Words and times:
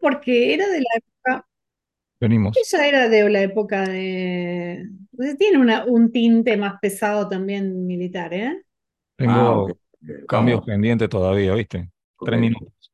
porque 0.00 0.54
era 0.54 0.66
de 0.68 0.80
la 0.80 0.88
época, 0.96 1.48
Venimos. 2.20 2.56
ella 2.56 2.86
era 2.86 3.08
de 3.08 3.30
la 3.30 3.42
época 3.42 3.88
de, 3.88 4.88
pues 5.16 5.36
tiene 5.36 5.58
una, 5.58 5.84
un 5.84 6.12
tinte 6.12 6.56
más 6.56 6.74
pesado 6.80 7.28
también 7.28 7.86
militar, 7.86 8.32
¿eh? 8.34 8.52
Ah. 8.56 8.64
Tengo 9.16 9.62
ok, 9.64 9.78
cambios 10.28 10.64
pendientes 10.64 11.08
todavía, 11.08 11.54
¿viste? 11.54 11.90
Tres 12.24 12.40
minutos. 12.40 12.92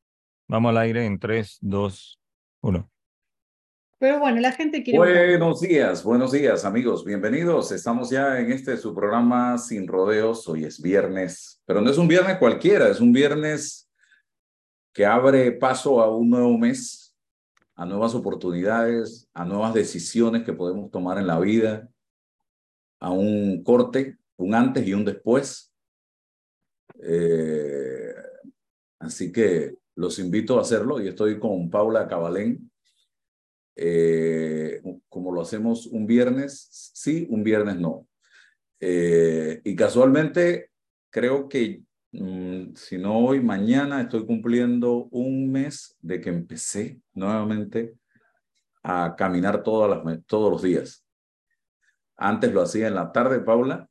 Vamos 0.49 0.71
al 0.71 0.79
aire 0.79 1.05
en 1.07 1.19
tres, 1.19 1.59
dos, 1.61 2.19
uno. 2.61 2.91
Pero 3.99 4.19
bueno, 4.19 4.41
la 4.41 4.53
gente 4.53 4.83
quiere. 4.83 4.99
Buenos 4.99 5.61
días, 5.61 6.05
buenos 6.05 6.33
días 6.33 6.65
amigos, 6.65 7.05
bienvenidos. 7.05 7.73
Estamos 7.73 8.11
ya 8.11 8.39
en 8.39 8.53
este 8.53 8.77
su 8.77 8.95
programa 8.95 9.57
Sin 9.57 9.87
Rodeos. 9.87 10.47
Hoy 10.49 10.65
es 10.65 10.83
viernes, 10.83 11.63
pero 11.65 11.81
no 11.81 11.91
es 11.91 11.97
un 11.97 12.09
viernes 12.09 12.37
cualquiera, 12.39 12.89
es 12.89 13.01
un 13.01 13.13
viernes 13.13 13.84
que 14.95 15.05
abre 15.05 15.51
paso 15.53 16.01
a 16.01 16.17
un 16.17 16.31
nuevo 16.31 16.57
mes, 16.57 17.17
a 17.75 17.85
nuevas 17.85 18.15
oportunidades, 18.15 19.29
a 19.35 19.45
nuevas 19.45 19.75
decisiones 19.75 20.45
que 20.45 20.53
podemos 20.53 20.91
tomar 20.93 21.19
en 21.19 21.27
la 21.27 21.41
vida, 21.41 21.91
a 23.01 23.11
un 23.11 23.65
corte, 23.65 24.19
un 24.37 24.55
antes 24.55 24.87
y 24.87 24.95
un 24.95 25.05
después. 25.05 25.75
Eh, 27.03 28.15
así 29.01 29.33
que 29.33 29.75
los 29.97 30.21
invito 30.21 30.59
a 30.59 30.63
hacerlo 30.63 31.03
y 31.03 31.09
estoy 31.09 31.41
con 31.41 31.69
Paula 31.71 32.07
Cabalén. 32.07 32.71
Eh, 33.75 34.81
como 35.09 35.33
lo 35.33 35.41
hacemos 35.41 35.89
un 35.89 36.07
viernes, 36.07 36.93
sí, 36.95 37.27
un 37.31 37.43
viernes 37.43 37.81
no. 37.81 38.07
Eh, 38.79 39.61
y 39.65 39.75
casualmente 39.75 40.71
creo 41.11 41.49
que 41.49 41.83
si 42.75 42.99
no 42.99 43.19
hoy, 43.19 43.41
mañana 43.41 44.03
estoy 44.03 44.25
cumpliendo 44.27 45.09
un 45.11 45.51
mes 45.51 45.97
de 46.01 46.21
que 46.21 46.31
empecé 46.31 47.01
nuevamente 47.13 47.97
a 48.83 49.15
caminar 49.17 49.63
todas 49.63 49.91
las, 49.91 50.25
todos 50.27 50.53
los 50.53 50.63
días. 50.63 51.05
Antes 52.17 52.53
lo 52.53 52.63
hacía 52.63 52.89
en 52.89 52.95
la 52.95 53.11
tarde, 53.11 53.41
Paula, 53.41 53.89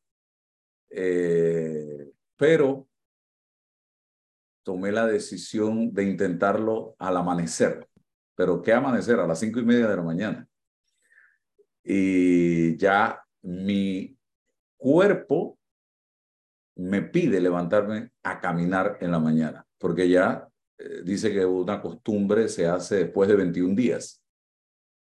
eh, 0.89 2.11
pero 2.37 2.87
tomé 4.63 4.91
la 4.91 5.05
decisión 5.05 5.93
de 5.93 6.03
intentarlo 6.03 6.95
al 6.99 7.17
amanecer. 7.17 7.87
Pero 8.35 8.61
¿qué 8.61 8.73
amanecer? 8.73 9.19
A 9.19 9.27
las 9.27 9.39
cinco 9.39 9.59
y 9.59 9.65
media 9.65 9.87
de 9.87 9.95
la 9.95 10.03
mañana. 10.03 10.47
Y 11.83 12.77
ya 12.77 13.21
mi 13.41 14.17
cuerpo 14.77 15.59
me 16.75 17.01
pide 17.01 17.39
levantarme 17.39 18.11
a 18.23 18.39
caminar 18.39 18.97
en 19.01 19.11
la 19.11 19.19
mañana, 19.19 19.65
porque 19.77 20.09
ya 20.09 20.47
eh, 20.77 21.01
dice 21.03 21.31
que 21.31 21.45
una 21.45 21.81
costumbre 21.81 22.47
se 22.47 22.67
hace 22.67 22.95
después 23.05 23.29
de 23.29 23.35
21 23.35 23.75
días 23.75 24.23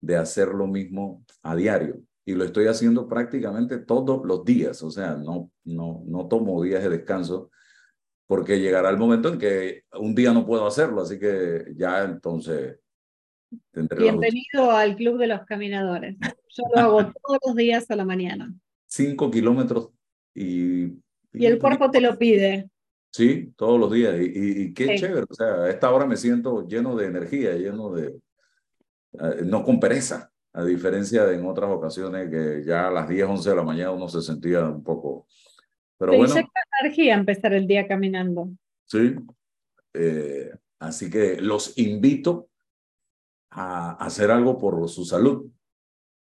de 0.00 0.16
hacer 0.16 0.48
lo 0.48 0.66
mismo 0.66 1.24
a 1.42 1.54
diario. 1.54 2.00
Y 2.24 2.34
lo 2.34 2.44
estoy 2.44 2.66
haciendo 2.66 3.08
prácticamente 3.08 3.78
todos 3.78 4.24
los 4.24 4.44
días, 4.44 4.82
o 4.82 4.90
sea, 4.90 5.14
no, 5.14 5.50
no, 5.64 6.02
no 6.06 6.28
tomo 6.28 6.62
días 6.62 6.82
de 6.82 6.90
descanso, 6.90 7.50
porque 8.26 8.60
llegará 8.60 8.90
el 8.90 8.98
momento 8.98 9.30
en 9.30 9.38
que 9.38 9.84
un 9.98 10.14
día 10.14 10.32
no 10.32 10.44
puedo 10.44 10.66
hacerlo, 10.66 11.02
así 11.02 11.18
que 11.18 11.72
ya 11.74 12.04
entonces 12.04 12.78
tendré. 13.72 14.02
Bienvenido 14.02 14.70
al 14.70 14.94
Club 14.96 15.18
de 15.18 15.26
los 15.28 15.46
Caminadores. 15.46 16.16
Yo 16.20 16.64
lo 16.74 16.80
hago 16.80 16.98
todos 17.24 17.38
los 17.46 17.56
días 17.56 17.90
a 17.90 17.96
la 17.96 18.04
mañana. 18.04 18.52
Cinco 18.86 19.30
kilómetros 19.30 19.90
y... 20.34 20.98
Y 21.32 21.46
el 21.46 21.58
cuerpo 21.58 21.90
te 21.90 22.00
lo 22.00 22.16
pide. 22.18 22.70
Sí, 23.10 23.52
todos 23.56 23.78
los 23.80 23.90
días. 23.92 24.14
Y, 24.20 24.24
y, 24.24 24.62
y 24.64 24.74
qué 24.74 24.86
Sí. 24.88 24.98
chévere. 25.00 25.26
O 25.28 25.34
sea, 25.34 25.54
a 25.62 25.70
esta 25.70 25.90
hora 25.90 26.06
me 26.06 26.16
siento 26.16 26.66
lleno 26.66 26.94
de 26.96 27.06
energía, 27.06 27.54
lleno 27.54 27.92
de... 27.92 28.14
no 29.44 29.64
con 29.64 29.80
pereza, 29.80 30.30
a 30.52 30.64
diferencia 30.64 31.24
de 31.24 31.36
en 31.36 31.46
otras 31.46 31.70
ocasiones 31.70 32.30
que 32.30 32.64
ya 32.66 32.88
a 32.88 32.90
las 32.90 33.08
10, 33.08 33.26
11 33.28 33.50
de 33.50 33.56
la 33.56 33.62
mañana 33.62 33.90
uno 33.92 34.08
se 34.08 34.22
sentía 34.22 34.64
un 34.66 34.82
poco... 34.82 35.26
Pero 35.98 36.12
Te 36.12 36.18
bueno, 36.18 36.34
energía 36.80 37.14
empezar 37.14 37.52
el 37.54 37.66
día 37.66 37.86
caminando. 37.88 38.50
sí. 38.86 39.16
Eh, 39.94 40.52
así 40.78 41.10
que 41.10 41.40
los 41.40 41.76
invito 41.78 42.50
a 43.50 43.92
hacer 44.04 44.30
algo 44.30 44.58
por 44.58 44.88
su 44.88 45.04
salud. 45.04 45.50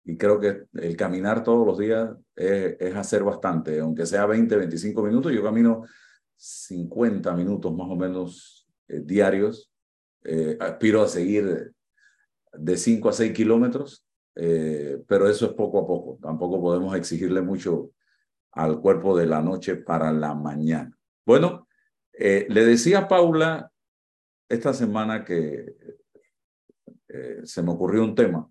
Y 0.09 0.17
creo 0.17 0.41
que 0.41 0.65
el 0.73 0.97
caminar 0.97 1.45
todos 1.45 1.67
los 1.67 1.77
días 1.77 2.09
es, 2.35 2.97
hacer 2.97 3.23
bastante, 3.23 3.79
aunque 3.79 4.07
sea 4.07 4.25
20, 4.25 4.57
25 4.57 5.03
minutos. 5.03 5.31
Yo 5.35 5.43
camino 5.43 5.85
50 6.35 7.31
minutos 7.35 7.77
más 7.77 7.89
o 7.91 7.95
menos 7.95 8.67
eh, 8.89 9.03
diarios. 9.05 9.71
Eh, 10.25 10.57
aspiro 10.59 11.03
a 11.03 11.09
seguir 11.09 11.75
de 12.55 12.77
5 12.79 13.11
a 13.11 13.13
6 13.13 13.35
kilómetros, 13.35 14.07
eh, 14.35 14.99
pero 15.07 15.29
eso 15.29 15.45
es 15.45 15.53
poco 15.53 15.81
a 15.81 15.87
poco. 15.87 16.19
Tampoco 16.23 16.59
podemos 16.59 16.97
exigirle 16.97 17.43
mucho 17.43 17.91
al 18.53 18.81
cuerpo 18.81 19.15
de 19.15 19.27
la 19.27 19.43
noche 19.43 19.77
para 19.77 20.11
la 20.11 20.35
mañana. 20.35 20.97
Bueno, 21.27 21.69
eh, 22.15 22.47
le 22.49 22.65
decía 22.65 23.01
a 23.01 23.09
Paula 23.09 23.71
esta 24.49 24.73
semana 24.73 25.23
que 25.23 25.77
se 27.45 27.63
me 27.63 27.73
ocurrió 27.73 28.05
un 28.05 28.15
tema. 28.15 28.51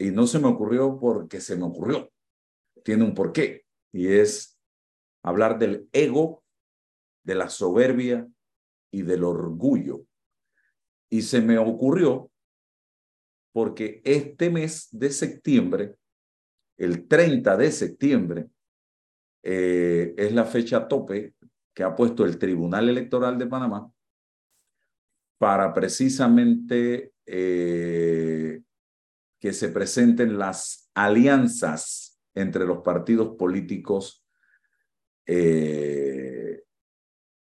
Y 0.00 0.10
no 0.12 0.26
se 0.26 0.38
me 0.38 0.48
ocurrió 0.48 0.98
porque 0.98 1.42
se 1.42 1.56
me 1.56 1.64
ocurrió. 1.64 2.10
Tiene 2.82 3.04
un 3.04 3.14
porqué. 3.14 3.66
Y 3.92 4.08
es 4.08 4.58
hablar 5.22 5.58
del 5.58 5.90
ego, 5.92 6.42
de 7.22 7.34
la 7.34 7.50
soberbia 7.50 8.26
y 8.90 9.02
del 9.02 9.24
orgullo. 9.24 10.06
Y 11.10 11.20
se 11.20 11.42
me 11.42 11.58
ocurrió 11.58 12.30
porque 13.52 14.00
este 14.02 14.48
mes 14.48 14.88
de 14.90 15.10
septiembre, 15.10 15.96
el 16.78 17.06
30 17.06 17.58
de 17.58 17.70
septiembre, 17.70 18.48
eh, 19.42 20.14
es 20.16 20.32
la 20.32 20.46
fecha 20.46 20.88
tope 20.88 21.34
que 21.74 21.82
ha 21.82 21.94
puesto 21.94 22.24
el 22.24 22.38
Tribunal 22.38 22.88
Electoral 22.88 23.36
de 23.36 23.46
Panamá 23.46 23.92
para 25.36 25.74
precisamente 25.74 27.12
eh, 27.26 27.79
que 29.40 29.52
se 29.52 29.70
presenten 29.70 30.38
las 30.38 30.90
alianzas 30.94 32.20
entre 32.34 32.66
los 32.66 32.82
partidos 32.82 33.36
políticos 33.36 34.24
eh, 35.26 36.62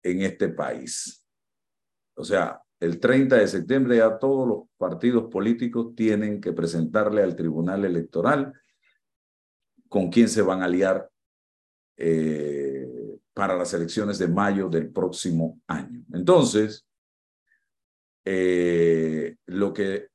en 0.03 0.21
este 0.21 0.49
país. 0.49 1.25
O 2.15 2.23
sea, 2.23 2.61
el 2.79 2.99
30 2.99 3.37
de 3.37 3.47
septiembre 3.47 3.97
ya 3.97 4.19
todos 4.19 4.47
los 4.47 4.63
partidos 4.77 5.29
políticos 5.31 5.95
tienen 5.95 6.39
que 6.39 6.53
presentarle 6.53 7.23
al 7.23 7.35
Tribunal 7.35 7.83
Electoral 7.83 8.53
con 9.89 10.11
quién 10.11 10.29
se 10.29 10.41
van 10.43 10.61
a 10.61 10.65
aliar 10.65 11.09
eh, 11.97 12.87
para 13.33 13.57
las 13.57 13.73
elecciones 13.73 14.19
de 14.19 14.27
mayo 14.27 14.69
del 14.69 14.91
próximo 14.91 15.59
año. 15.67 16.03
Entonces, 16.13 16.85
eh, 18.25 19.37
lo 19.45 19.73
que 19.73 20.09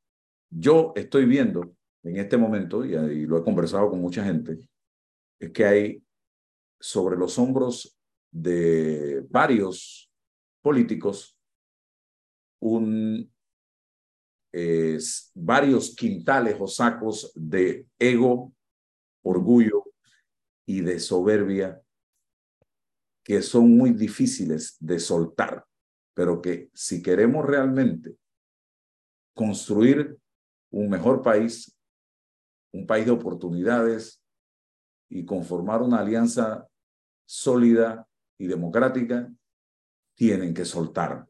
yo 0.54 0.92
estoy 0.94 1.24
viendo 1.24 1.74
en 2.04 2.16
este 2.16 2.36
momento, 2.36 2.84
y, 2.84 3.26
lo 3.26 3.38
he 3.38 3.44
conversado 3.44 3.88
con 3.90 4.00
mucha 4.00 4.24
gente, 4.24 4.58
es 5.38 5.50
que 5.50 5.64
hay 5.64 6.04
sobre 6.80 7.16
los 7.16 7.38
hombros 7.38 7.98
de 8.30 9.24
varios 9.30 10.10
políticos 10.60 11.38
varios 15.34 15.94
quintales 15.94 16.56
o 16.60 16.66
sacos 16.66 17.32
de 17.34 17.86
ego, 17.98 18.52
orgullo 19.22 19.84
y 20.66 20.80
de 20.80 21.00
soberbia 21.00 21.82
que 23.24 23.40
son 23.40 23.76
muy 23.76 23.90
difíciles 23.90 24.76
de 24.80 24.98
soltar, 24.98 25.64
pero 26.14 26.42
que 26.42 26.70
si 26.74 27.02
queremos 27.02 27.46
realmente 27.46 28.16
construir 29.34 30.18
un 30.72 30.88
mejor 30.88 31.22
país, 31.22 31.78
un 32.72 32.86
país 32.86 33.06
de 33.06 33.12
oportunidades 33.12 34.22
y 35.08 35.24
conformar 35.24 35.82
una 35.82 36.00
alianza 36.00 36.66
sólida 37.24 38.08
y 38.38 38.46
democrática, 38.46 39.30
tienen 40.16 40.52
que 40.52 40.64
soltar 40.64 41.26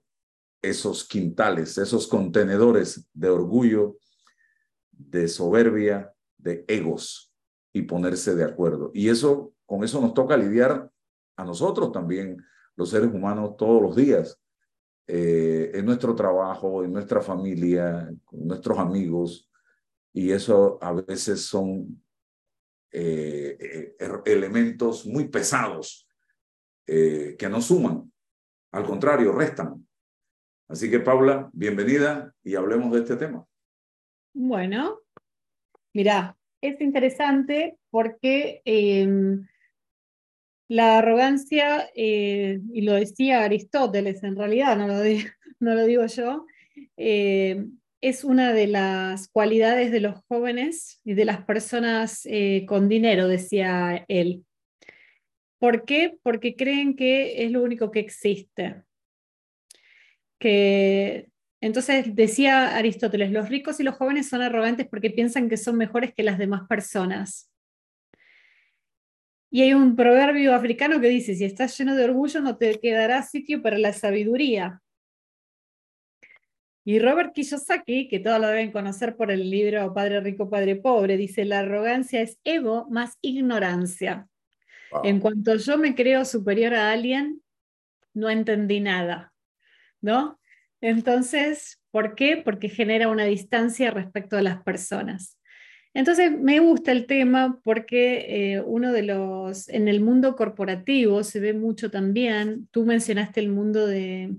esos 0.63 1.05
quintales, 1.07 1.77
esos 1.77 2.07
contenedores 2.07 3.09
de 3.13 3.29
orgullo, 3.29 3.99
de 4.91 5.27
soberbia, 5.29 6.15
de 6.39 6.65
egos 6.69 7.33
y 7.73 7.83
ponerse 7.83 8.35
de 8.35 8.45
acuerdo. 8.45 8.91
Y 8.95 9.09
eso, 9.09 9.55
con 9.67 9.83
eso 9.83 10.01
nos 10.01 10.15
toca 10.15 10.37
lidiar 10.37 10.91
a 11.37 11.45
nosotros 11.45 11.91
también, 11.91 12.43
los 12.77 12.91
seres 12.91 13.13
humanos, 13.13 13.57
todos 13.57 13.83
los 13.83 13.97
días, 13.97 14.41
eh, 15.07 15.71
en 15.75 15.85
nuestro 15.85 16.15
trabajo, 16.15 16.85
en 16.85 16.93
nuestra 16.93 17.21
familia, 17.21 18.11
con 18.25 18.47
nuestros 18.47 18.79
amigos, 18.79 19.51
y 20.13 20.31
eso 20.31 20.79
a 20.83 20.93
veces 20.93 21.45
son 21.47 22.03
eh, 22.95 23.95
eh, 23.99 24.23
elementos 24.27 25.07
muy 25.07 25.29
pesados 25.29 26.07
eh, 26.87 27.37
que 27.39 27.49
no 27.49 27.63
suman, 27.63 28.13
al 28.71 28.85
contrario, 28.85 29.33
restan. 29.33 29.87
Así 30.69 30.91
que 30.91 31.01
Paula, 31.01 31.49
bienvenida 31.55 32.35
y 32.43 32.55
hablemos 32.55 32.93
de 32.93 33.01
este 33.01 33.17
tema. 33.17 33.47
Bueno, 34.35 35.01
mira, 35.95 36.37
es 36.61 36.81
interesante 36.83 37.79
porque 37.91 38.61
em, 38.67 39.47
la 40.73 40.97
arrogancia, 40.97 41.91
eh, 41.95 42.61
y 42.73 42.81
lo 42.81 42.95
decía 42.95 43.45
Aristóteles 43.45 44.23
en 44.23 44.37
realidad, 44.37 44.75
no 45.61 45.75
lo, 45.75 45.85
digo, 45.85 46.07
yo, 46.07 46.47
eh, 46.97 47.67
es 48.01 48.25
una 48.25 48.55
de 48.55 48.69
las 48.69 49.29
cualidades 49.29 49.93
de 49.93 50.01
los 50.01 50.25
jóvenes 50.29 50.99
y 51.05 51.13
de 51.13 51.27
las 51.27 51.45
personas 51.45 52.23
eh, 52.25 52.65
con 52.67 52.89
dinero, 52.89 53.29
decía 53.29 54.07
él. 54.09 54.47
¿Por 55.59 55.85
qué? 55.85 56.17
Porque 56.23 56.57
creen 56.57 56.97
que 56.97 57.45
es 57.45 57.51
lo 57.53 57.63
único 57.63 57.91
que 57.91 58.01
existe. 58.01 58.83
Que, 60.39 61.29
entonces 61.61 62.17
decía 62.17 62.77
Aristóteles, 62.77 63.31
los 63.31 63.51
ricos 63.51 63.79
y 63.79 63.83
los 63.83 63.97
jóvenes 63.97 64.31
son 64.31 64.41
arrogantes 64.41 64.89
porque 64.89 65.11
piensan 65.11 65.51
que 65.51 65.59
son 65.59 65.77
mejores 65.77 66.15
que 66.15 66.23
las 66.23 66.39
demás 66.39 66.63
personas. 66.67 67.52
Y 69.55 69.61
hay 69.61 69.75
un 69.75 69.95
proverbio 69.95 70.55
africano 70.55 70.99
que 70.99 71.09
dice, 71.09 71.35
si 71.35 71.45
estás 71.45 71.77
lleno 71.77 71.95
de 71.95 72.05
orgullo 72.07 72.41
no 72.41 72.57
te 72.57 72.81
quedará 72.81 73.23
sitio 73.23 73.61
para 73.61 73.77
la 73.77 73.93
sabiduría. 73.93 74.81
Y 76.87 76.99
Robert 76.99 77.35
Kiyosaki, 77.35 78.09
que 78.09 78.19
todos 78.19 78.41
lo 78.41 78.47
deben 78.47 78.73
conocer 78.73 79.15
por 79.15 79.31
el 79.31 79.51
libro 79.51 79.93
Padre 79.93 80.21
Rico, 80.23 80.49
Padre 80.49 80.77
Pobre, 80.77 81.19
dice, 81.19 81.45
la 81.45 81.59
arrogancia 81.59 82.23
es 82.23 82.41
ego 82.45 82.89
más 82.89 83.19
ignorancia. 83.21 84.27
En 85.05 85.21
cuanto 85.21 85.55
yo 85.57 85.77
me 85.77 85.95
creo 85.95 86.25
superior 86.25 86.73
a 86.73 86.91
alguien, 86.91 87.43
no 88.15 88.31
entendí 88.31 88.81
nada, 88.81 89.35
¿no? 90.01 90.41
Entonces, 90.81 91.79
¿por 91.91 92.15
qué? 92.15 92.39
Porque 92.39 92.71
genera 92.71 93.09
una 93.09 93.25
distancia 93.25 93.91
respecto 93.91 94.39
a 94.39 94.43
las 94.43 94.63
personas. 94.63 95.39
Entonces, 95.95 96.33
me 96.33 96.59
gusta 96.61 96.91
el 96.91 97.07
tema 97.07 97.61
porque 97.63 98.55
eh, 98.55 98.63
uno 98.63 98.93
de 98.93 99.03
los, 99.03 99.69
en 99.69 99.89
el 99.89 100.01
mundo 100.01 100.37
corporativo 100.37 101.23
se 101.23 101.39
ve 101.41 101.53
mucho 101.53 101.91
también, 101.91 102.69
tú 102.71 102.87
mencionaste 102.87 103.41
el 103.41 103.51
mundo 103.51 103.87
de, 103.87 104.35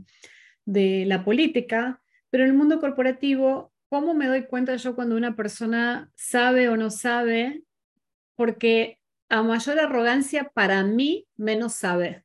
de 0.66 1.06
la 1.06 1.24
política, 1.24 2.02
pero 2.32 2.44
en 2.44 2.50
el 2.50 2.56
mundo 2.56 2.80
corporativo, 2.80 3.72
¿cómo 3.90 4.16
me 4.16 4.28
doy 4.28 4.46
cuenta 4.46 4.76
yo 4.76 4.96
cuando 4.96 5.16
una 5.16 5.36
persona 5.36 6.12
sabe 6.16 6.70
o 6.70 6.78
no 6.78 6.90
sabe? 6.90 7.62
Porque 8.36 9.00
a 9.30 9.44
mayor 9.44 9.80
arrogancia, 9.80 10.52
para 10.54 10.84
mí, 10.84 11.28
menos 11.38 11.74
sabe. 11.74 12.24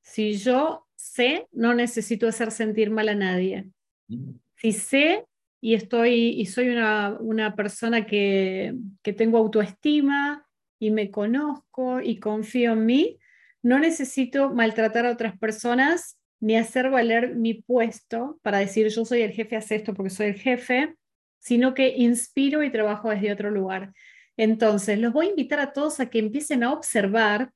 Si 0.00 0.36
yo 0.36 0.86
sé, 0.94 1.48
no 1.50 1.74
necesito 1.74 2.28
hacer 2.28 2.50
sentir 2.50 2.90
mal 2.90 3.08
a 3.08 3.14
nadie. 3.14 3.68
Mm. 4.08 4.32
Si 4.56 4.72
sé 4.72 5.24
y 5.64 5.72
estoy 5.72 6.38
y 6.38 6.44
soy 6.44 6.68
una, 6.68 7.16
una 7.20 7.56
persona 7.56 8.04
que, 8.04 8.74
que 9.02 9.14
tengo 9.14 9.38
autoestima 9.38 10.46
y 10.78 10.90
me 10.90 11.10
conozco 11.10 12.02
y 12.02 12.20
confío 12.20 12.72
en 12.72 12.84
mí, 12.84 13.18
no 13.62 13.78
necesito 13.78 14.52
maltratar 14.52 15.06
a 15.06 15.12
otras 15.12 15.38
personas 15.38 16.18
ni 16.38 16.58
hacer 16.58 16.90
valer 16.90 17.34
mi 17.34 17.54
puesto 17.54 18.38
para 18.42 18.58
decir 18.58 18.88
yo 18.88 19.06
soy 19.06 19.22
el 19.22 19.32
jefe, 19.32 19.56
hace 19.56 19.76
esto 19.76 19.94
porque 19.94 20.10
soy 20.10 20.26
el 20.26 20.34
jefe, 20.34 20.96
sino 21.38 21.72
que 21.72 21.94
inspiro 21.96 22.62
y 22.62 22.70
trabajo 22.70 23.08
desde 23.08 23.32
otro 23.32 23.50
lugar. 23.50 23.94
Entonces, 24.36 24.98
los 24.98 25.14
voy 25.14 25.28
a 25.28 25.30
invitar 25.30 25.60
a 25.60 25.72
todos 25.72 25.98
a 25.98 26.10
que 26.10 26.18
empiecen 26.18 26.62
a 26.62 26.74
observar 26.74 27.52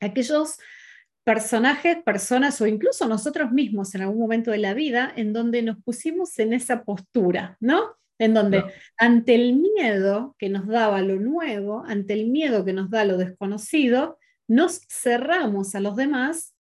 aquellos 0.00 0.56
personajes, 1.28 2.02
personas 2.04 2.58
o 2.62 2.66
incluso 2.66 3.06
nosotros 3.06 3.52
mismos 3.52 3.94
en 3.94 4.00
algún 4.00 4.18
momento 4.18 4.50
de 4.50 4.56
la 4.56 4.72
vida 4.72 5.12
en 5.14 5.34
donde 5.34 5.60
nos 5.60 5.76
pusimos 5.76 6.38
en 6.38 6.54
esa 6.54 6.84
postura, 6.84 7.58
¿no? 7.60 7.96
En 8.18 8.32
donde 8.32 8.64
ante 8.96 9.34
el 9.34 9.56
miedo 9.56 10.34
que 10.38 10.48
nos 10.48 10.66
daba 10.66 11.02
lo 11.02 11.16
nuevo, 11.20 11.84
ante 11.86 12.14
el 12.14 12.28
miedo 12.28 12.64
que 12.64 12.72
nos 12.72 12.88
da 12.88 13.04
lo 13.04 13.18
desconocido, 13.18 14.18
nos 14.48 14.80
cerramos 14.88 15.74
a 15.74 15.80
los 15.80 15.96
demás 15.96 16.54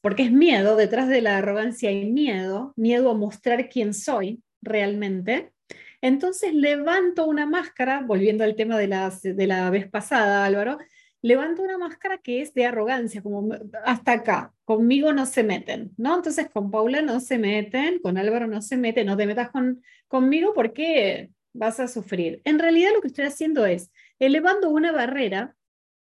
porque 0.00 0.24
es 0.24 0.32
miedo, 0.32 0.74
detrás 0.74 1.08
de 1.08 1.20
la 1.20 1.38
arrogancia 1.38 1.88
hay 1.88 2.10
miedo, 2.10 2.72
miedo 2.74 3.12
a 3.12 3.14
mostrar 3.14 3.68
quién 3.68 3.94
soy 3.94 4.42
realmente. 4.60 5.52
Entonces 6.00 6.52
levanto 6.52 7.26
una 7.26 7.46
máscara, 7.46 8.02
volviendo 8.04 8.42
al 8.42 8.56
tema 8.56 8.76
de 8.76 8.88
la, 8.88 9.12
de 9.22 9.46
la 9.46 9.70
vez 9.70 9.88
pasada, 9.88 10.44
Álvaro, 10.44 10.78
levanto 11.24 11.62
una 11.62 11.78
máscara 11.78 12.18
que 12.18 12.42
es 12.42 12.52
de 12.52 12.66
arrogancia, 12.66 13.22
como 13.22 13.48
hasta 13.86 14.12
acá, 14.12 14.52
conmigo 14.66 15.14
no 15.14 15.24
se 15.24 15.42
meten, 15.42 15.90
¿no? 15.96 16.16
Entonces 16.16 16.50
con 16.50 16.70
Paula 16.70 17.00
no 17.00 17.18
se 17.18 17.38
meten, 17.38 17.98
con 18.00 18.18
Álvaro 18.18 18.46
no 18.46 18.60
se 18.60 18.76
meten, 18.76 19.06
no 19.06 19.16
te 19.16 19.26
metas 19.26 19.48
con, 19.48 19.82
conmigo 20.06 20.52
porque 20.52 21.30
vas 21.54 21.80
a 21.80 21.88
sufrir. 21.88 22.42
En 22.44 22.58
realidad 22.58 22.90
lo 22.92 23.00
que 23.00 23.06
estoy 23.06 23.24
haciendo 23.24 23.64
es 23.64 23.90
elevando 24.18 24.68
una 24.68 24.92
barrera 24.92 25.56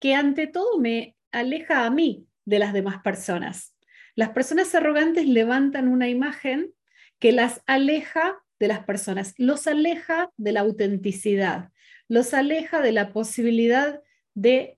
que 0.01 0.13
ante 0.13 0.45
todo 0.45 0.77
me 0.77 1.15
aleja 1.31 1.86
a 1.86 1.89
mí 1.89 2.27
de 2.44 2.60
las 2.60 2.74
demás 2.74 3.01
personas. 3.01 3.77
Las 4.13 4.31
personas 4.31 4.75
arrogantes 4.75 5.25
levantan 5.25 5.88
una 5.88 6.10
imagen 6.10 6.74
que 7.18 7.31
las 7.31 7.62
aleja 7.65 8.44
de 8.60 8.68
las 8.68 8.80
personas, 8.80 9.36
los 9.38 9.68
aleja 9.68 10.31
de 10.36 10.51
la 10.51 10.60
autenticidad, 10.60 11.69
los 12.10 12.33
aleja 12.33 12.81
de 12.81 12.92
la 12.92 13.13
posibilidad 13.13 14.01
de 14.33 14.77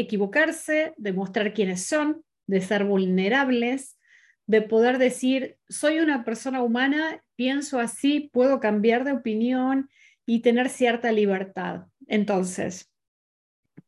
equivocarse, 0.00 0.94
de 0.96 1.12
mostrar 1.12 1.52
quiénes 1.52 1.84
son, 1.84 2.24
de 2.46 2.60
ser 2.60 2.84
vulnerables, 2.84 3.98
de 4.46 4.62
poder 4.62 4.98
decir, 4.98 5.56
soy 5.68 6.00
una 6.00 6.24
persona 6.24 6.62
humana, 6.62 7.22
pienso 7.36 7.78
así, 7.78 8.30
puedo 8.32 8.58
cambiar 8.60 9.04
de 9.04 9.12
opinión 9.12 9.88
y 10.26 10.40
tener 10.40 10.68
cierta 10.68 11.12
libertad. 11.12 11.86
Entonces, 12.08 12.90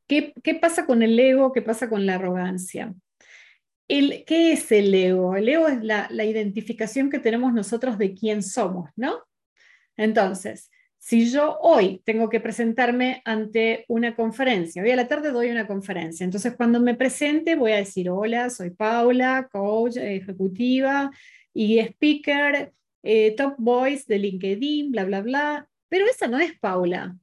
¿qué, 0.07 0.33
qué 0.45 0.55
pasa 0.55 0.87
con 0.87 1.03
el 1.03 1.19
ego? 1.19 1.53
¿Qué 1.53 1.63
pasa 1.63 1.89
con 1.89 2.07
la 2.07 2.15
arrogancia? 2.15 2.95
¿Qué 3.89 4.53
es 4.53 4.73
el 4.73 4.95
ego? 4.95 5.37
El 5.37 5.49
ego 5.49 5.69
es 5.69 5.83
la, 5.83 6.09
identificación 6.25 7.11
que 7.11 7.19
tenemos 7.19 7.53
nosotros 7.53 7.99
de 7.99 8.15
quién 8.15 8.43
somos, 8.43 8.91
¿no? 8.97 9.19
Entonces, 9.99 10.71
si 11.03 11.29
yo 11.29 11.59
hoy 11.61 12.01
tengo 12.05 12.29
que 12.29 12.39
presentarme 12.39 13.23
ante 13.25 13.85
una 13.89 14.15
conferencia, 14.15 14.83
hoy 14.83 14.93
a 14.93 14.97
la 14.97 15.09
tarde 15.09 15.33
doy 15.33 15.51
una 15.51 15.67
conferencia, 15.67 16.23
entonces 16.23 16.55
cuando 16.57 16.79
me 16.79 16.95
presente 16.95 17.57
voy 17.57 17.73
a 17.73 17.79
decir, 17.79 18.09
hola, 18.09 18.51
soy 18.51 18.71
Paula, 18.71 19.49
coach 19.51 19.97
ejecutiva 19.97 21.11
y 21.53 21.81
speaker, 21.81 22.73
eh, 23.03 23.35
top 23.37 23.55
voice 23.59 24.05
de 24.07 24.19
LinkedIn, 24.21 24.93
bla, 24.93 25.05
bla, 25.05 25.23
bla, 25.23 25.69
pero 25.89 26.07
esa 26.07 26.29
no 26.29 26.39
es 26.39 26.57
Paula. 26.61 27.17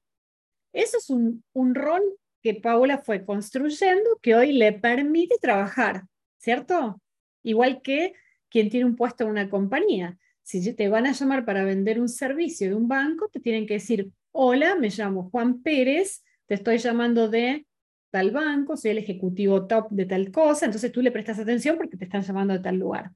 Eso 0.74 0.98
es 0.98 1.10
un, 1.10 1.44
un 1.54 1.74
rol 1.74 2.02
que 2.44 2.56
Paula 2.56 2.98
fue 2.98 3.24
construyendo 3.24 4.20
que 4.22 4.36
hoy 4.36 4.52
le 4.52 4.74
permite 4.74 5.38
trabajar. 5.42 6.04
¿cierto? 6.40 7.02
Igual 7.44 7.82
que 7.82 8.14
quien 8.50 8.70
tiene 8.70 8.86
un 8.86 8.96
puesto 8.96 9.24
en 9.24 9.30
una 9.30 9.50
compañía. 9.50 10.18
Si 10.44 10.74
te 10.74 10.90
van 10.90 11.06
a 11.06 11.12
llamar 11.12 11.46
para 11.46 11.64
vender 11.64 12.00
un 12.00 12.10
servicio 12.10 12.70
de 12.70 12.76
un 12.76 12.88
banco, 12.88 13.30
te 13.30 13.40
tienen 13.40 13.68
que 13.68 13.76
decir, 13.76 14.12
hola, 14.32 14.76
me 14.76 14.90
llamo 14.90 15.30
Juan 15.30 15.62
Pérez, 15.62 16.24
te 16.48 16.56
estoy 16.56 16.80
llamando 16.80 17.30
de 17.30 17.68
tal 18.12 18.32
banco, 18.32 18.76
soy 18.76 18.92
el 18.92 18.98
ejecutivo 18.98 19.68
top 19.68 19.90
de 19.92 20.06
tal 20.06 20.32
cosa, 20.32 20.66
entonces 20.66 20.92
tú 20.92 21.02
le 21.02 21.12
prestas 21.12 21.40
atención 21.40 21.78
porque 21.78 21.98
te 21.98 22.06
están 22.06 22.24
llamando 22.24 22.54
de 22.54 22.60
tal 22.60 22.78
lugar. 22.78 23.12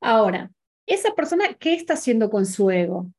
Ahora, 0.00 0.50
esa 0.86 1.14
persona, 1.14 1.54
¿qué 1.54 1.74
está 1.74 1.94
haciendo 1.94 2.30
con 2.30 2.46
su 2.46 2.70
ego? 2.70 3.12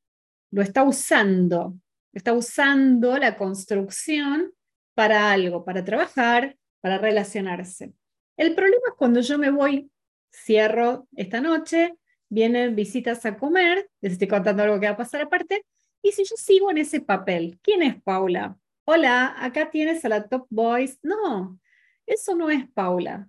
Lo 0.52 0.62
está 0.62 0.84
usando, 0.84 1.76
está 2.14 2.34
usando 2.34 3.18
la 3.18 3.38
construcción 3.38 4.54
para 4.94 5.32
algo, 5.32 5.64
para 5.64 5.84
trabajar, 5.84 6.58
para 6.82 6.98
relacionarse. 6.98 7.94
El 8.38 8.56
problema 8.56 8.84
es 8.90 8.96
cuando 8.98 9.22
yo 9.22 9.38
me 9.38 9.52
voy, 9.52 9.90
cierro 10.32 11.08
esta 11.16 11.42
noche, 11.42 11.96
vienen 12.32 12.76
visitas 12.78 13.26
a 13.26 13.38
comer, 13.38 13.90
les 14.00 14.14
estoy 14.14 14.30
contando 14.30 14.64
algo 14.64 14.80
que 14.80 14.86
va 14.86 14.94
a 14.94 14.98
pasar 14.98 15.22
aparte, 15.22 15.66
y 16.02 16.14
si 16.14 16.24
yo 16.24 16.36
sigo 16.38 16.72
en 16.72 16.78
ese 16.78 17.02
papel, 17.02 17.60
¿quién 17.62 17.84
es 17.84 18.02
Paula? 18.02 18.58
Hola, 18.86 19.36
acá 19.38 19.70
tienes 19.70 20.04
a 20.06 20.10
la 20.10 20.28
Top 20.28 20.48
Boys. 20.50 20.98
No, 21.04 21.60
eso 22.08 22.34
no 22.34 22.50
es 22.50 22.68
Paula. 22.72 23.28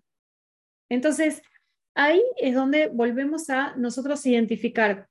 Entonces, 0.88 1.42
ahí 1.94 2.22
es 2.36 2.54
donde 2.54 2.86
volvemos 2.86 3.50
a 3.50 3.74
nosotros 3.76 4.24
identificar, 4.24 5.08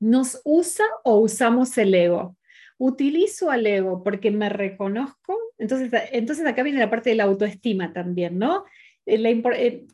¿nos 0.00 0.40
usa 0.44 0.86
o 1.04 1.18
usamos 1.18 1.76
el 1.76 1.94
ego? 1.94 2.36
Utilizo 2.78 3.50
al 3.50 3.66
ego 3.66 4.02
porque 4.02 4.30
me 4.30 4.48
reconozco, 4.48 5.38
entonces, 5.58 5.92
entonces 6.12 6.46
acá 6.46 6.62
viene 6.62 6.80
la 6.80 6.90
parte 6.90 7.10
de 7.10 7.16
la 7.16 7.24
autoestima 7.24 7.92
también, 7.92 8.38
¿no? 8.38 8.64
Eh, 9.04 9.42
eh, 9.56 9.86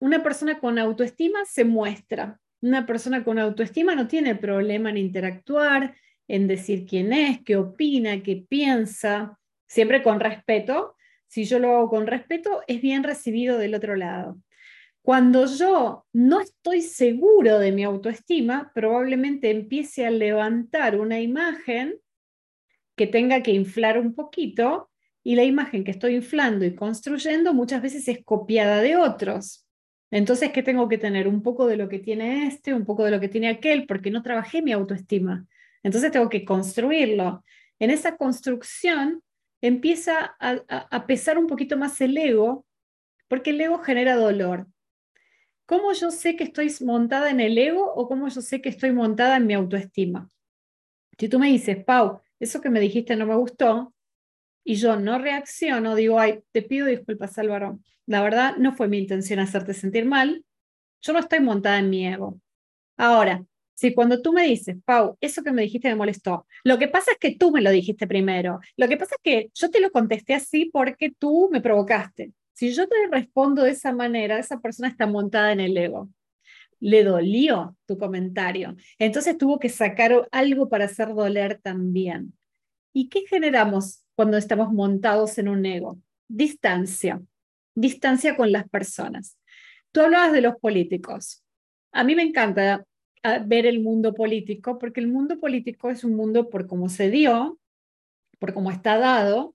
una 0.00 0.22
persona 0.22 0.58
con 0.58 0.78
autoestima 0.78 1.44
se 1.44 1.64
muestra. 1.64 2.40
Una 2.62 2.86
persona 2.86 3.22
con 3.22 3.38
autoestima 3.38 3.94
no 3.94 4.08
tiene 4.08 4.34
problema 4.34 4.90
en 4.90 4.96
interactuar, 4.96 5.94
en 6.26 6.46
decir 6.46 6.86
quién 6.86 7.12
es, 7.12 7.40
qué 7.44 7.56
opina, 7.56 8.22
qué 8.22 8.44
piensa, 8.48 9.38
siempre 9.66 10.02
con 10.02 10.18
respeto. 10.18 10.96
Si 11.26 11.44
yo 11.44 11.58
lo 11.58 11.76
hago 11.76 11.88
con 11.90 12.06
respeto, 12.06 12.62
es 12.66 12.80
bien 12.80 13.04
recibido 13.04 13.58
del 13.58 13.74
otro 13.74 13.94
lado. 13.94 14.38
Cuando 15.02 15.46
yo 15.46 16.06
no 16.12 16.40
estoy 16.40 16.82
seguro 16.82 17.58
de 17.58 17.72
mi 17.72 17.84
autoestima, 17.84 18.72
probablemente 18.74 19.50
empiece 19.50 20.06
a 20.06 20.10
levantar 20.10 20.98
una 20.98 21.20
imagen 21.20 21.98
que 22.96 23.06
tenga 23.06 23.42
que 23.42 23.52
inflar 23.52 23.98
un 23.98 24.14
poquito 24.14 24.90
y 25.22 25.34
la 25.34 25.44
imagen 25.44 25.84
que 25.84 25.90
estoy 25.90 26.16
inflando 26.16 26.64
y 26.64 26.74
construyendo 26.74 27.54
muchas 27.54 27.82
veces 27.82 28.08
es 28.08 28.24
copiada 28.24 28.80
de 28.82 28.96
otros. 28.96 29.66
Entonces, 30.10 30.50
¿qué 30.52 30.62
tengo 30.62 30.88
que 30.88 30.98
tener? 30.98 31.28
Un 31.28 31.42
poco 31.42 31.66
de 31.66 31.76
lo 31.76 31.88
que 31.88 31.98
tiene 31.98 32.46
este, 32.46 32.74
un 32.74 32.84
poco 32.84 33.04
de 33.04 33.12
lo 33.12 33.20
que 33.20 33.28
tiene 33.28 33.48
aquel, 33.48 33.86
porque 33.86 34.10
no 34.10 34.22
trabajé 34.22 34.62
mi 34.62 34.72
autoestima. 34.72 35.46
Entonces 35.82 36.10
tengo 36.10 36.28
que 36.28 36.44
construirlo. 36.44 37.44
En 37.78 37.90
esa 37.90 38.16
construcción 38.16 39.22
empieza 39.60 40.36
a, 40.38 41.06
pesar 41.06 41.38
un 41.38 41.46
poquito 41.46 41.76
más 41.76 42.00
el 42.00 42.16
ego, 42.16 42.66
porque 43.28 43.50
el 43.50 43.60
ego 43.60 43.78
genera 43.78 44.16
dolor. 44.16 44.66
¿Cómo 45.66 45.92
yo 45.92 46.10
sé 46.10 46.34
que 46.34 46.44
estoy 46.44 46.74
montada 46.80 47.30
en 47.30 47.38
el 47.40 47.56
ego 47.56 47.92
o 47.94 48.08
cómo 48.08 48.28
yo 48.28 48.40
sé 48.40 48.60
que 48.60 48.68
estoy 48.68 48.92
montada 48.92 49.36
en 49.36 49.46
mi 49.46 49.54
autoestima? 49.54 50.28
Si 51.16 51.28
tú 51.28 51.38
me 51.38 51.48
dices, 51.48 51.84
Pau, 51.84 52.20
eso 52.40 52.60
que 52.60 52.70
me 52.70 52.80
dijiste 52.80 53.14
no 53.14 53.26
me 53.26 53.36
gustó, 53.36 53.94
y 54.70 54.76
yo 54.76 54.94
no 54.94 55.18
reacciono, 55.18 55.96
digo, 55.96 56.20
ay, 56.20 56.44
te 56.52 56.62
pido 56.62 56.86
disculpas, 56.86 57.36
Álvaro. 57.38 57.80
La 58.06 58.22
verdad, 58.22 58.54
no 58.56 58.72
fue 58.72 58.86
mi 58.86 58.98
intención 58.98 59.40
hacerte 59.40 59.74
sentir 59.74 60.04
mal. 60.04 60.44
Yo 61.02 61.12
no 61.12 61.18
estoy 61.18 61.40
montada 61.40 61.80
en 61.80 61.90
mi 61.90 62.06
ego. 62.06 62.40
Ahora, 62.96 63.44
si 63.74 63.92
cuando 63.92 64.22
tú 64.22 64.32
me 64.32 64.44
dices, 64.44 64.76
Pau, 64.84 65.18
eso 65.20 65.42
que 65.42 65.50
me 65.50 65.62
dijiste 65.62 65.88
me 65.88 65.96
molestó, 65.96 66.46
lo 66.62 66.78
que 66.78 66.86
pasa 66.86 67.10
es 67.10 67.18
que 67.18 67.34
tú 67.34 67.50
me 67.50 67.62
lo 67.62 67.70
dijiste 67.72 68.06
primero. 68.06 68.60
Lo 68.76 68.86
que 68.86 68.96
pasa 68.96 69.16
es 69.16 69.20
que 69.24 69.50
yo 69.52 69.72
te 69.72 69.80
lo 69.80 69.90
contesté 69.90 70.34
así 70.34 70.70
porque 70.72 71.10
tú 71.18 71.48
me 71.50 71.60
provocaste. 71.60 72.32
Si 72.52 72.72
yo 72.72 72.86
te 72.86 72.94
respondo 73.10 73.64
de 73.64 73.70
esa 73.72 73.92
manera, 73.92 74.38
esa 74.38 74.60
persona 74.60 74.88
está 74.88 75.08
montada 75.08 75.50
en 75.50 75.58
el 75.58 75.76
ego. 75.76 76.10
Le 76.78 77.02
dolió 77.02 77.76
tu 77.86 77.98
comentario. 77.98 78.76
Entonces 79.00 79.36
tuvo 79.36 79.58
que 79.58 79.68
sacar 79.68 80.28
algo 80.30 80.68
para 80.68 80.84
hacer 80.84 81.08
doler 81.12 81.58
también. 81.60 82.34
¿Y 82.92 83.08
qué 83.08 83.22
generamos 83.28 84.04
cuando 84.20 84.36
estamos 84.36 84.70
montados 84.70 85.38
en 85.38 85.48
un 85.48 85.64
ego? 85.64 85.98
Distancia. 86.28 87.22
Distancia 87.74 88.36
con 88.36 88.52
las 88.52 88.68
personas. 88.68 89.38
Tú 89.92 90.02
hablabas 90.02 90.34
de 90.34 90.42
los 90.42 90.56
políticos. 90.56 91.42
A 91.90 92.04
mí 92.04 92.14
me 92.14 92.22
encanta 92.22 92.84
ver 93.46 93.64
el 93.64 93.80
mundo 93.80 94.12
político, 94.12 94.76
porque 94.78 95.00
el 95.00 95.08
mundo 95.08 95.40
político 95.40 95.88
es 95.88 96.04
un 96.04 96.16
mundo 96.16 96.50
por 96.50 96.66
cómo 96.66 96.90
se 96.90 97.08
dio, 97.08 97.58
por 98.38 98.52
cómo 98.52 98.70
está 98.70 98.98
dado, 98.98 99.54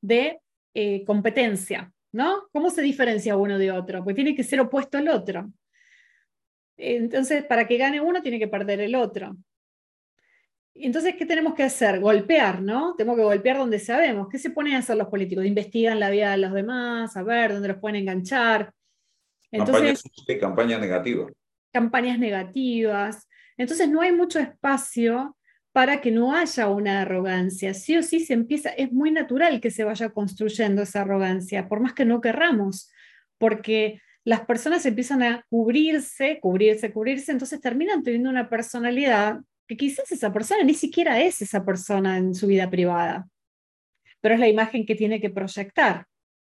de 0.00 0.38
eh, 0.74 1.04
competencia, 1.04 1.92
¿no? 2.12 2.46
¿Cómo 2.52 2.70
se 2.70 2.82
diferencia 2.82 3.36
uno 3.36 3.58
de 3.58 3.72
otro? 3.72 4.04
Pues 4.04 4.14
tiene 4.14 4.36
que 4.36 4.44
ser 4.44 4.60
opuesto 4.60 4.96
al 4.96 5.08
otro. 5.08 5.50
Entonces, 6.76 7.44
para 7.46 7.66
que 7.66 7.78
gane 7.78 8.00
uno, 8.00 8.22
tiene 8.22 8.38
que 8.38 8.46
perder 8.46 8.80
el 8.80 8.94
otro. 8.94 9.36
Entonces, 10.74 11.14
¿qué 11.16 11.24
tenemos 11.24 11.54
que 11.54 11.62
hacer? 11.62 12.00
Golpear, 12.00 12.60
¿no? 12.60 12.94
Tenemos 12.96 13.16
que 13.16 13.24
golpear 13.24 13.58
donde 13.58 13.78
sabemos. 13.78 14.28
¿Qué 14.28 14.38
se 14.38 14.50
ponen 14.50 14.74
a 14.74 14.78
hacer 14.78 14.96
los 14.96 15.08
políticos? 15.08 15.44
Investigan 15.44 16.00
la 16.00 16.10
vida 16.10 16.32
de 16.32 16.38
los 16.38 16.52
demás, 16.52 17.16
a 17.16 17.22
ver 17.22 17.52
dónde 17.52 17.68
los 17.68 17.78
pueden 17.78 17.96
enganchar. 17.96 18.72
Entonces, 19.52 20.02
campaña 20.40 20.78
negativa 20.78 21.28
campañas 21.74 22.18
negativas. 22.20 23.28
Entonces 23.58 23.88
no 23.88 24.00
hay 24.00 24.12
mucho 24.12 24.38
espacio 24.38 25.36
para 25.72 26.00
que 26.00 26.12
no 26.12 26.34
haya 26.34 26.68
una 26.68 27.02
arrogancia. 27.02 27.74
Sí 27.74 27.96
o 27.96 28.02
sí 28.02 28.20
se 28.20 28.32
empieza, 28.32 28.70
es 28.70 28.92
muy 28.92 29.10
natural 29.10 29.60
que 29.60 29.72
se 29.72 29.82
vaya 29.82 30.10
construyendo 30.10 30.82
esa 30.82 31.00
arrogancia, 31.00 31.68
por 31.68 31.80
más 31.80 31.92
que 31.92 32.04
no 32.04 32.20
querramos, 32.20 32.90
porque 33.38 34.00
las 34.22 34.42
personas 34.42 34.86
empiezan 34.86 35.24
a 35.24 35.44
cubrirse, 35.50 36.38
cubrirse, 36.40 36.92
cubrirse, 36.92 37.32
entonces 37.32 37.60
terminan 37.60 38.04
teniendo 38.04 38.30
una 38.30 38.48
personalidad 38.48 39.40
que 39.66 39.76
quizás 39.76 40.10
esa 40.12 40.32
persona 40.32 40.62
ni 40.64 40.74
siquiera 40.74 41.20
es 41.22 41.42
esa 41.42 41.64
persona 41.64 42.18
en 42.18 42.34
su 42.34 42.46
vida 42.46 42.68
privada, 42.70 43.28
pero 44.20 44.34
es 44.34 44.40
la 44.40 44.48
imagen 44.48 44.86
que 44.86 44.94
tiene 44.94 45.20
que 45.20 45.30
proyectar. 45.30 46.06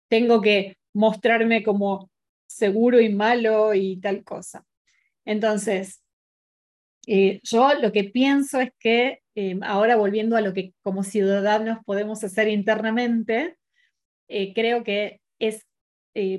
Tengo 0.09 0.41
que 0.41 0.77
mostrarme 0.93 1.63
como 1.63 2.11
seguro 2.47 3.01
y 3.01 3.13
malo 3.15 3.75
y 3.75 3.99
tal 4.01 4.25
cosa. 4.25 4.65
Entonces, 5.25 6.03
eh, 7.07 7.41
yo 7.43 7.75
lo 7.75 7.93
que 7.93 8.05
pienso 8.05 8.61
es 8.61 8.71
que 8.79 9.21
eh, 9.35 9.59
ahora 9.63 9.97
volviendo 9.97 10.37
a 10.37 10.41
lo 10.41 10.53
que 10.53 10.75
como 10.83 11.03
ciudadanos 11.03 11.79
podemos 11.85 12.23
hacer 12.25 12.49
internamente, 12.49 13.57
eh, 14.29 14.53
creo 14.55 14.85
que 14.85 15.21
es 15.39 15.67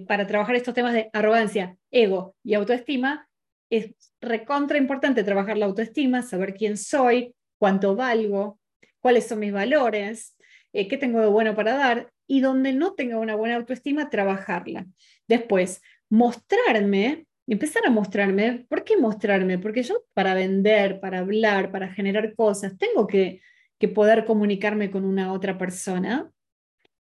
para 0.08 0.28
trabajar 0.28 0.56
estos 0.56 0.74
temas 0.74 0.94
de 0.94 1.10
arrogancia, 1.14 1.78
ego 1.92 2.36
y 2.44 2.56
autoestima, 2.56 3.30
es 3.72 3.96
recontra 4.22 4.78
importante 4.78 5.24
trabajar 5.24 5.58
la 5.58 5.66
autoestima, 5.66 6.22
saber 6.22 6.54
quién 6.54 6.78
soy, 6.78 7.34
cuánto 7.58 7.96
valgo, 7.96 8.60
cuáles 9.00 9.28
son 9.28 9.40
mis 9.40 9.52
valores, 9.52 10.36
qué 10.72 10.98
tengo 10.98 11.22
de 11.22 11.28
bueno 11.28 11.56
para 11.56 11.76
dar 11.76 12.12
y 12.28 12.42
donde 12.42 12.74
no 12.74 12.94
tenga 12.94 13.18
una 13.18 13.36
buena 13.36 13.56
autoestima, 13.56 14.12
trabajarla. 14.12 14.86
Después, 15.28 15.82
mostrarme 16.10 17.26
empezar 17.48 17.86
a 17.86 17.90
mostrarme. 17.90 18.66
¿Por 18.70 18.84
qué 18.84 18.98
mostrarme? 18.98 19.60
Porque 19.60 19.84
yo 19.84 20.06
para 20.14 20.34
vender, 20.34 21.00
para 21.00 21.20
hablar, 21.20 21.72
para 21.72 21.90
generar 21.90 22.34
cosas, 22.36 22.78
tengo 22.78 23.08
que, 23.08 23.42
que 23.78 23.88
poder 23.88 24.26
comunicarme 24.26 24.90
con 24.90 25.04
una 25.04 25.34
otra 25.34 25.58
persona 25.58 26.32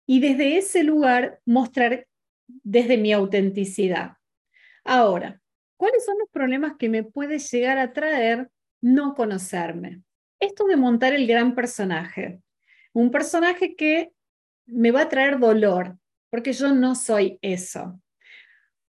y 0.07 0.21
desde 0.21 0.59
ese 0.59 0.85
lugar 0.85 1.41
mostrar 1.47 2.07
desde 2.47 2.99
mi 2.99 3.13
autenticidad. 3.13 4.17
Ahora, 4.85 5.41
¿cuáles 5.77 6.05
son 6.05 6.19
los 6.19 6.29
problemas 6.31 6.75
que 6.79 6.89
me 6.89 7.05
puede 7.05 7.39
llegar 7.39 7.79
a 7.79 7.93
traer 7.93 8.51
no 8.81 9.15
conocerme? 9.15 10.03
Esto 10.41 10.67
de 10.67 10.77
montar 10.77 11.15
el 11.15 11.27
gran 11.27 11.55
personaje, 11.55 12.41
un 12.93 13.11
personaje 13.11 13.75
que 13.75 14.11
me 14.67 14.91
va 14.91 15.03
a 15.03 15.09
traer 15.09 15.39
dolor, 15.39 15.97
porque 16.31 16.53
yo 16.53 16.75
no 16.75 16.95
soy 16.95 17.39
eso. 17.41 18.01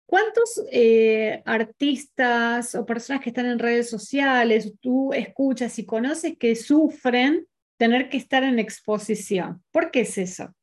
¿Cuántos 0.05 0.63
eh, 0.71 1.43
artistas 1.45 2.73
o 2.73 2.83
personas 2.83 3.21
que 3.21 3.29
están 3.29 3.45
en 3.45 3.59
redes 3.59 3.89
sociales 3.89 4.73
tú 4.81 5.13
escuchas 5.13 5.77
y 5.77 5.85
conoces 5.85 6.35
que 6.35 6.55
sufren 6.55 7.45
tener 7.77 8.09
que 8.09 8.17
estar 8.17 8.43
en 8.43 8.57
exposición? 8.57 9.63
¿Por 9.71 9.91
qué 9.91 10.01
es 10.01 10.17
eso? 10.17 10.55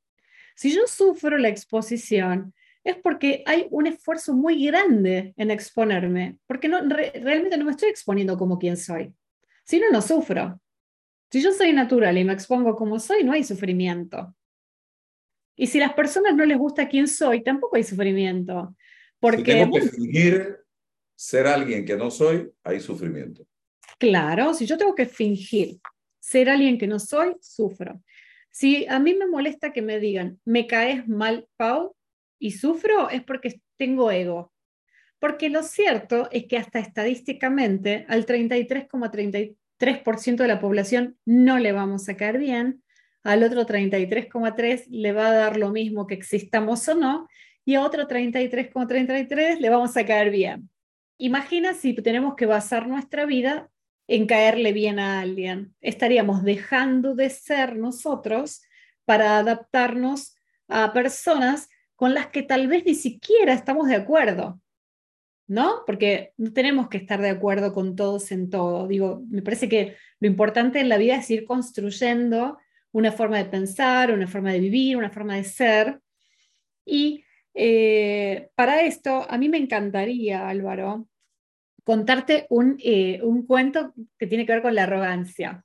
Si 0.56 0.74
yo 0.74 0.88
sufro 0.88 1.38
la 1.38 1.48
exposición, 1.48 2.54
es 2.86 2.96
porque 2.96 3.42
hay 3.46 3.66
un 3.70 3.88
esfuerzo 3.88 4.32
muy 4.32 4.64
grande 4.64 5.34
en 5.36 5.50
exponerme, 5.50 6.38
porque 6.46 6.68
no, 6.68 6.80
realmente 6.88 7.58
no 7.58 7.64
me 7.64 7.72
estoy 7.72 7.88
exponiendo 7.88 8.38
como 8.38 8.58
quien 8.58 8.76
soy. 8.76 9.12
Si 9.64 9.80
no, 9.80 9.90
no 9.90 10.00
sufro. 10.00 10.60
Si 11.30 11.42
yo 11.42 11.52
soy 11.52 11.72
natural 11.72 12.16
y 12.16 12.24
me 12.24 12.32
expongo 12.32 12.76
como 12.76 13.00
soy, 13.00 13.24
no 13.24 13.32
hay 13.32 13.42
sufrimiento. 13.42 14.34
Y 15.56 15.66
si 15.66 15.80
a 15.80 15.88
las 15.88 15.94
personas 15.94 16.36
no 16.36 16.44
les 16.44 16.58
gusta 16.58 16.88
quién 16.88 17.08
soy, 17.08 17.42
tampoco 17.42 17.74
hay 17.74 17.82
sufrimiento. 17.82 18.76
Porque, 19.18 19.42
tengo 19.42 19.72
que 19.72 19.88
fingir 19.88 20.58
ser 21.16 21.48
alguien 21.48 21.84
que 21.84 21.96
no 21.96 22.10
soy, 22.12 22.48
hay 22.62 22.78
sufrimiento. 22.78 23.44
Claro, 23.98 24.54
si 24.54 24.64
yo 24.64 24.78
tengo 24.78 24.94
que 24.94 25.06
fingir 25.06 25.80
ser 26.20 26.48
alguien 26.48 26.78
que 26.78 26.86
no 26.86 27.00
soy, 27.00 27.34
sufro. 27.40 28.00
Si 28.52 28.86
a 28.86 29.00
mí 29.00 29.14
me 29.14 29.26
molesta 29.26 29.72
que 29.72 29.82
me 29.82 29.98
digan, 29.98 30.40
me 30.44 30.68
caes 30.68 31.08
mal, 31.08 31.48
Pau, 31.56 31.95
y 32.38 32.52
sufro, 32.52 33.10
es 33.10 33.22
porque 33.22 33.60
tengo 33.76 34.10
ego. 34.10 34.52
Porque 35.18 35.48
lo 35.48 35.62
cierto 35.62 36.28
es 36.30 36.46
que 36.46 36.58
hasta 36.58 36.78
estadísticamente 36.78 38.04
al 38.08 38.26
33,33% 38.26 40.36
de 40.36 40.48
la 40.48 40.60
población 40.60 41.16
no 41.24 41.58
le 41.58 41.72
vamos 41.72 42.08
a 42.08 42.16
caer 42.16 42.38
bien, 42.38 42.82
al 43.22 43.42
otro 43.42 43.66
33,3% 43.66 44.86
le 44.88 45.12
va 45.12 45.28
a 45.28 45.32
dar 45.32 45.56
lo 45.56 45.70
mismo 45.70 46.06
que 46.06 46.14
existamos 46.14 46.86
o 46.88 46.94
no, 46.94 47.28
y 47.64 47.74
a 47.74 47.82
otro 47.82 48.06
33,33 48.06 49.58
le 49.58 49.68
vamos 49.68 49.96
a 49.96 50.06
caer 50.06 50.30
bien. 50.30 50.70
Imagina 51.18 51.74
si 51.74 51.94
tenemos 51.94 52.36
que 52.36 52.46
basar 52.46 52.86
nuestra 52.86 53.26
vida 53.26 53.68
en 54.06 54.26
caerle 54.26 54.72
bien 54.72 54.98
a 54.98 55.20
alguien. 55.20 55.74
Estaríamos 55.80 56.44
dejando 56.44 57.14
de 57.14 57.30
ser 57.30 57.76
nosotros 57.76 58.62
para 59.04 59.38
adaptarnos 59.38 60.36
a 60.68 60.92
personas 60.92 61.68
con 61.96 62.14
las 62.14 62.28
que 62.28 62.42
tal 62.42 62.68
vez 62.68 62.84
ni 62.84 62.94
siquiera 62.94 63.52
estamos 63.54 63.88
de 63.88 63.96
acuerdo, 63.96 64.60
¿no? 65.48 65.82
Porque 65.86 66.32
no 66.36 66.52
tenemos 66.52 66.88
que 66.88 66.98
estar 66.98 67.20
de 67.20 67.30
acuerdo 67.30 67.72
con 67.72 67.96
todos 67.96 68.30
en 68.32 68.50
todo. 68.50 68.86
Digo, 68.86 69.22
me 69.28 69.42
parece 69.42 69.68
que 69.68 69.96
lo 70.20 70.28
importante 70.28 70.80
en 70.80 70.88
la 70.88 70.98
vida 70.98 71.16
es 71.16 71.30
ir 71.30 71.44
construyendo 71.44 72.58
una 72.92 73.12
forma 73.12 73.38
de 73.38 73.46
pensar, 73.46 74.12
una 74.12 74.26
forma 74.26 74.52
de 74.52 74.60
vivir, 74.60 74.96
una 74.96 75.10
forma 75.10 75.36
de 75.36 75.44
ser. 75.44 76.00
Y 76.84 77.24
eh, 77.54 78.50
para 78.54 78.82
esto, 78.82 79.26
a 79.28 79.38
mí 79.38 79.48
me 79.48 79.58
encantaría, 79.58 80.48
Álvaro, 80.48 81.08
contarte 81.84 82.46
un, 82.50 82.76
eh, 82.82 83.20
un 83.22 83.46
cuento 83.46 83.94
que 84.18 84.26
tiene 84.26 84.44
que 84.44 84.52
ver 84.52 84.62
con 84.62 84.74
la 84.74 84.82
arrogancia. 84.84 85.64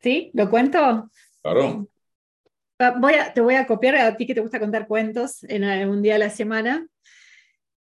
¿Sí? 0.00 0.30
¿Lo 0.34 0.50
cuento? 0.50 1.10
Claro. 1.42 1.88
Ah, 2.78 3.00
a, 3.02 3.32
te 3.32 3.40
voy 3.40 3.54
a 3.54 3.66
copiar 3.66 3.96
a 3.96 4.16
ti 4.16 4.26
que 4.26 4.34
te 4.34 4.42
gusta 4.42 4.60
contar 4.60 4.86
cuentos 4.86 5.44
en 5.44 5.88
un 5.88 6.02
día 6.02 6.16
a 6.16 6.18
la 6.18 6.30
semana. 6.30 6.86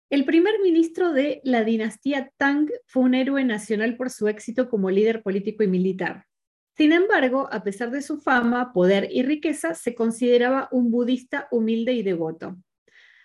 El 0.09 0.25
primer 0.25 0.55
ministro 0.63 1.13
de 1.13 1.43
la 1.45 1.63
dinastía 1.63 2.31
Tang 2.39 2.71
fue 2.87 3.03
un 3.03 3.15
héroe 3.15 3.45
nacional 3.45 3.97
por 3.97 4.09
su 4.09 4.29
éxito 4.29 4.71
como 4.71 4.91
líder 4.91 5.23
político 5.23 5.63
y 5.63 5.67
militar. 5.67 6.25
Sin 6.79 6.93
embargo, 6.93 7.49
a 7.53 7.63
pesar 7.63 7.91
de 7.91 8.01
su 8.01 8.19
fama, 8.19 8.73
poder 8.73 9.09
y 9.11 9.23
riqueza, 9.23 9.75
se 9.75 9.95
consideraba 9.95 10.69
un 10.71 10.91
budista 10.91 11.49
humilde 11.51 11.93
y 11.93 12.03
devoto. 12.03 12.57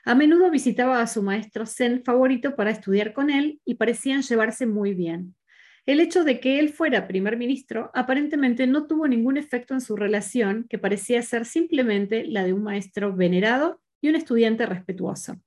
A 0.03 0.15
menudo 0.15 0.51
visitaba 0.51 0.99
a 0.99 1.07
su 1.07 1.23
maestro 1.23 1.65
Zen 1.65 2.03
favorito 2.03 2.57
para 2.57 2.71
estudiar 2.71 3.13
con 3.13 3.29
él 3.29 3.61
y 3.63 3.75
parecían 3.75 4.21
llevarse 4.21 4.65
muy 4.65 4.93
bien. 4.93 5.35
El 5.85 5.99
hecho 5.99 6.23
de 6.23 6.39
que 6.39 6.59
él 6.59 6.69
fuera 6.69 7.07
primer 7.07 7.37
ministro 7.37 7.91
aparentemente 7.93 8.67
no 8.67 8.87
tuvo 8.87 9.07
ningún 9.07 9.37
efecto 9.37 9.73
en 9.73 9.81
su 9.81 9.95
relación, 9.95 10.65
que 10.69 10.77
parecía 10.77 11.21
ser 11.21 11.45
simplemente 11.45 12.25
la 12.25 12.43
de 12.43 12.53
un 12.53 12.63
maestro 12.63 13.13
venerado 13.15 13.81
y 14.01 14.09
un 14.09 14.15
estudiante 14.15 14.65
respetuoso. 14.65 15.41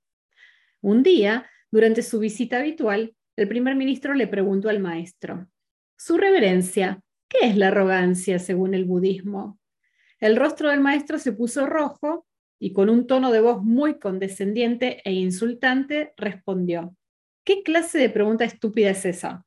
Un 0.83 1.03
día, 1.03 1.49
durante 1.71 2.03
su 2.03 2.19
visita 2.19 2.59
habitual, 2.59 3.15
el 3.37 3.49
primer 3.49 3.77
ministro 3.77 4.15
le 4.15 4.27
preguntó 4.27 4.69
al 4.69 4.81
maestro, 4.81 5.49
Su 5.97 6.19
reverencia, 6.19 7.01
¿Qué 7.29 7.39
es 7.49 7.57
la 7.57 7.69
arrogancia 7.69 8.39
según 8.39 8.75
el 8.75 8.85
budismo? 8.85 9.59
El 10.21 10.37
rostro 10.37 10.71
del 10.71 10.81
maestro 10.81 11.19
se 11.19 11.33
puso 11.33 11.67
rojo 11.67 12.27
y 12.59 12.73
con 12.73 12.89
un 12.89 13.07
tono 13.07 13.33
de 13.33 13.41
voz 13.41 13.63
muy 13.63 13.99
condescendiente 13.99 15.03
e 15.05 15.13
insultante 15.13 16.15
respondió, 16.17 16.95
¿qué 17.45 17.63
clase 17.63 17.99
de 17.99 18.11
pregunta 18.11 18.45
estúpida 18.45 18.91
es 18.91 19.05
esa? 19.05 19.46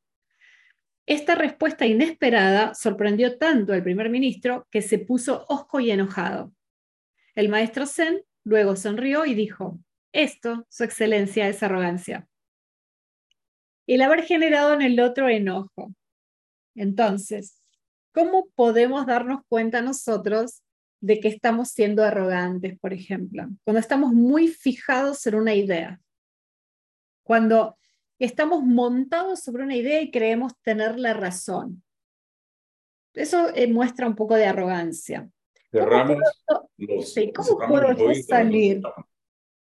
Esta 1.09 1.35
respuesta 1.35 1.85
inesperada 1.85 2.73
sorprendió 2.75 3.37
tanto 3.37 3.73
al 3.73 3.83
primer 3.83 4.09
ministro 4.09 4.67
que 4.69 4.81
se 4.81 4.99
puso 4.99 5.45
hosco 5.49 5.79
y 5.79 5.91
enojado. 5.91 6.53
El 7.35 7.49
maestro 7.49 7.85
Zen 7.85 8.21
luego 8.43 8.75
sonrió 8.75 9.25
y 9.25 9.33
dijo, 9.33 9.79
esto, 10.11 10.65
su 10.69 10.83
excelencia, 10.83 11.47
es 11.47 11.63
arrogancia. 11.63 12.27
El 13.87 14.01
haber 14.01 14.23
generado 14.23 14.73
en 14.73 14.83
el 14.83 14.99
otro 14.99 15.27
enojo. 15.27 15.93
Entonces, 16.75 17.59
¿Cómo 18.19 18.49
podemos 18.53 19.05
darnos 19.05 19.41
cuenta 19.47 19.81
nosotros 19.81 20.61
de 20.99 21.21
que 21.21 21.29
estamos 21.29 21.69
siendo 21.69 22.03
arrogantes, 22.03 22.77
por 22.77 22.91
ejemplo? 22.91 23.47
Cuando 23.63 23.79
estamos 23.79 24.11
muy 24.11 24.49
fijados 24.49 25.25
en 25.25 25.35
una 25.35 25.53
idea. 25.53 26.01
Cuando 27.23 27.78
estamos 28.25 28.63
montados 28.63 29.41
sobre 29.41 29.63
una 29.63 29.75
idea 29.75 30.01
y 30.01 30.11
creemos 30.11 30.53
tener 30.61 30.99
la 30.99 31.13
razón. 31.13 31.83
Eso 33.13 33.49
eh, 33.55 33.67
muestra 33.67 34.07
un 34.07 34.15
poco 34.15 34.35
de 34.35 34.45
arrogancia. 34.45 35.29
¿Cómo 35.71 37.57
puedo, 37.67 37.93
yo 37.93 38.13
salir? 38.15 38.81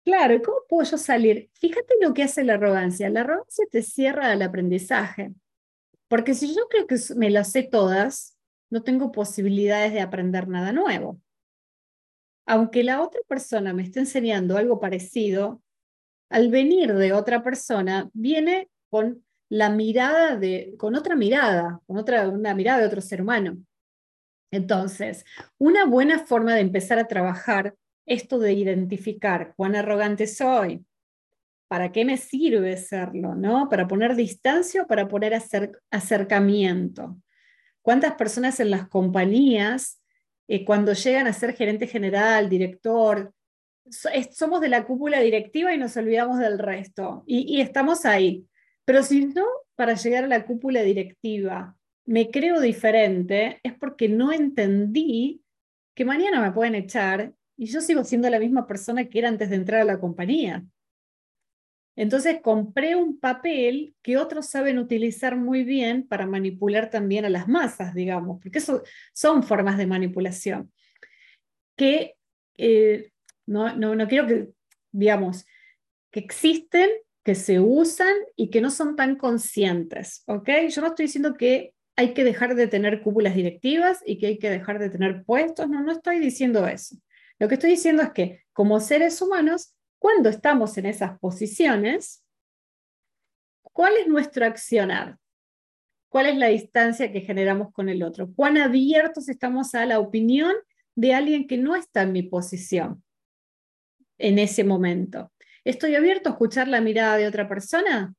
Claro, 0.05 0.41
¿cómo 0.43 0.59
puedo 0.69 0.91
yo 0.91 0.99
salir? 0.99 1.51
Fíjate 1.55 1.95
lo 2.01 2.13
que 2.15 2.25
hace 2.25 2.45
la 2.45 2.55
arrogancia. 2.55 3.11
La 3.11 3.21
arrogancia 3.21 3.67
te 3.71 3.83
cierra 3.83 4.31
al 4.31 4.43
aprendizaje. 4.43 5.33
Porque 6.09 6.35
si 6.35 6.55
yo 6.55 6.69
creo 6.69 6.87
que 6.87 6.97
me 7.17 7.31
las 7.31 7.53
sé 7.53 7.63
todas, 7.63 8.37
no 8.71 8.83
tengo 8.83 9.13
posibilidades 9.13 9.93
de 9.93 10.01
aprender 10.01 10.49
nada 10.49 10.73
nuevo. 10.73 11.21
Aunque 12.47 12.85
la 12.85 13.01
otra 13.01 13.21
persona 13.27 13.73
me 13.73 13.83
esté 13.83 14.01
enseñando 14.01 14.57
algo 14.57 14.81
parecido, 14.81 15.63
al 16.31 16.50
venir 16.50 16.95
de 16.95 17.12
otra 17.12 17.43
persona, 17.43 18.11
viene 18.12 18.69
con 18.90 19.25
la 19.49 19.71
mirada 19.71 20.37
de, 20.37 20.75
con 20.78 20.95
otra 20.95 21.16
mirada, 21.16 21.81
con 21.87 21.97
otra, 21.97 22.28
una 22.28 22.54
mirada 22.54 22.81
de 22.81 22.87
otro 22.87 23.00
ser 23.00 23.23
humano. 23.23 23.59
Entonces, 24.50 25.25
una 25.59 25.85
buena 25.85 26.21
forma 26.21 26.54
de 26.54 26.61
empezar 26.61 26.99
a 26.99 27.09
trabajar 27.09 27.75
esto 28.07 28.38
de 28.38 28.52
identificar 28.52 29.54
cuán 29.57 29.76
arrogante 29.76 30.26
soy, 30.26 30.85
¿Para 31.69 31.90
qué 31.90 32.04
me 32.04 32.16
sirve 32.19 32.76
serlo? 32.76 33.35
¿no? 33.35 33.69
¿Para 33.69 33.88
poner 33.88 34.14
distancia 34.14 34.83
o 34.83 34.87
para 34.87 35.09
poner 35.09 35.37
acercamiento? 35.90 37.16
¿Cuántas 37.83 38.14
personas 38.14 38.61
en 38.61 38.71
las 38.71 38.88
compañías, 38.88 40.00
eh, 40.47 40.64
cuando 40.64 40.93
llegan 40.93 41.26
a 41.26 41.32
ser 41.32 41.54
gerente 41.54 41.87
general, 41.87 42.49
director, 42.49 43.32
somos 44.30 44.60
de 44.60 44.68
la 44.68 44.84
cúpula 44.84 45.20
directiva 45.20 45.75
y 45.75 45.78
nos 45.78 45.97
olvidamos 45.97 46.38
del 46.38 46.58
resto? 46.58 47.25
Y, 47.26 47.60
estamos 47.60 48.04
ahí. 48.04 48.47
Pero 48.84 49.02
si 49.02 49.26
no, 49.26 49.44
para 49.75 49.94
llegar 49.94 50.25
a 50.25 50.28
la 50.28 50.44
cúpula 50.44 50.82
directiva, 50.82 51.76
me 52.06 52.30
creo 52.30 52.60
diferente, 52.60 53.60
es 53.62 53.75
porque 53.75 54.08
no 54.08 54.32
entendí 54.32 55.42
que 55.94 56.04
mañana 56.04 56.40
me 56.40 56.52
pueden 56.52 56.75
echar 56.75 57.32
y 57.56 57.66
yo 57.66 57.80
sigo 57.80 58.04
siendo 58.04 58.28
la 58.28 58.38
misma 58.38 58.66
persona 58.66 59.08
que 59.08 59.20
era 59.20 59.28
antes 59.28 59.49
de 59.50 59.56
entrar 59.56 59.80
a 59.80 59.84
la 59.84 60.00
compañía. 60.00 60.64
Entonces 61.97 62.40
compré 62.42 62.97
un 62.97 63.20
papel 63.20 63.94
que 64.02 64.16
otros 64.16 64.47
saben 64.47 64.78
utilizar 64.78 65.36
muy 65.36 65.62
bien 65.62 66.06
para 66.06 66.26
manipular 66.26 66.90
también 66.90 67.25
a 67.25 67.30
las 67.30 67.47
masas, 67.47 67.94
digamos, 67.94 68.40
porque 68.42 68.58
eso 68.58 68.82
son 69.12 69.44
formas 69.44 69.78
de 69.78 69.86
manipulación 69.86 70.73
que 71.76 72.16
eh, 72.56 73.10
no, 73.47 73.75
no, 73.76 74.09
quiero 74.09 74.26
que, 74.26 74.49
digamos, 74.93 75.47
que 76.11 76.21
existen, 76.21 76.89
que 77.23 77.35
se 77.35 77.61
usan 77.61 78.15
y 78.37 78.50
que 78.50 78.61
no 78.61 78.71
son 78.71 78.97
tan 78.97 79.17
conscientes, 79.17 80.23
¿ok? 80.26 80.49
Yo 80.69 80.83
no 80.83 80.89
estoy 80.89 81.07
diciendo 81.07 81.35
que 81.35 81.75
hay 81.97 82.13
que 82.13 82.25
dejar 82.25 82.54
de 82.54 82.67
tener 82.67 83.02
cúpulas 83.02 83.35
directivas 83.35 84.02
y 84.04 84.19
que 84.19 84.26
hay 84.26 84.39
que 84.39 84.50
dejar 84.50 84.78
de 84.78 84.91
tener 84.91 85.25
puestos, 85.25 85.69
no, 85.69 85.83
no 85.83 85.93
estoy 85.93 86.19
diciendo 86.19 86.67
eso. 86.67 86.97
Lo 87.39 87.49
que 87.49 87.54
estoy 87.54 87.71
diciendo 87.71 88.02
es 88.02 88.11
que 88.11 88.45
como 88.52 88.80
seres 88.80 89.21
humanos 89.23 89.75
cuando 89.99 90.28
estamos 90.28 90.76
en 90.76 90.87
esas 90.87 91.19
posiciones, 91.19 92.23
¿cuál 93.63 93.95
es 93.97 94.07
nuestro 94.07 94.45
accionar? 94.45 95.19
¿Cuál 96.09 96.26
es 96.26 96.37
la 96.37 96.49
distancia 96.49 97.11
que 97.11 97.23
generamos 97.23 97.73
con 97.73 97.89
el 97.89 98.02
otro? 98.02 98.33
¿Cuán 98.35 98.59
abiertos 98.59 99.28
estamos 99.28 99.75
a 99.75 99.87
la 99.87 99.99
opinión 99.99 100.52
de 100.95 101.15
alguien 101.15 101.47
que 101.47 101.57
no 101.57 101.75
está 101.75 102.02
en 102.02 102.13
mi 102.13 102.23
posición 102.23 103.02
en 104.19 104.39
ese 104.39 104.65
momento? 104.65 105.33
¿Estoy 105.65 105.95
abierto 105.95 106.29
a 106.29 106.33
escuchar 106.33 106.69
la 106.69 106.81
mirada 106.81 107.17
de 107.17 107.27
otra 107.27 107.49
persona? 107.49 108.15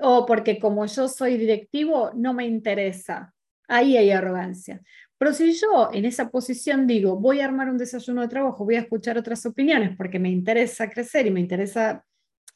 ¿O 0.00 0.26
porque 0.26 0.58
como 0.58 0.86
yo 0.86 1.08
soy 1.08 1.36
directivo 1.36 2.10
no 2.14 2.34
me 2.34 2.46
interesa? 2.46 3.34
Ahí 3.68 3.96
hay 3.96 4.10
arrogancia. 4.10 4.80
Pero 5.18 5.32
si 5.32 5.52
yo 5.52 5.90
en 5.92 6.04
esa 6.04 6.30
posición 6.30 6.86
digo, 6.86 7.16
voy 7.16 7.40
a 7.40 7.46
armar 7.46 7.70
un 7.70 7.78
desayuno 7.78 8.22
de 8.22 8.28
trabajo, 8.28 8.64
voy 8.64 8.76
a 8.76 8.80
escuchar 8.80 9.16
otras 9.16 9.44
opiniones 9.46 9.96
porque 9.96 10.18
me 10.18 10.30
interesa 10.30 10.90
crecer 10.90 11.26
y 11.26 11.30
me 11.30 11.40
interesa 11.40 12.04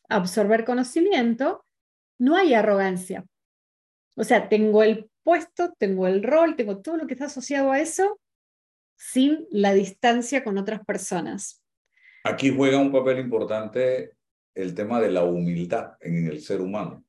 absorber 0.09 0.65
conocimiento, 0.65 1.65
no 2.19 2.37
hay 2.37 2.53
arrogancia. 2.53 3.25
O 4.17 4.25
sea, 4.25 4.49
tengo 4.49 4.83
el 4.83 5.11
puesto, 5.23 5.73
tengo 5.79 6.07
el 6.07 6.23
rol, 6.23 6.57
tengo 6.57 6.79
todo 6.83 6.97
lo 6.97 7.07
que 7.07 7.15
está 7.15 7.27
asociado 7.27 7.73
a 7.73 7.81
eso 7.81 8.21
sin 8.97 9.47
la 9.51 9.73
distancia 9.73 10.45
con 10.45 10.59
otras 10.59 10.85
personas. 10.85 11.60
Aquí 12.25 12.55
juega 12.55 12.79
un 12.79 12.93
papel 12.93 13.19
importante 13.19 14.13
el 14.55 14.75
tema 14.75 15.01
de 15.01 15.11
la 15.11 15.25
humildad 15.25 15.93
en 16.01 16.27
el 16.27 16.41
ser 16.41 16.61
humano. 16.61 17.05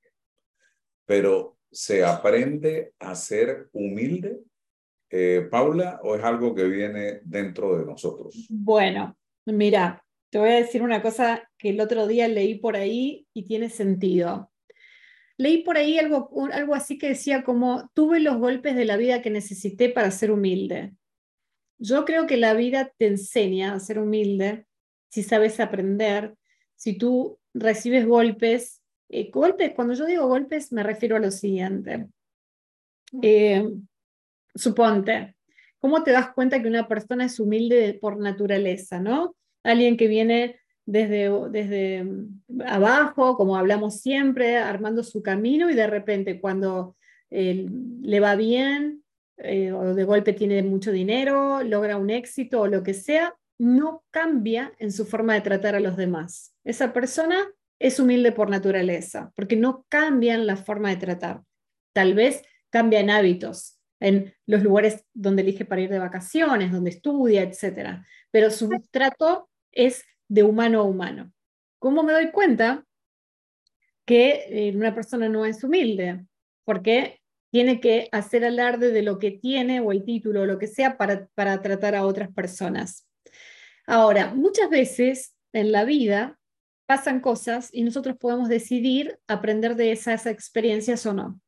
Pero 1.06 1.58
se 1.72 2.04
aprende 2.04 2.94
a 3.00 3.16
ser 3.16 3.70
humilde 3.74 4.42
eh, 5.14 5.46
Paula, 5.52 6.00
o 6.04 6.16
es 6.16 6.24
algo 6.24 6.56
que 6.56 6.64
viene 6.64 7.20
dentro 7.26 7.78
de 7.78 7.86
nosotros? 7.86 8.48
Bueno, 8.50 9.18
mira, 9.46 10.02
te 10.30 10.40
voy 10.40 10.50
a 10.52 10.56
decir 10.56 10.82
una 10.82 11.02
cosa 11.02 11.50
que 11.58 11.72
el 11.72 11.82
otro 11.82 12.08
día 12.08 12.30
leí 12.30 12.56
por 12.56 12.78
ahí 12.78 13.28
y 13.34 13.44
tiene 13.44 13.70
sentido. 13.70 14.52
Leí 15.38 15.64
por 15.64 15.76
ahí 15.76 16.00
algo, 16.00 16.30
algo 16.54 16.76
así 16.76 16.98
que 16.98 17.10
decía 17.10 17.44
como, 17.44 17.90
tuve 17.94 18.22
los 18.22 18.38
golpes 18.38 18.76
de 18.76 18.86
la 18.86 18.96
vida 18.96 19.22
que 19.22 19.30
necesité 19.30 19.90
para 19.90 20.12
ser 20.12 20.32
humilde. 20.32 20.94
Yo 21.78 22.06
creo 22.06 22.26
que 22.26 22.38
la 22.38 22.54
vida 22.54 22.94
te 22.98 23.08
enseña 23.08 23.74
a 23.74 23.80
ser 23.82 24.00
humilde 24.00 24.66
si 25.12 25.24
sabes 25.24 25.60
aprender, 25.60 26.34
si 26.76 26.98
tú 26.98 27.38
recibes 27.54 28.08
golpes. 28.08 28.82
Eh, 29.10 29.30
golpes, 29.30 29.74
cuando 29.76 29.94
yo 29.94 30.06
digo 30.06 30.28
golpes 30.28 30.72
me 30.72 30.84
refiero 30.84 31.18
a 31.18 31.20
lo 31.20 31.32
siguiente. 31.32 32.08
Eh, 33.22 33.70
suponte, 34.56 35.36
¿cómo 35.80 36.02
te 36.04 36.12
das 36.12 36.32
cuenta 36.34 36.62
que 36.62 36.70
una 36.70 36.88
persona 36.88 37.26
es 37.26 37.40
humilde 37.42 37.98
por 38.02 38.18
naturaleza, 38.20 39.02
¿no? 39.02 39.36
Alguien 39.64 39.98
que 39.98 40.08
viene 40.08 40.62
desde, 40.86 41.30
desde 41.50 42.06
mm, 42.06 42.62
abajo, 42.66 43.36
como 43.36 43.58
hablamos 43.58 44.00
siempre, 44.00 44.58
armando 44.58 45.04
su 45.04 45.22
camino 45.22 45.70
y 45.70 45.76
de 45.76 45.88
repente 45.88 46.40
cuando 46.40 46.96
eh, 47.30 47.68
le 48.02 48.20
va 48.22 48.36
bien 48.36 49.04
o 49.74 49.96
de 49.96 50.04
golpe 50.04 50.34
tiene 50.34 50.62
mucho 50.62 50.92
dinero, 50.92 51.64
logra 51.64 51.98
un 51.98 52.12
éxito 52.12 52.62
o 52.62 52.68
lo 52.68 52.84
que 52.84 52.94
sea, 52.94 53.36
no 53.62 54.04
cambia 54.12 54.74
en 54.80 54.92
su 54.92 55.06
forma 55.06 55.34
de 55.34 55.42
tratar 55.42 55.76
a 55.76 55.80
los 55.80 55.98
demás. 55.98 56.56
Esa 56.64 56.94
persona 56.94 57.48
es 57.80 58.00
humilde 58.00 58.32
por 58.32 58.50
naturaleza, 58.50 59.32
porque 59.36 59.56
no 59.56 59.86
cambia 59.90 60.34
en 60.34 60.48
la 60.48 60.56
forma 60.56 60.90
de 60.90 60.98
tratar. 60.98 61.42
Tal 61.94 62.14
vez 62.14 62.44
cambian 62.70 63.10
hábitos, 63.10 63.80
en 64.00 64.34
los 64.46 64.64
lugares 64.64 65.06
donde 65.14 65.44
elige 65.44 65.66
para 65.66 65.82
ir 65.82 65.90
de 65.90 66.00
vacaciones, 66.00 66.72
donde 66.72 66.90
estudia, 66.90 67.44
etc. 67.44 68.04
Pero 68.32 68.50
su 68.50 68.70
trato 68.90 69.50
es 69.72 70.04
de 70.28 70.44
humano 70.44 70.80
a 70.80 70.84
humano. 70.84 71.32
¿Cómo 71.80 72.04
me 72.04 72.14
doy 72.14 72.32
cuenta? 72.32 72.86
que 74.06 74.46
eh, 74.50 74.76
una 74.76 74.94
persona 74.94 75.30
no 75.30 75.46
es 75.46 75.64
humilde, 75.64 76.26
porque 76.66 77.22
tiene 77.52 77.80
que 77.80 78.10
hacer 78.12 78.44
alarde 78.46 78.92
de 78.92 79.04
lo 79.04 79.20
que 79.20 79.32
tiene 79.32 79.80
o 79.80 79.92
el 79.92 80.04
título 80.04 80.42
o 80.42 80.46
lo 80.46 80.58
que 80.58 80.68
sea 80.68 80.98
para, 80.98 81.28
para 81.36 81.62
tratar 81.62 81.96
a 81.96 82.06
otras 82.06 82.30
personas. 82.34 83.08
Ahora, 83.92 84.34
muchas 84.34 84.70
veces 84.70 85.36
en 85.52 85.74
la 85.74 85.84
vida 85.84 86.40
pasan 86.86 87.20
cosas 87.20 87.70
y 87.74 87.84
nosotros 87.84 88.16
podemos 88.16 88.48
decidir 88.48 89.20
aprender 89.28 89.76
de 89.76 89.92
esas 89.92 90.28
experiencias 90.28 91.06
o 91.06 91.14
no. 91.14 91.42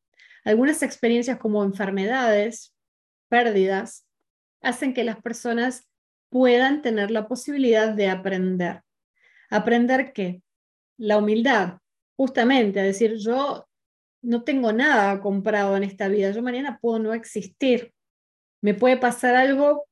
Algunas 0.43 0.83
experiencias 0.83 1.37
como 1.37 1.63
enfermedades, 1.63 2.75
pérdidas, 3.29 4.05
hacen 4.61 4.93
que 4.93 5.05
las 5.05 5.21
personas 5.21 5.87
puedan 6.27 6.81
tener 6.81 7.11
la 7.11 7.29
posibilidad 7.29 7.93
de 7.93 8.09
aprender. 8.09 8.81
¿Aprender 9.49 10.11
qué? 10.11 10.43
La 10.97 11.19
humildad, 11.19 11.77
justamente, 12.17 12.81
a 12.81 12.83
decir, 12.83 13.15
yo 13.19 13.69
no 14.21 14.43
tengo 14.43 14.73
nada 14.73 15.21
comprado 15.21 15.77
en 15.77 15.83
esta 15.83 16.09
vida, 16.09 16.31
yo 16.31 16.41
mañana 16.41 16.77
puedo 16.81 16.99
no 16.99 17.13
existir, 17.13 17.93
me 18.61 18.73
puede 18.73 18.97
pasar 18.97 19.33
algo, 19.37 19.87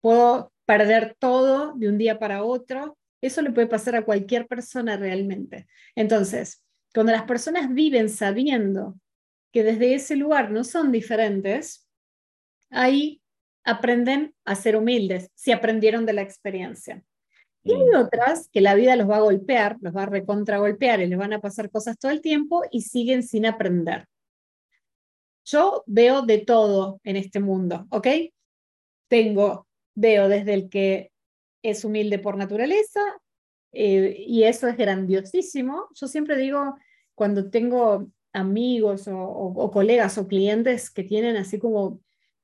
puedo 0.00 0.52
perder 0.66 1.16
todo 1.18 1.74
de 1.74 1.88
un 1.88 1.96
día 1.96 2.18
para 2.18 2.42
otro, 2.42 2.98
eso 3.22 3.40
le 3.42 3.52
puede 3.52 3.66
pasar 3.66 3.96
a 3.96 4.04
cualquier 4.04 4.46
persona 4.46 4.96
realmente. 4.96 5.66
Entonces, 5.94 6.62
cuando 6.92 7.12
las 7.12 7.22
personas 7.22 7.72
viven 7.72 8.08
sabiendo 8.08 8.98
que 9.52 9.62
desde 9.62 9.94
ese 9.94 10.16
lugar 10.16 10.50
no 10.50 10.64
son 10.64 10.92
diferentes, 10.92 11.88
ahí 12.70 13.22
aprenden 13.64 14.34
a 14.44 14.54
ser 14.54 14.76
humildes, 14.76 15.30
si 15.34 15.52
aprendieron 15.52 16.06
de 16.06 16.12
la 16.12 16.22
experiencia. 16.22 17.02
Y 17.62 17.72
hay 17.72 17.88
mm. 17.90 17.96
otras 17.96 18.48
que 18.48 18.60
la 18.60 18.74
vida 18.74 18.94
los 18.94 19.10
va 19.10 19.16
a 19.16 19.22
golpear, 19.22 19.76
los 19.80 19.94
va 19.94 20.04
a 20.04 20.06
recontragolpear 20.06 21.00
y 21.00 21.08
les 21.08 21.18
van 21.18 21.32
a 21.32 21.40
pasar 21.40 21.70
cosas 21.70 21.98
todo 21.98 22.12
el 22.12 22.20
tiempo 22.20 22.62
y 22.70 22.82
siguen 22.82 23.24
sin 23.24 23.44
aprender. 23.44 24.06
Yo 25.44 25.82
veo 25.86 26.22
de 26.22 26.38
todo 26.38 27.00
en 27.02 27.16
este 27.16 27.40
mundo, 27.40 27.86
¿ok? 27.90 28.06
Tengo, 29.08 29.66
veo 29.96 30.28
desde 30.28 30.54
el 30.54 30.68
que 30.68 31.10
es 31.62 31.84
humilde 31.84 32.20
por 32.20 32.36
naturaleza 32.36 33.00
eh, 33.72 34.24
y 34.24 34.44
eso 34.44 34.68
es 34.68 34.76
grandiosísimo. 34.76 35.88
Yo 35.94 36.06
siempre 36.06 36.36
digo, 36.36 36.76
cuando 37.16 37.50
tengo 37.50 38.08
amigos 38.32 39.08
o 39.08 39.70
colegas 39.72 40.18
o 40.18 40.28
clientes 40.28 40.90
que 40.90 41.02
tienen 41.02 41.36
así 41.36 41.58
como 41.58 42.00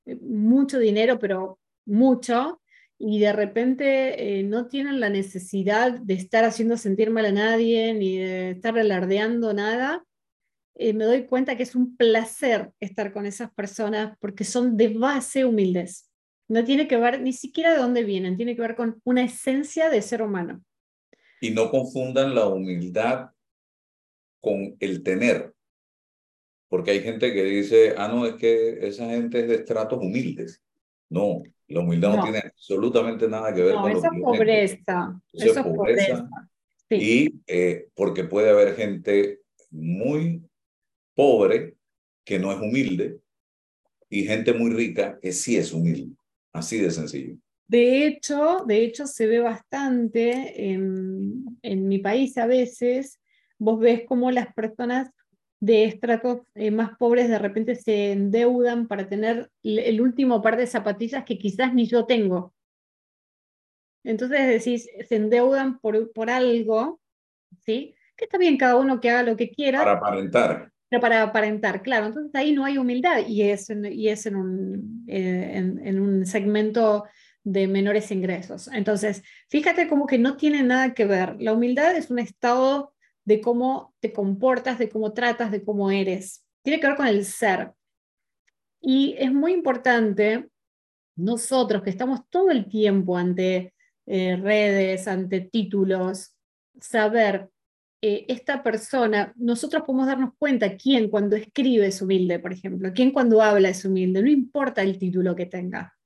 eh, 0.07 0.17
mucho 0.17 0.81
dinero, 0.81 1.19
pero 1.21 1.61
mucho, 1.85 2.61
y 3.05 3.19
de 3.19 3.33
repente 3.33 4.39
eh, 4.39 4.45
no 4.45 4.69
tienen 4.69 5.01
la 5.01 5.11
necesidad 5.11 5.91
de 5.91 6.15
estar 6.15 6.45
haciendo 6.45 6.77
sentir 6.77 7.11
mal 7.11 7.27
a 7.27 7.33
nadie, 7.33 7.95
ni 7.95 8.17
de 8.17 8.51
estar 8.53 8.79
alardeando 8.79 9.53
nada, 9.53 10.05
eh, 10.77 10.93
me 10.93 11.05
doy 11.05 11.27
cuenta 11.27 11.57
que 11.57 11.65
es 11.65 11.75
un 11.75 11.97
placer 11.97 12.71
estar 12.79 13.13
con 13.13 13.27
esas 13.27 13.53
personas 13.53 14.17
porque 14.21 14.45
son 14.45 14.77
de 14.77 14.91
base 14.91 15.45
humildes. 15.45 16.12
No 16.49 16.65
tiene 16.65 16.89
que 16.89 16.97
ver 16.97 17.21
ni 17.21 17.33
siquiera 17.33 17.73
de 17.73 17.79
dónde 17.79 18.05
vienen, 18.05 18.37
tiene 18.37 18.55
que 18.55 18.63
ver 18.63 18.77
con 18.77 19.01
una 19.05 19.25
esencia 19.25 19.89
de 19.89 20.03
ser 20.03 20.23
humano. 20.23 20.63
Y 21.41 21.51
no 21.51 21.71
confundan 21.71 22.35
la 22.35 22.47
humildad 22.47 23.31
con 24.41 24.77
el 24.81 25.03
tener. 25.03 25.55
Porque 26.69 26.93
hay 26.93 27.01
gente 27.01 27.33
que 27.33 27.45
dice, 27.45 27.95
ah, 27.97 28.09
no, 28.09 28.27
es 28.27 28.35
que 28.35 28.87
esa 28.87 29.07
gente 29.11 29.41
es 29.41 29.49
de 29.49 29.55
estratos 29.57 29.99
humildes. 30.03 30.63
No, 31.09 31.43
la 31.69 31.81
humildad 31.81 32.17
no, 32.17 32.23
tiene 32.23 32.39
absolutamente 32.39 33.29
nada 33.29 33.53
que 33.55 33.63
ver 33.63 33.75
con 33.75 33.91
esa 33.91 34.11
pobreza. 34.11 35.21
Eso, 35.33 35.61
es 35.61 35.67
pobreza. 35.67 36.29
Y 36.91 37.41
eh, 37.47 37.89
porque 37.95 38.25
puede 38.25 38.51
haber 38.51 38.75
gente 38.75 39.41
muy 39.71 40.43
pobre 41.15 41.77
que 42.25 42.39
no 42.39 42.53
es 42.53 42.59
humilde 42.61 43.19
y 44.09 44.25
gente 44.25 44.53
muy 44.53 44.71
rica 44.73 45.19
que 45.21 45.33
sí 45.33 45.57
es 45.57 45.73
humilde. 45.73 46.15
Así 46.53 46.79
de 46.79 46.91
sencillo. 46.91 47.37
De 47.67 48.07
hecho, 48.07 48.65
de 48.67 48.85
hecho 48.85 49.07
se 49.07 49.27
ve 49.27 49.41
bastante 49.41 50.71
en, 50.71 51.45
en 51.63 51.89
mi 51.89 51.99
país 51.99 52.37
a 52.37 52.47
veces, 52.47 53.19
vos 53.59 53.79
ves 53.79 54.03
cómo 54.07 54.31
las 54.31 54.53
personas 54.53 55.11
de 55.61 55.85
estratos 55.85 56.41
eh, 56.57 56.73
más 56.73 56.99
pobres 56.99 57.29
de 57.29 57.39
repente 57.39 57.77
se 57.77 58.11
endeudan 58.11 58.89
para 58.89 59.09
tener 59.09 59.49
el 59.63 60.01
último 60.01 60.43
par 60.43 60.57
de 60.57 60.67
zapatillas 60.67 61.25
que 61.25 61.39
quizás 61.39 61.73
ni 61.73 61.87
yo 61.87 62.05
tengo. 62.05 62.53
Entonces 64.05 64.49
decís, 64.49 64.89
se 65.09 65.15
endeudan 65.15 65.79
por, 65.79 66.13
por 66.13 66.31
algo, 66.31 67.01
¿sí? 67.61 67.95
Que 68.17 68.25
está 68.25 68.39
bien 68.39 68.57
cada 68.57 68.75
uno 68.75 69.01
que 69.01 69.11
haga 69.11 69.23
lo 69.23 69.37
que 69.37 69.51
quiera. 69.51 69.79
Para 69.79 69.93
aparentar. 69.93 70.72
Para 71.01 71.23
aparentar, 71.23 71.83
claro. 71.83 72.07
Entonces 72.07 72.35
ahí 72.35 72.53
no 72.53 72.65
hay 72.65 72.79
humildad 72.79 73.27
y 73.27 73.43
es, 73.43 73.69
y 73.71 74.09
es 74.09 74.27
en, 74.27 74.37
un, 74.37 75.05
eh, 75.09 75.53
en 75.57 76.01
un 76.01 76.27
segmento 76.27 77.05
de 77.45 77.67
menores 77.67 78.11
ingresos. 78.11 78.69
Entonces, 78.69 79.23
fíjate 79.49 79.89
como 79.89 80.07
que 80.07 80.19
no 80.19 80.37
tiene 80.37 80.63
nada 80.63 80.95
que 80.95 81.05
ver. 81.05 81.37
La 81.41 81.53
humildad 81.53 81.97
es 81.97 82.11
un 82.11 82.19
estado 82.19 82.95
de 83.25 83.41
cómo 83.41 83.95
te 84.01 84.13
comportas, 84.13 84.79
de 84.79 84.89
cómo 84.89 85.13
tratas, 85.13 85.51
de 85.51 85.65
cómo 85.65 85.91
eres. 85.91 86.45
Tiene 86.63 86.81
que 86.81 86.87
ver 86.87 86.97
con 86.97 87.07
el 87.07 87.25
ser. 87.25 87.73
Y 88.81 89.15
es 89.19 89.33
muy 89.33 89.53
importante, 89.53 90.49
nosotros 91.17 91.83
que 91.83 91.91
estamos 91.91 92.29
todo 92.31 92.51
el 92.51 92.69
tiempo 92.69 93.17
ante 93.17 93.75
eh, 94.07 94.37
redes, 94.37 95.07
ante 95.07 95.41
títulos, 95.41 96.37
saber 96.81 97.49
eh, 98.03 98.27
esta 98.29 98.63
persona, 98.63 99.33
nosotros 99.37 99.85
podemos 99.87 100.07
darnos 100.07 100.35
cuenta 100.39 100.77
quién 100.77 101.09
cuando 101.09 101.37
escribe 101.37 101.87
es 101.87 102.03
humilde, 102.03 102.39
por 102.39 102.53
ejemplo, 102.53 102.93
quién 102.95 103.13
cuando 103.13 103.41
habla 103.41 103.71
es 103.71 103.85
humilde, 103.85 104.23
no 104.23 104.29
importa 104.29 104.83
el 104.83 104.99
título 104.99 105.35
que 105.35 105.47
tenga. 105.47 105.97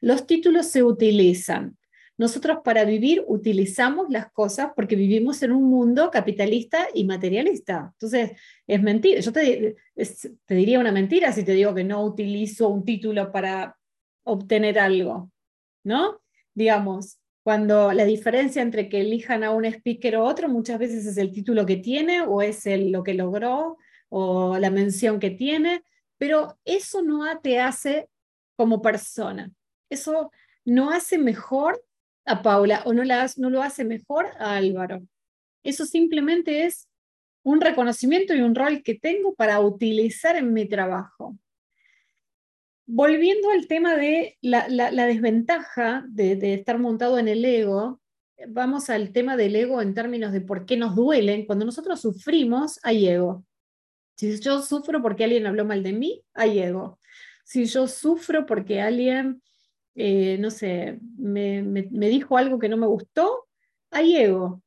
Los 0.00 0.26
títulos 0.26 0.66
se 0.66 0.82
utilizan 0.82 1.76
nosotros 2.18 2.58
para 2.64 2.84
vivir 2.84 3.22
utilizamos 3.26 4.08
las 4.08 4.32
cosas 4.32 4.70
porque 4.74 4.96
vivimos 4.96 5.42
en 5.42 5.52
un 5.52 5.64
mundo 5.64 6.10
capitalista 6.10 6.88
y 6.94 7.04
materialista. 7.04 7.90
Entonces, 7.92 8.32
es 8.66 8.82
mentira. 8.82 9.20
Yo 9.20 9.32
te, 9.32 9.76
te 9.94 10.54
diría 10.54 10.80
una 10.80 10.92
mentira 10.92 11.32
si 11.32 11.44
te 11.44 11.52
digo 11.52 11.74
que 11.74 11.84
no 11.84 12.02
utilizo 12.02 12.68
un 12.68 12.84
título 12.84 13.30
para 13.30 13.76
obtener 14.24 14.78
algo, 14.78 15.30
¿no? 15.84 16.22
Digamos, 16.54 17.18
cuando 17.46 17.92
la 17.92 18.04
diferencia 18.04 18.60
entre 18.60 18.88
que 18.88 19.00
elijan 19.00 19.44
a 19.44 19.52
un 19.52 19.64
speaker 19.64 20.16
o 20.16 20.24
otro 20.24 20.48
muchas 20.48 20.80
veces 20.80 21.06
es 21.06 21.16
el 21.16 21.30
título 21.30 21.64
que 21.64 21.76
tiene 21.76 22.22
o 22.22 22.42
es 22.42 22.66
el, 22.66 22.90
lo 22.90 23.04
que 23.04 23.14
logró 23.14 23.78
o 24.08 24.58
la 24.58 24.68
mención 24.68 25.20
que 25.20 25.30
tiene, 25.30 25.84
pero 26.18 26.58
eso 26.64 27.02
no 27.02 27.22
te 27.38 27.60
hace 27.60 28.08
como 28.56 28.82
persona. 28.82 29.52
Eso 29.88 30.32
no 30.64 30.90
hace 30.90 31.18
mejor 31.18 31.80
a 32.24 32.42
Paula 32.42 32.82
o 32.84 32.92
no, 32.92 33.04
no 33.04 33.50
lo 33.50 33.62
hace 33.62 33.84
mejor 33.84 34.26
a 34.40 34.56
Álvaro. 34.56 35.06
Eso 35.62 35.86
simplemente 35.86 36.64
es 36.64 36.88
un 37.44 37.60
reconocimiento 37.60 38.34
y 38.34 38.40
un 38.40 38.56
rol 38.56 38.82
que 38.82 38.96
tengo 38.96 39.36
para 39.36 39.60
utilizar 39.60 40.34
en 40.34 40.52
mi 40.52 40.66
trabajo. 40.66 41.38
Volviendo 42.86 43.50
al 43.50 43.66
tema 43.66 43.96
de 43.96 44.38
la, 44.40 44.66
desventaja 45.06 46.04
de, 46.08 46.36
de, 46.36 46.54
estar 46.54 46.78
montado 46.78 47.18
en 47.18 47.28
el 47.28 47.44
ego, 47.44 48.00
vamos 48.48 48.90
al 48.90 49.12
tema 49.12 49.36
del 49.36 49.56
ego 49.56 49.82
en 49.82 49.94
términos 49.94 50.32
de 50.32 50.40
por 50.40 50.66
qué 50.66 50.76
nos 50.76 50.94
duelen. 50.94 51.46
Cuando 51.46 51.64
nosotros 51.64 52.00
sufrimos, 52.00 52.78
hay 52.82 53.08
ego. 53.08 53.44
Si 54.16 54.40
yo 54.40 54.62
sufro 54.62 55.02
porque 55.02 55.24
alguien 55.24 55.46
habló 55.46 55.64
mal 55.64 55.82
de 55.82 55.92
mí, 55.92 56.22
hay 56.32 56.60
ego. 56.60 56.98
Si 57.44 57.66
yo 57.66 57.86
sufro 57.86 58.46
porque 58.46 58.80
alguien 58.80 59.42
eh, 59.98 60.36
no 60.38 60.50
sé, 60.50 61.00
me, 61.16 61.62
dijo 61.90 62.36
algo 62.36 62.58
que 62.58 62.68
no 62.68 62.76
me 62.76 62.86
gustó, 62.86 63.48
hay 63.90 64.16
ego. 64.16 64.62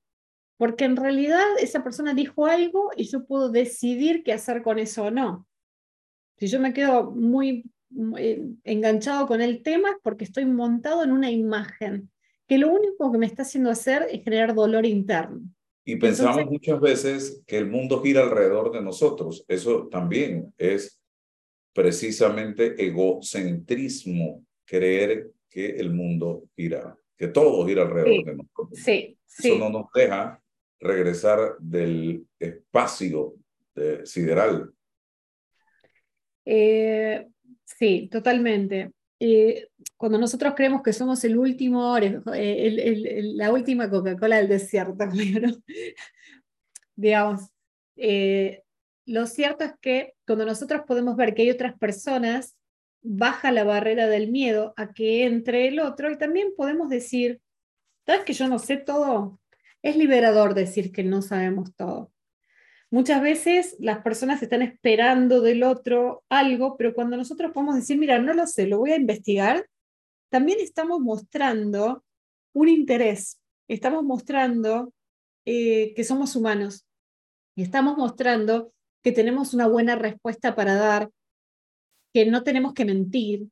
Porque 0.58 0.86
en 0.86 0.98
realidad 0.98 1.46
esa 1.60 1.84
persona 1.84 2.14
dijo 2.14 2.48
algo 2.48 2.92
y 2.98 3.06
yo 3.06 3.26
puedo 3.26 3.50
decidir 3.50 4.24
qué 4.24 4.34
hacer 4.34 4.64
con 4.64 4.80
eso 4.80 5.06
o 5.06 5.12
no. 5.12 5.48
Si 6.38 6.48
yo 6.48 6.60
me 6.60 6.74
quedo 6.74 7.12
muy 7.12 7.64
enganchado 8.64 9.28
con 9.28 9.42
el 9.42 9.64
tema 9.64 9.90
es 9.90 9.96
porque 10.04 10.24
estoy 10.24 10.46
montado 10.46 11.04
en 11.04 11.12
una 11.12 11.32
imagen 11.32 12.10
que 12.48 12.58
lo 12.58 12.72
único 12.72 13.12
que 13.12 13.18
me 13.18 13.26
está 13.26 13.44
haciendo 13.44 13.70
hacer 13.70 14.08
es 14.10 14.24
generar 14.24 14.56
dolor 14.56 14.86
interno. 14.86 15.42
Y 15.86 15.96
pensamos 15.96 16.46
muchas 16.46 16.80
veces 16.80 17.44
que 17.48 17.58
el 17.58 17.68
mundo 17.68 18.02
gira 18.02 18.22
alrededor 18.22 18.72
de 18.72 18.82
nosotros. 18.82 19.44
Eso 19.48 19.88
también 19.88 20.54
es 20.58 21.00
precisamente 21.74 22.76
egocentrismo 22.84 24.46
creer 24.66 25.32
que 25.50 25.78
el 25.78 25.92
mundo 25.92 26.44
gira, 26.56 26.98
que 27.18 27.28
todo 27.28 27.66
gira 27.66 27.84
alrededor 27.84 28.26
de 28.26 28.36
nosotros. 28.36 28.80
Sí, 28.80 29.18
Eso 29.38 29.58
no 29.58 29.70
nos 29.70 29.86
deja 29.94 30.42
regresar 30.80 31.58
del 31.60 32.26
espacio 32.40 33.36
sideral. 34.04 34.72
Eh, 36.46 37.28
sí, 37.66 38.10
totalmente. 38.12 38.92
Eh, 39.20 39.68
cuando 39.98 40.18
nosotros 40.18 40.54
creemos 40.56 40.82
que 40.82 40.94
somos 40.94 41.24
el 41.26 41.38
último, 41.38 41.98
eh, 41.98 43.22
la 43.36 43.52
última 43.52 43.90
Coca-Cola 43.90 44.38
del 44.38 44.48
desierto, 44.48 45.06
digamos, 46.96 47.50
eh, 47.98 48.64
lo 49.06 49.26
cierto 49.26 49.66
es 49.66 49.74
que 49.82 50.14
cuando 50.26 50.46
nosotros 50.46 50.84
podemos 50.88 51.18
ver 51.18 51.34
que 51.34 51.42
hay 51.42 51.52
otras 51.52 51.78
personas, 51.78 52.56
baja 53.02 53.52
la 53.52 53.64
barrera 53.64 54.08
del 54.08 54.32
miedo 54.32 54.74
a 54.78 54.94
que 54.94 55.26
entre 55.26 55.68
el 55.68 55.80
otro 55.80 56.12
y 56.12 56.18
también 56.18 56.54
podemos 56.56 56.90
decir, 56.90 57.42
¿sabes 58.06 58.24
que 58.24 58.34
yo 58.34 58.48
no 58.48 58.60
sé 58.60 58.78
todo? 58.78 59.40
Es 59.82 59.96
liberador 59.98 60.54
decir 60.54 60.92
que 60.92 61.04
no 61.04 61.22
sabemos 61.22 61.74
todo. 61.76 62.12
Muchas 62.92 63.22
veces 63.22 63.76
las 63.80 64.02
personas 64.02 64.42
están 64.42 64.64
esperando 64.64 65.42
del 65.42 65.64
otro 65.64 66.24
algo, 66.28 66.76
pero 66.76 66.94
cuando 66.94 67.18
nosotros 67.18 67.52
podemos 67.52 67.76
decir, 67.76 67.98
mira, 67.98 68.18
no 68.20 68.34
lo 68.34 68.48
sé, 68.48 68.66
lo 68.66 68.80
voy 68.80 68.92
a 68.92 68.98
investigar, 68.98 69.68
también 70.30 70.60
estamos 70.60 71.00
mostrando 71.00 72.04
un 72.54 72.68
interés, 72.68 73.40
estamos 73.68 74.04
mostrando 74.04 74.92
eh, 75.46 75.94
que 75.96 76.04
somos 76.04 76.36
humanos 76.36 76.86
y 77.56 77.62
estamos 77.62 77.96
mostrando 77.96 78.74
que 79.04 79.12
tenemos 79.12 79.54
una 79.54 79.68
buena 79.68 79.96
respuesta 79.96 80.56
para 80.56 80.74
dar, 80.74 81.12
que 82.14 82.26
no 82.26 82.44
tenemos 82.44 82.74
que 82.74 82.86
mentir, 82.86 83.48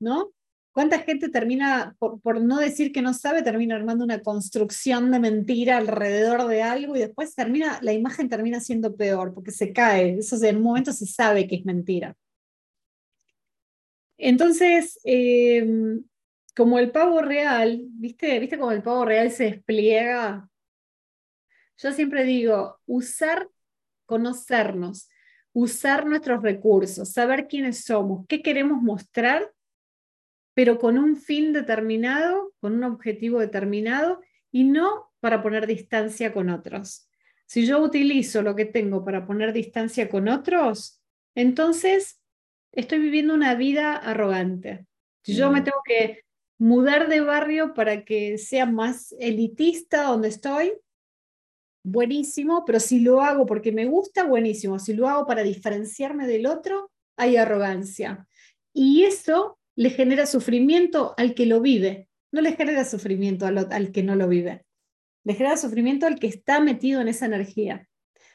¿no? 0.00 0.32
¿Cuánta 0.72 1.00
gente 1.00 1.28
termina, 1.28 1.96
por, 1.98 2.40
no 2.40 2.58
decir 2.58 2.92
que 2.92 3.02
no 3.02 3.12
sabe, 3.12 3.42
termina 3.42 3.74
armando 3.74 4.04
una 4.04 4.22
construcción 4.22 5.10
de 5.10 5.18
mentira 5.18 5.78
alrededor 5.78 6.46
de 6.46 6.62
algo 6.62 6.94
y 6.94 7.00
después 7.00 7.34
termina, 7.34 7.80
la 7.82 7.92
imagen 7.92 8.28
termina 8.28 8.60
siendo 8.60 8.94
peor 8.94 9.34
porque 9.34 9.50
se 9.50 9.72
cae, 9.72 10.18
eso 10.18 10.42
en 10.44 10.58
un 10.58 10.62
momento 10.62 10.92
se 10.92 11.06
sabe 11.06 11.48
que 11.48 11.56
es 11.56 11.64
mentira. 11.64 12.16
Entonces, 14.16 15.00
em, 15.02 16.04
como 16.54 16.78
el 16.78 16.92
pavo 16.92 17.20
real, 17.22 17.80
¿viste? 17.92 18.38
¿Viste 18.38 18.58
cómo 18.58 18.70
el 18.70 18.82
pavo 18.82 19.04
real 19.04 19.30
se 19.32 19.44
despliega? 19.44 20.48
Yo 21.78 21.92
siempre 21.92 22.24
digo, 22.24 22.78
usar, 22.86 23.48
conocernos, 24.06 25.08
usar 25.52 26.06
nuestros 26.06 26.42
recursos, 26.42 27.12
saber 27.12 27.48
quiénes 27.48 27.84
somos, 27.84 28.26
qué 28.28 28.42
queremos 28.42 28.82
mostrar 28.82 29.50
pero 30.54 30.78
con 30.78 30.98
un 30.98 31.16
fin 31.16 31.52
determinado, 31.52 32.52
con 32.60 32.74
un 32.74 32.84
objetivo 32.84 33.40
determinado 33.40 34.20
y 34.50 34.64
no 34.64 35.12
para 35.20 35.42
poner 35.42 35.66
distancia 35.66 36.32
con 36.32 36.50
otros. 36.50 37.08
Si 37.46 37.66
yo 37.66 37.80
utilizo 37.80 38.42
lo 38.42 38.54
que 38.54 38.64
tengo 38.64 39.04
para 39.04 39.26
poner 39.26 39.52
distancia 39.52 40.08
con 40.08 40.28
otros, 40.28 41.00
entonces 41.34 42.20
estoy 42.72 42.98
viviendo 42.98 43.34
una 43.34 43.54
vida 43.54 43.96
arrogante. 43.96 44.86
Si 45.22 45.34
yo 45.34 45.50
me 45.50 45.60
mm. 45.60 45.64
tengo 45.64 45.80
que 45.84 46.24
mudar 46.58 47.08
de 47.08 47.20
barrio 47.20 47.74
para 47.74 48.04
que 48.04 48.38
sea 48.38 48.66
más 48.66 49.14
elitista 49.18 50.04
donde 50.04 50.28
estoy, 50.28 50.74
buenísimo, 51.82 52.64
pero 52.64 52.80
si 52.80 53.00
lo 53.00 53.22
hago 53.22 53.46
porque 53.46 53.72
me 53.72 53.86
gusta, 53.86 54.24
buenísimo. 54.24 54.78
Si 54.78 54.94
lo 54.94 55.08
hago 55.08 55.26
para 55.26 55.42
diferenciarme 55.42 56.26
del 56.26 56.46
otro, 56.46 56.90
hay 57.16 57.36
arrogancia. 57.36 58.26
Y 58.72 59.04
eso 59.04 59.58
le 59.80 59.88
genera 59.88 60.26
sufrimiento 60.26 61.14
al 61.16 61.34
que 61.34 61.46
lo 61.46 61.62
vive, 61.62 62.06
no 62.32 62.42
le 62.42 62.52
genera 62.52 62.84
sufrimiento 62.84 63.46
al, 63.46 63.92
que 63.92 64.02
no 64.02 64.14
lo 64.14 64.28
vive. 64.28 64.66
Le 65.24 65.32
genera 65.32 65.56
sufrimiento 65.56 66.06
al 66.06 66.18
que 66.18 66.26
está 66.26 66.60
metido 66.60 67.00
en 67.00 67.08
esa 67.08 67.24
energía 67.24 67.88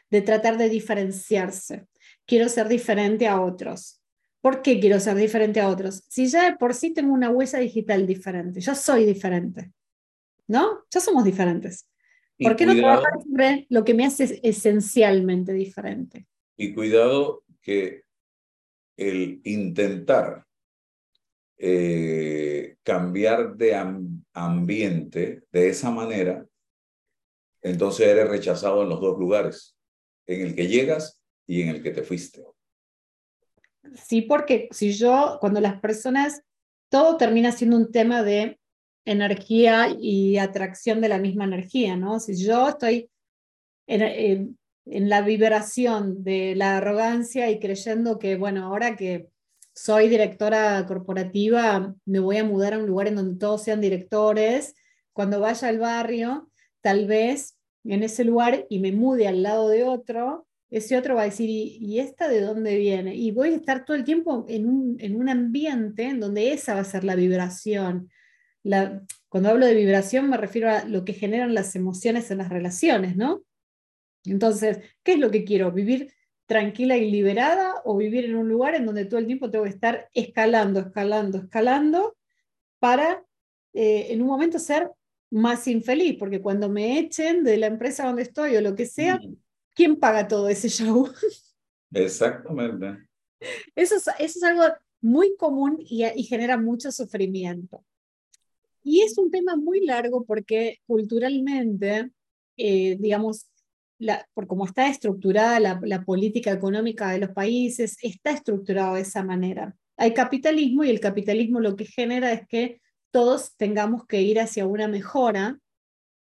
de 0.09 0.23
tratar 0.23 0.57
de 0.57 0.69
diferenciarse. 0.69 1.85
Quiero 2.25 2.49
ser 2.49 2.67
diferente 2.67 3.27
a 3.27 3.39
otros. 3.39 4.01
¿Por 4.41 4.63
qué 4.63 4.79
quiero 4.79 4.99
ser 4.99 5.17
diferente 5.17 5.59
a 5.59 5.69
otros? 5.69 6.03
Si 6.09 6.25
ya 6.25 6.49
de 6.49 6.57
por 6.57 6.73
sí 6.73 6.95
tengo 6.95 7.13
una 7.13 7.29
huella 7.29 7.59
digital 7.59 8.07
diferente, 8.07 8.59
yo 8.59 8.73
soy 8.73 9.05
diferente, 9.05 9.71
¿no? 10.47 10.79
Ya 10.89 10.99
somos 10.99 11.23
diferentes. 11.23 11.87
¿Por 12.39 12.55
qué 12.55 12.65
no 12.65 12.75
trabajar 12.75 13.21
sobre 13.21 13.67
lo 13.69 13.85
que 13.85 13.93
me 13.93 14.07
hace 14.07 14.39
esencialmente 14.41 15.53
diferente? 15.53 16.25
Y 16.57 16.73
cuidado 16.73 17.43
que 17.61 18.01
el 18.97 19.41
intentar 19.43 20.44
eh, 21.57 22.75
cambiar 22.83 23.55
de 23.55 23.75
ambiente 24.33 25.43
de 25.51 25.69
esa 25.69 25.89
manera, 25.89 26.45
entonces 27.61 28.07
eres 28.07 28.29
rechazado 28.29 28.83
en 28.83 28.89
los 28.89 29.01
dos 29.01 29.17
lugares, 29.17 29.75
en 30.27 30.41
el 30.41 30.55
que 30.55 30.67
llegas 30.67 31.21
y 31.47 31.61
en 31.61 31.69
el 31.69 31.81
que 31.81 31.91
te 31.91 32.03
fuiste. 32.03 32.43
Sí, 33.95 34.21
porque 34.21 34.67
si 34.71 34.91
yo, 34.93 35.37
cuando 35.39 35.61
las 35.61 35.79
personas, 35.79 36.41
todo 36.89 37.17
termina 37.17 37.51
siendo 37.51 37.77
un 37.77 37.91
tema 37.91 38.23
de 38.23 38.59
energía 39.05 39.95
y 39.99 40.37
atracción 40.37 41.01
de 41.01 41.09
la 41.09 41.19
misma 41.19 41.45
energía, 41.45 41.95
¿no? 41.95 42.19
Si 42.19 42.35
yo 42.35 42.69
estoy 42.69 43.09
en, 43.87 44.57
en 44.85 45.09
la 45.09 45.21
vibración 45.21 46.23
de 46.23 46.55
la 46.55 46.77
arrogancia 46.77 47.49
y 47.49 47.59
creyendo 47.59 48.19
que, 48.19 48.35
bueno, 48.35 48.65
ahora 48.65 48.95
que 48.95 49.29
soy 49.75 50.07
directora 50.07 50.85
corporativa, 50.87 51.93
me 52.05 52.19
voy 52.19 52.37
a 52.37 52.45
mudar 52.45 52.73
a 52.73 52.79
un 52.79 52.87
lugar 52.87 53.07
en 53.07 53.15
donde 53.15 53.37
todos 53.37 53.63
sean 53.63 53.81
directores. 53.81 54.73
Cuando 55.11 55.41
vaya 55.41 55.67
al 55.67 55.79
barrio, 55.79 56.49
tal 56.81 57.07
vez 57.07 57.57
en 57.83 58.01
ese 58.01 58.23
lugar 58.23 58.65
y 58.69 58.79
me 58.79 58.93
mude 58.93 59.27
al 59.27 59.43
lado 59.43 59.69
de 59.69 59.83
otro, 59.83 60.47
ese 60.69 60.97
otro 60.97 61.15
va 61.15 61.23
a 61.23 61.25
decir, 61.25 61.49
¿y, 61.49 61.99
esta 61.99 62.27
de 62.27 62.41
dónde 62.41 62.77
viene? 62.77 63.15
Y 63.15 63.31
voy 63.31 63.49
a 63.49 63.55
estar 63.55 63.85
todo 63.85 63.95
el 63.95 64.03
tiempo 64.03 64.45
en 64.47 64.65
un, 64.65 64.97
en 64.99 65.17
un 65.17 65.29
ambiente 65.29 66.03
en 66.03 66.19
donde 66.19 66.53
esa 66.53 66.73
va 66.73 66.79
a 66.81 66.85
ser 66.85 67.03
la 67.03 67.15
vibración. 67.15 68.09
Cuando 69.29 69.49
hablo 69.49 69.65
de 69.65 69.75
vibración 69.75 70.29
me 70.29 70.37
refiero 70.37 70.71
a 70.71 70.85
lo 70.85 71.05
que 71.05 71.13
generan 71.13 71.53
las 71.53 71.75
emociones 71.75 72.31
en 72.31 72.39
las 72.39 72.49
relaciones, 72.49 73.15
¿no? 73.15 73.43
Entonces, 74.23 74.79
¿qué 75.03 75.13
es 75.13 75.19
lo 75.19 75.29
que 75.29 75.43
quiero? 75.43 75.71
Vivir 75.71 76.11
tranquila 76.45 76.97
y 76.97 77.09
liberada 77.09 77.81
o 77.83 77.97
vivir 77.97 78.25
en 78.25 78.35
un 78.35 78.47
lugar 78.47 78.75
en 78.75 78.85
donde 78.85 79.05
todo 79.05 79.19
el 79.19 79.25
tiempo 79.25 79.49
tengo 79.49 79.63
que 79.65 79.71
estar 79.71 80.09
escalando, 80.13 80.79
escalando, 80.79 81.37
escalando 81.39 82.15
para 82.79 83.23
eh, 83.73 84.07
en 84.11 84.21
un 84.21 84.27
momento 84.27 84.59
ser 84.59 84.91
más 85.31 85.67
infeliz, 85.67 86.17
porque 86.17 86.41
cuando 86.41 86.69
me 86.69 86.99
echen 86.99 87.43
de 87.43 87.57
la 87.57 87.67
empresa 87.67 88.05
donde 88.05 88.21
estoy 88.21 88.55
o 88.55 88.61
lo 88.61 88.75
que 88.75 88.85
sea, 88.85 89.17
mm. 89.17 89.35
¿quién 89.73 89.95
paga 89.97 90.27
todo 90.27 90.47
ese 90.47 90.69
show? 90.69 91.09
Exactamente. 91.91 93.07
Eso 93.75 93.95
es, 93.95 94.07
eso 94.19 94.39
es 94.39 94.43
algo 94.43 94.63
muy 95.01 95.35
común 95.35 95.77
y, 95.79 96.05
y 96.05 96.23
genera 96.23 96.57
mucho 96.57 96.91
sufrimiento. 96.91 97.83
Y 98.83 99.01
es 99.01 99.17
un 99.17 99.31
tema 99.31 99.55
muy 99.55 99.83
largo 99.83 100.25
porque 100.25 100.79
culturalmente, 100.85 102.11
eh, 102.55 102.97
digamos, 102.99 103.47
por 104.33 104.47
cómo 104.47 104.65
está 104.65 104.87
estructurada 104.87 105.59
la, 105.59 106.03
política 106.03 106.51
económica 106.51 107.09
de 107.11 107.19
los 107.19 107.29
países, 107.29 107.97
está 108.01 108.31
estructurado 108.31 108.95
de 108.95 109.01
esa 109.01 109.23
manera. 109.23 109.75
Hay 109.97 110.13
capitalismo 110.13 110.83
y 110.83 110.89
el 110.89 110.99
capitalismo 110.99 111.59
lo 111.59 111.75
que 111.75 111.85
genera 111.85 112.33
es 112.33 112.47
que 112.47 112.81
todos 113.11 113.55
tengamos 113.55 114.05
que 114.05 114.21
ir 114.21 114.39
hacia 114.39 114.65
una 114.67 114.87
mejora, 114.87 115.59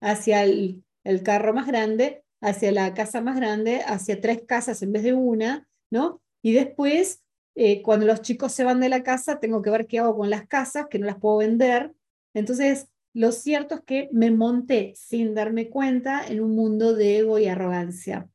hacia 0.02 0.42
el, 0.42 0.84
carro 1.24 1.54
más 1.54 1.66
grande, 1.66 2.22
hacia 2.42 2.72
la 2.72 2.92
casa 2.92 3.22
más 3.22 3.36
grande, 3.36 3.82
hacia 3.86 4.20
tres 4.20 4.42
casas 4.46 4.82
en 4.82 4.92
vez 4.92 5.02
de 5.02 5.14
una, 5.14 5.66
¿no? 5.90 6.20
Y 6.42 6.52
después, 6.52 7.22
eh, 7.54 7.80
cuando 7.80 8.04
los 8.04 8.20
chicos 8.20 8.52
se 8.52 8.64
van 8.64 8.80
de 8.80 8.90
la 8.90 9.02
casa, 9.02 9.40
tengo 9.40 9.62
que 9.62 9.70
ver 9.70 9.86
qué 9.86 10.00
hago 10.00 10.16
con 10.16 10.28
las 10.28 10.46
casas, 10.46 10.86
que 10.90 10.98
no 10.98 11.06
las 11.06 11.16
puedo 11.16 11.38
vender. 11.38 11.92
Entonces, 12.34 12.88
lo 13.14 13.30
cierto 13.30 13.76
es 13.76 13.80
que 13.82 14.08
me 14.12 14.32
monté 14.32 14.92
sin 14.96 15.34
darme 15.34 15.70
cuenta 15.70 16.26
en 16.26 16.40
un 16.40 16.54
mundo 16.54 16.94
de 16.94 17.18
ego 17.18 17.38
y 17.38 17.46
arrogancia. 17.46 18.28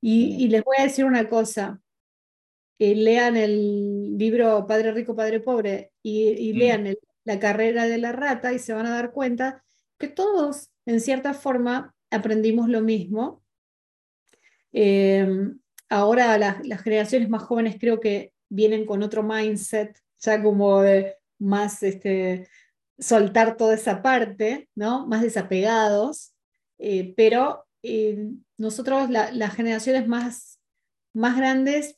Y, 0.00 0.48
les 0.48 0.62
voy 0.62 0.76
a 0.78 0.84
decir 0.84 1.04
una 1.04 1.28
cosa. 1.28 1.80
Eh, 2.78 2.94
lean 2.94 3.36
el 3.36 4.16
libro 4.16 4.64
Padre 4.68 4.92
Rico, 4.92 5.16
Padre 5.16 5.40
Pobre 5.40 5.92
y, 6.02 6.52
lean 6.52 6.94
La 7.24 7.40
carrera 7.40 7.86
de 7.88 7.98
la 7.98 8.12
rata 8.12 8.52
y 8.52 8.60
se 8.60 8.72
van 8.72 8.86
a 8.86 8.94
dar 8.94 9.10
cuenta 9.10 9.64
que 9.98 10.06
todos, 10.06 10.70
en 10.86 11.00
cierta 11.00 11.34
forma, 11.34 11.94
aprendimos 12.10 12.68
lo 12.68 12.80
mismo. 12.80 13.42
Em, 14.72 15.58
ahora 15.88 16.38
las 16.38 16.82
generaciones 16.82 17.28
más 17.28 17.42
jóvenes 17.42 17.76
creo 17.80 17.98
que 17.98 18.32
vienen 18.48 18.86
con 18.86 19.02
otro 19.02 19.24
mindset, 19.24 19.98
ya 20.20 20.40
como 20.40 20.80
de 20.82 21.16
más 21.38 21.82
este, 21.82 22.48
soltar 22.98 23.56
toda 23.56 23.74
esa 23.74 24.02
parte, 24.02 24.68
¿no? 24.74 25.06
Más 25.06 25.22
desapegados, 25.22 26.34
eh, 26.78 27.14
pero 27.16 27.66
eh, 27.82 28.32
nosotros, 28.56 29.08
las 29.10 29.54
generaciones 29.54 30.08
más, 30.08 30.60
más 31.12 31.36
grandes, 31.36 31.96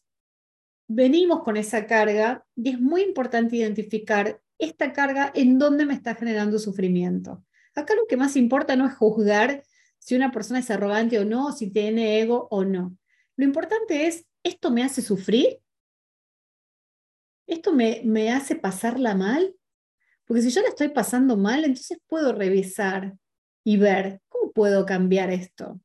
venimos 0.89 1.43
con 1.43 1.57
esa 1.57 1.87
carga 1.87 2.45
y 2.57 2.71
es 2.71 2.81
muy 2.81 3.03
importante 3.03 3.57
identificar 3.57 4.41
esta 4.59 4.93
carga 4.93 5.33
en 5.35 5.59
dónde 5.59 5.87
me 5.87 5.95
está 5.95 6.15
generando 6.15 6.59
sufrimiento. 6.59 7.45
Acá 7.75 7.95
lo 7.95 8.07
que 8.07 8.17
más 8.17 8.37
importa 8.37 8.77
no 8.77 8.87
es 8.87 8.95
juzgar 8.95 9.63
si 9.99 10.17
una 10.17 10.33
persona 10.33 10.59
es 10.59 10.71
arrogante 10.71 11.19
o 11.19 11.25
no, 11.25 11.53
si 11.53 11.71
tiene 11.71 12.21
ego 12.21 12.49
o 12.51 12.65
no. 12.65 12.97
Lo 13.37 13.45
importante 13.45 14.07
es, 14.07 14.27
¿esto 14.43 14.71
me 14.71 14.83
hace 14.83 15.01
sufrir? 15.01 15.61
¿Esto 17.47 17.73
me, 17.73 18.03
me 18.05 18.31
hace 18.33 18.57
pasarla 18.57 19.15
mal? 19.15 19.55
Porque 20.31 20.43
si 20.43 20.51
yo 20.51 20.62
la 20.62 20.69
estoy 20.69 20.90
pasando 20.90 21.37
mal, 21.37 21.64
entonces 21.64 21.99
puedo 22.07 22.33
revisar 22.33 23.16
y 23.64 23.79
ver 23.79 24.21
cómo 24.29 24.53
puedo 24.53 24.87
cambiar 24.87 25.29
esto. 25.33 25.81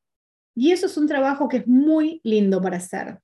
Y 0.54 0.70
eso 0.70 0.86
es 0.86 0.96
un 0.96 1.08
trabajo 1.08 1.48
que 1.48 1.56
es 1.56 1.66
muy 1.66 2.20
lindo 2.22 2.62
para 2.62 2.76
hacer. 2.76 3.18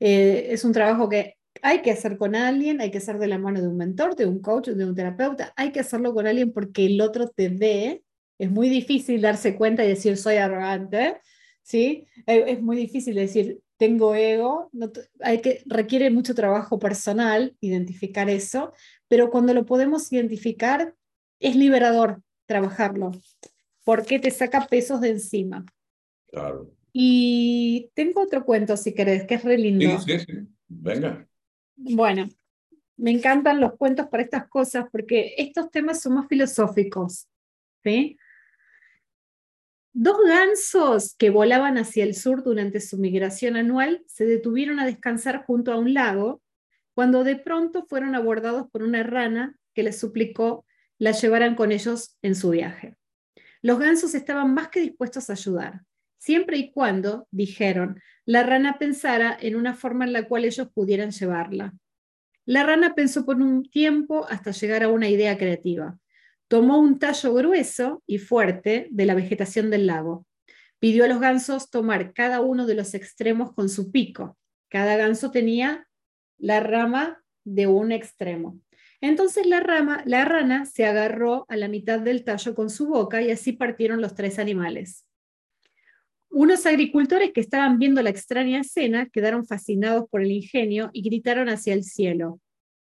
Eh, 0.00 0.48
es 0.50 0.64
un 0.64 0.72
trabajo 0.72 1.08
que 1.08 1.36
hay 1.62 1.80
que 1.80 1.92
hacer 1.92 2.16
con 2.16 2.34
alguien, 2.34 2.80
hay 2.80 2.90
que 2.90 2.98
hacer 2.98 3.20
de 3.20 3.28
la 3.28 3.38
mano 3.38 3.60
de 3.60 3.68
un 3.68 3.76
mentor, 3.76 4.16
de 4.16 4.26
un 4.26 4.40
coach, 4.42 4.70
de 4.70 4.84
un 4.84 4.96
terapeuta, 4.96 5.52
hay 5.54 5.70
que 5.70 5.78
hacerlo 5.78 6.12
con 6.12 6.26
alguien 6.26 6.52
porque 6.52 6.86
el 6.86 7.00
otro 7.00 7.28
te 7.28 7.48
ve. 7.48 8.02
Es 8.36 8.50
muy 8.50 8.68
difícil 8.68 9.20
darse 9.20 9.54
cuenta 9.54 9.84
y 9.84 9.90
decir 9.90 10.16
soy 10.16 10.38
arrogante, 10.38 11.20
¿sí? 11.62 12.08
Eh, 12.26 12.46
es 12.48 12.60
muy 12.60 12.76
difícil 12.76 13.14
decir 13.14 13.60
tengo 13.82 14.14
ego, 14.14 14.70
hay 15.18 15.40
que, 15.40 15.64
requiere 15.66 16.08
mucho 16.08 16.36
trabajo 16.36 16.78
personal 16.78 17.56
identificar 17.60 18.30
eso, 18.30 18.72
pero 19.12 19.28
cuando 19.28 19.52
lo 19.52 19.66
podemos 19.66 20.10
identificar 20.10 20.96
es 21.38 21.54
liberador 21.54 22.22
trabajarlo, 22.46 23.10
porque 23.84 24.18
te 24.18 24.30
saca 24.30 24.66
pesos 24.66 25.02
de 25.02 25.10
encima. 25.10 25.66
Claro. 26.28 26.70
Y 26.94 27.90
tengo 27.92 28.22
otro 28.22 28.42
cuento, 28.46 28.74
si 28.78 28.94
querés, 28.94 29.26
que 29.26 29.34
es 29.34 29.44
re 29.44 29.58
lindo. 29.58 30.00
Sí, 30.00 30.18
sí, 30.18 30.24
sí. 30.24 30.32
Venga. 30.66 31.28
Bueno, 31.76 32.26
me 32.96 33.10
encantan 33.10 33.60
los 33.60 33.74
cuentos 33.74 34.06
para 34.06 34.22
estas 34.22 34.48
cosas 34.48 34.86
porque 34.90 35.34
estos 35.36 35.70
temas 35.70 36.00
son 36.00 36.14
más 36.14 36.26
filosóficos. 36.26 37.28
¿sí? 37.84 38.16
Dos 39.92 40.16
gansos 40.26 41.14
que 41.16 41.28
volaban 41.28 41.76
hacia 41.76 42.04
el 42.04 42.14
sur 42.14 42.42
durante 42.42 42.80
su 42.80 42.96
migración 42.96 43.56
anual 43.56 44.02
se 44.06 44.24
detuvieron 44.24 44.80
a 44.80 44.86
descansar 44.86 45.44
junto 45.44 45.70
a 45.70 45.76
un 45.76 45.92
lago 45.92 46.40
cuando 46.94 47.24
de 47.24 47.36
pronto 47.36 47.86
fueron 47.86 48.14
abordados 48.14 48.70
por 48.70 48.82
una 48.82 49.02
rana 49.02 49.56
que 49.74 49.82
les 49.82 49.98
suplicó 49.98 50.64
la 50.98 51.12
llevaran 51.12 51.54
con 51.54 51.72
ellos 51.72 52.16
en 52.22 52.34
su 52.34 52.50
viaje. 52.50 52.96
Los 53.60 53.78
gansos 53.78 54.14
estaban 54.14 54.54
más 54.54 54.68
que 54.68 54.80
dispuestos 54.80 55.30
a 55.30 55.34
ayudar, 55.34 55.82
siempre 56.18 56.56
y 56.58 56.72
cuando, 56.72 57.26
dijeron, 57.30 58.00
la 58.24 58.42
rana 58.42 58.78
pensara 58.78 59.36
en 59.40 59.56
una 59.56 59.74
forma 59.74 60.04
en 60.04 60.12
la 60.12 60.28
cual 60.28 60.44
ellos 60.44 60.68
pudieran 60.72 61.10
llevarla. 61.10 61.74
La 62.44 62.64
rana 62.64 62.94
pensó 62.94 63.24
por 63.24 63.36
un 63.36 63.62
tiempo 63.64 64.26
hasta 64.28 64.50
llegar 64.50 64.82
a 64.82 64.88
una 64.88 65.08
idea 65.08 65.38
creativa. 65.38 65.98
Tomó 66.48 66.78
un 66.78 66.98
tallo 66.98 67.34
grueso 67.34 68.02
y 68.06 68.18
fuerte 68.18 68.88
de 68.90 69.06
la 69.06 69.14
vegetación 69.14 69.70
del 69.70 69.86
lago. 69.86 70.26
Pidió 70.78 71.04
a 71.04 71.08
los 71.08 71.20
gansos 71.20 71.70
tomar 71.70 72.12
cada 72.12 72.40
uno 72.40 72.66
de 72.66 72.74
los 72.74 72.94
extremos 72.94 73.52
con 73.54 73.68
su 73.68 73.92
pico. 73.92 74.36
Cada 74.68 74.96
ganso 74.96 75.30
tenía 75.30 75.86
la 76.42 76.58
rama 76.60 77.22
de 77.44 77.68
un 77.68 77.92
extremo. 77.92 78.60
Entonces 79.00 79.46
la, 79.46 79.60
rama, 79.60 80.02
la 80.06 80.24
rana 80.24 80.66
se 80.66 80.84
agarró 80.84 81.46
a 81.48 81.56
la 81.56 81.68
mitad 81.68 82.00
del 82.00 82.24
tallo 82.24 82.54
con 82.54 82.68
su 82.68 82.88
boca 82.88 83.22
y 83.22 83.30
así 83.30 83.52
partieron 83.52 84.00
los 84.00 84.14
tres 84.14 84.38
animales. 84.38 85.06
Unos 86.30 86.66
agricultores 86.66 87.32
que 87.32 87.40
estaban 87.40 87.78
viendo 87.78 88.02
la 88.02 88.10
extraña 88.10 88.60
escena 88.60 89.08
quedaron 89.08 89.46
fascinados 89.46 90.08
por 90.10 90.20
el 90.22 90.32
ingenio 90.32 90.90
y 90.92 91.02
gritaron 91.02 91.48
hacia 91.48 91.74
el 91.74 91.84
cielo. 91.84 92.40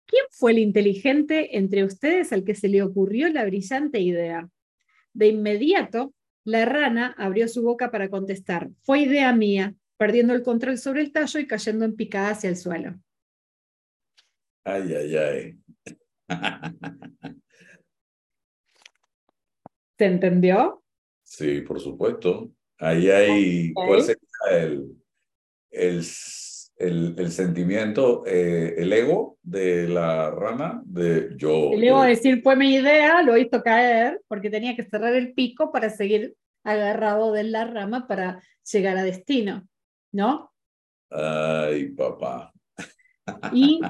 ¿Quién 0.07 0.25
fue 0.31 0.53
el 0.53 0.59
inteligente 0.59 1.59
entre 1.59 1.85
ustedes 1.85 2.33
al 2.33 2.45
que 2.45 2.55
se 2.55 2.69
le 2.69 2.83
ocurrió 2.83 3.29
la 3.29 3.45
brillante 3.45 4.01
idea? 4.01 4.49
De 5.13 5.29
inmediato, 5.29 6.15
la 6.45 6.65
rana 6.65 7.15
abrió 7.19 7.49
su 7.49 7.63
boca 7.63 7.91
para 7.91 8.09
contestar. 8.09 8.71
Fue 8.83 9.01
idea 9.01 9.33
mía, 9.33 9.75
perdiendo 9.97 10.33
el 10.33 10.43
control 10.43 10.79
sobre 10.79 11.01
el 11.01 11.13
tallo 11.13 11.41
y 11.41 11.47
cayendo 11.47 11.85
en 11.85 11.97
picada 11.97 12.31
hacia 12.31 12.51
el 12.51 12.57
suelo. 12.57 12.95
Ay, 14.71 14.95
ay, 14.95 15.17
ay. 15.17 15.59
¿Se 19.97 20.05
entendió? 20.05 20.83
Sí, 21.23 21.63
por 21.63 21.81
supuesto. 21.81 22.51
Ahí 22.79 23.11
hay, 23.11 23.73
¿cuál 23.73 24.03
sería 24.03 24.19
el, 24.51 24.95
el, 25.71 26.05
el, 27.17 27.31
sentimiento, 27.31 28.25
eh, 28.27 28.75
el 28.77 28.93
ego 28.93 29.39
de 29.43 29.89
la 29.89 30.31
rana? 30.31 30.83
De 30.85 31.31
yo. 31.37 31.73
El 31.73 31.85
ego 31.85 32.03
decir, 32.03 32.43
fue 32.43 32.55
mi 32.55 32.75
idea, 32.75 33.23
lo 33.23 33.39
hizo 33.39 33.63
caer, 33.63 34.21
porque 34.29 34.51
tenía 34.51 34.77
que 34.77 34.85
cerrar 34.85 35.15
el 35.15 35.33
pico 35.33 35.73
para 35.73 35.89
seguir 35.89 36.37
agarrado 36.63 37.33
de 37.33 37.45
la 37.45 37.65
rama 37.65 38.07
para 38.07 38.43
llegar 38.71 38.99
a 38.99 39.03
destino, 39.03 39.67
¿no? 40.13 40.53
Ay, 41.09 41.89
papá. 41.89 42.53
Y 43.53 43.81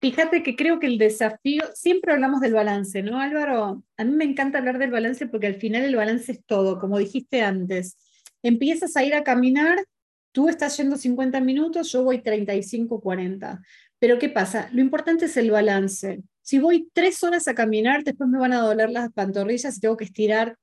Fíjate 0.00 0.42
que 0.42 0.56
creo 0.56 0.78
que 0.78 0.86
el 0.86 0.98
desafío, 0.98 1.64
siempre 1.74 2.12
hablamos 2.12 2.40
del 2.40 2.52
balance, 2.52 3.02
¿no, 3.02 3.18
Álvaro? 3.18 3.82
A 3.96 4.04
mí 4.04 4.12
me 4.12 4.24
encanta 4.24 4.58
hablar 4.58 4.78
del 4.78 4.90
balance 4.90 5.26
porque 5.26 5.46
al 5.46 5.54
final 5.54 5.84
el 5.84 5.96
balance 5.96 6.32
es 6.32 6.44
todo, 6.44 6.78
como 6.78 6.98
dijiste 6.98 7.40
antes. 7.42 7.96
Empiezas 8.42 8.96
a 8.96 9.04
ir 9.04 9.14
a 9.14 9.24
caminar, 9.24 9.84
tú 10.32 10.48
estás 10.48 10.76
yendo 10.76 10.96
50 10.96 11.40
minutos, 11.40 11.90
yo 11.90 12.04
voy 12.04 12.20
35, 12.20 13.00
40. 13.00 13.62
Pero 13.98 14.18
¿qué 14.18 14.28
pasa? 14.28 14.68
Lo 14.72 14.82
importante 14.82 15.24
es 15.24 15.36
el 15.38 15.50
balance. 15.50 16.22
Si 16.42 16.58
voy 16.58 16.88
tres 16.92 17.24
horas 17.24 17.48
a 17.48 17.54
caminar, 17.54 18.04
después 18.04 18.28
me 18.28 18.38
van 18.38 18.52
a 18.52 18.60
doler 18.60 18.90
las 18.90 19.10
pantorrillas 19.12 19.78
y 19.78 19.80
tengo 19.80 19.96
que 19.96 20.04
estirar. 20.04 20.56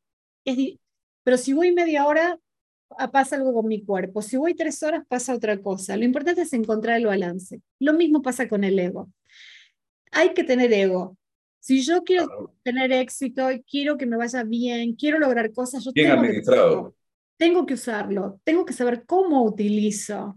Pero 1.24 1.38
si 1.38 1.54
voy 1.54 1.74
media 1.74 2.06
hora, 2.06 2.38
pasa 3.12 3.36
algo 3.36 3.54
con 3.54 3.68
mi 3.68 3.84
cuerpo. 3.84 4.22
Si 4.22 4.38
voy 4.38 4.54
tres 4.54 4.84
horas, 4.84 5.04
pasa 5.08 5.34
otra 5.34 5.62
cosa. 5.62 5.98
Lo 5.98 6.06
importante 6.06 6.42
es 6.42 6.54
encontrar 6.54 6.98
el 6.98 7.06
balance. 7.06 7.62
Lo 7.80 7.94
mismo 7.94 8.22
pasa 8.22 8.48
con 8.48 8.64
el 8.64 8.78
ego. 8.80 9.10
Hay 10.12 10.34
que 10.34 10.44
tener 10.44 10.72
ego. 10.74 11.18
Si 11.60 11.82
yo 11.82 12.04
quiero 12.04 12.54
tener 12.62 12.92
éxito, 12.92 13.48
quiero 13.70 13.98
que 13.98 14.06
me 14.06 14.18
vaya 14.18 14.44
bien, 14.44 14.96
quiero 14.96 15.18
lograr 15.18 15.54
cosas, 15.54 15.86
yo 15.86 15.94
tengo 15.94 16.22
que, 16.22 16.42
tengo 17.38 17.66
que 17.66 17.76
usarlo, 17.76 18.42
tengo 18.44 18.66
que 18.66 18.74
saber 18.74 19.06
cómo 19.06 19.44
utilizo 19.44 20.36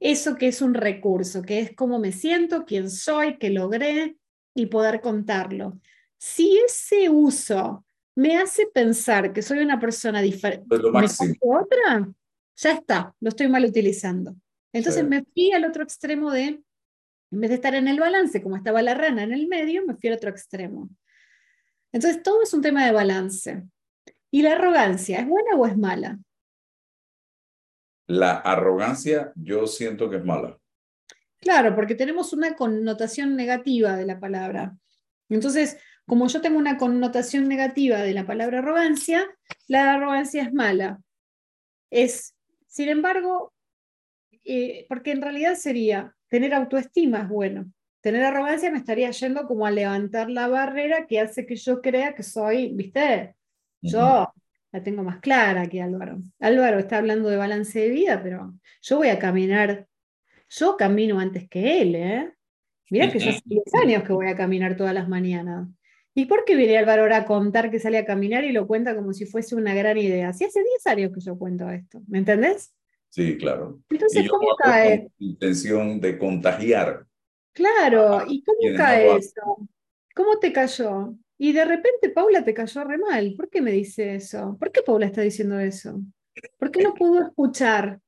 eso 0.00 0.36
que 0.36 0.48
es 0.48 0.60
un 0.60 0.74
recurso, 0.74 1.40
que 1.40 1.60
es 1.60 1.74
cómo 1.74 1.98
me 1.98 2.12
siento, 2.12 2.66
quién 2.66 2.90
soy, 2.90 3.38
qué 3.38 3.48
logré 3.48 4.18
y 4.54 4.66
poder 4.66 5.00
contarlo. 5.00 5.80
Si 6.18 6.58
ese 6.58 7.08
uso 7.08 7.85
me 8.16 8.38
hace 8.38 8.66
pensar 8.66 9.32
que 9.32 9.42
soy 9.42 9.58
una 9.58 9.78
persona 9.78 10.20
diferente 10.22 10.66
otra, 11.40 12.08
ya 12.56 12.72
está, 12.72 13.14
lo 13.20 13.28
estoy 13.28 13.48
mal 13.48 13.64
utilizando. 13.64 14.34
Entonces 14.72 15.06
me 15.06 15.22
fui 15.22 15.52
al 15.52 15.64
otro 15.64 15.82
extremo 15.82 16.30
de, 16.30 16.44
en 16.44 17.40
vez 17.40 17.50
de 17.50 17.56
estar 17.56 17.74
en 17.74 17.88
el 17.88 18.00
balance, 18.00 18.42
como 18.42 18.56
estaba 18.56 18.82
la 18.82 18.94
rana 18.94 19.22
en 19.22 19.32
el 19.32 19.46
medio, 19.48 19.84
me 19.86 19.96
fui 19.96 20.08
al 20.08 20.16
otro 20.16 20.30
extremo. 20.30 20.88
Entonces 21.92 22.22
todo 22.22 22.42
es 22.42 22.52
un 22.54 22.62
tema 22.62 22.84
de 22.86 22.92
balance. 22.92 23.62
¿Y 24.30 24.42
la 24.42 24.52
arrogancia 24.52 25.20
es 25.20 25.28
buena 25.28 25.54
o 25.56 25.66
es 25.66 25.76
mala? 25.76 26.18
La 28.06 28.32
arrogancia 28.32 29.32
yo 29.34 29.66
siento 29.66 30.08
que 30.08 30.16
es 30.16 30.24
mala. 30.24 30.58
Claro, 31.38 31.74
porque 31.74 31.94
tenemos 31.94 32.32
una 32.32 32.56
connotación 32.56 33.36
negativa 33.36 33.94
de 33.94 34.06
la 34.06 34.18
palabra. 34.18 34.76
Entonces, 35.28 35.78
como 36.06 36.28
yo 36.28 36.40
tengo 36.40 36.58
una 36.58 36.78
connotación 36.78 37.48
negativa 37.48 37.98
de 37.98 38.14
la 38.14 38.26
palabra 38.26 38.60
arrogancia, 38.60 39.26
la 39.66 39.94
arrogancia 39.94 40.42
es 40.42 40.52
mala. 40.52 41.00
Es, 41.90 42.34
sin 42.66 42.88
embargo, 42.88 43.52
eh, 44.44 44.86
porque 44.88 45.10
en 45.10 45.22
realidad 45.22 45.56
sería 45.56 46.14
tener 46.28 46.54
autoestima 46.54 47.22
es 47.22 47.28
bueno. 47.28 47.66
Tener 48.00 48.24
arrogancia 48.24 48.70
me 48.70 48.78
estaría 48.78 49.10
yendo 49.10 49.46
como 49.48 49.66
a 49.66 49.72
levantar 49.72 50.30
la 50.30 50.46
barrera 50.46 51.06
que 51.06 51.18
hace 51.18 51.44
que 51.44 51.56
yo 51.56 51.82
crea 51.82 52.14
que 52.14 52.22
soy, 52.22 52.72
¿viste? 52.72 53.34
Yo 53.82 54.32
la 54.70 54.82
tengo 54.82 55.02
más 55.02 55.18
clara 55.18 55.66
que 55.66 55.82
Álvaro. 55.82 56.18
Álvaro 56.38 56.78
está 56.78 56.98
hablando 56.98 57.28
de 57.28 57.36
balance 57.36 57.80
de 57.80 57.88
vida, 57.88 58.22
pero 58.22 58.54
yo 58.80 58.96
voy 58.98 59.08
a 59.08 59.18
caminar, 59.18 59.88
yo 60.48 60.76
camino 60.76 61.18
antes 61.18 61.48
que 61.48 61.82
él, 61.82 61.94
¿eh? 61.96 62.32
Mirá 62.90 63.10
que 63.10 63.18
yo 63.18 63.30
hace 63.30 63.42
10 63.44 63.74
años 63.82 64.04
que 64.04 64.12
voy 64.12 64.28
a 64.28 64.36
caminar 64.36 64.76
todas 64.76 64.94
las 64.94 65.08
mañanas. 65.08 65.68
¿Y 66.18 66.24
por 66.24 66.46
qué 66.46 66.56
viene 66.56 66.78
Álvaro 66.78 67.14
a 67.14 67.26
contar 67.26 67.70
que 67.70 67.78
sale 67.78 67.98
a 67.98 68.06
caminar 68.06 68.42
y 68.42 68.50
lo 68.50 68.66
cuenta 68.66 68.96
como 68.96 69.12
si 69.12 69.26
fuese 69.26 69.54
una 69.54 69.74
gran 69.74 69.98
idea? 69.98 70.32
Si 70.32 70.44
hace 70.44 70.62
10 70.62 70.86
años 70.86 71.12
que 71.12 71.20
yo 71.20 71.36
cuento 71.36 71.68
esto, 71.68 72.00
¿me 72.08 72.16
entendés? 72.16 72.74
Sí, 73.10 73.36
claro. 73.36 73.80
Entonces, 73.90 74.26
¿cómo 74.26 74.56
cae? 74.56 75.00
Con 75.00 75.12
intención 75.18 76.00
de 76.00 76.16
contagiar. 76.16 77.04
Claro, 77.52 78.24
¿y 78.26 78.42
cómo 78.42 78.76
cae 78.78 79.14
eso? 79.18 79.58
¿Cómo 80.14 80.38
te 80.38 80.54
cayó? 80.54 81.14
Y 81.36 81.52
de 81.52 81.66
repente 81.66 82.08
Paula 82.08 82.42
te 82.42 82.54
cayó 82.54 82.82
re 82.84 82.96
mal. 82.96 83.34
¿Por 83.36 83.50
qué 83.50 83.60
me 83.60 83.72
dice 83.72 84.14
eso? 84.14 84.56
¿Por 84.58 84.72
qué 84.72 84.80
Paula 84.80 85.04
está 85.04 85.20
diciendo 85.20 85.58
eso? 85.58 86.00
¿Por 86.58 86.70
qué 86.70 86.82
no 86.82 86.94
pudo 86.94 87.26
escuchar? 87.26 88.00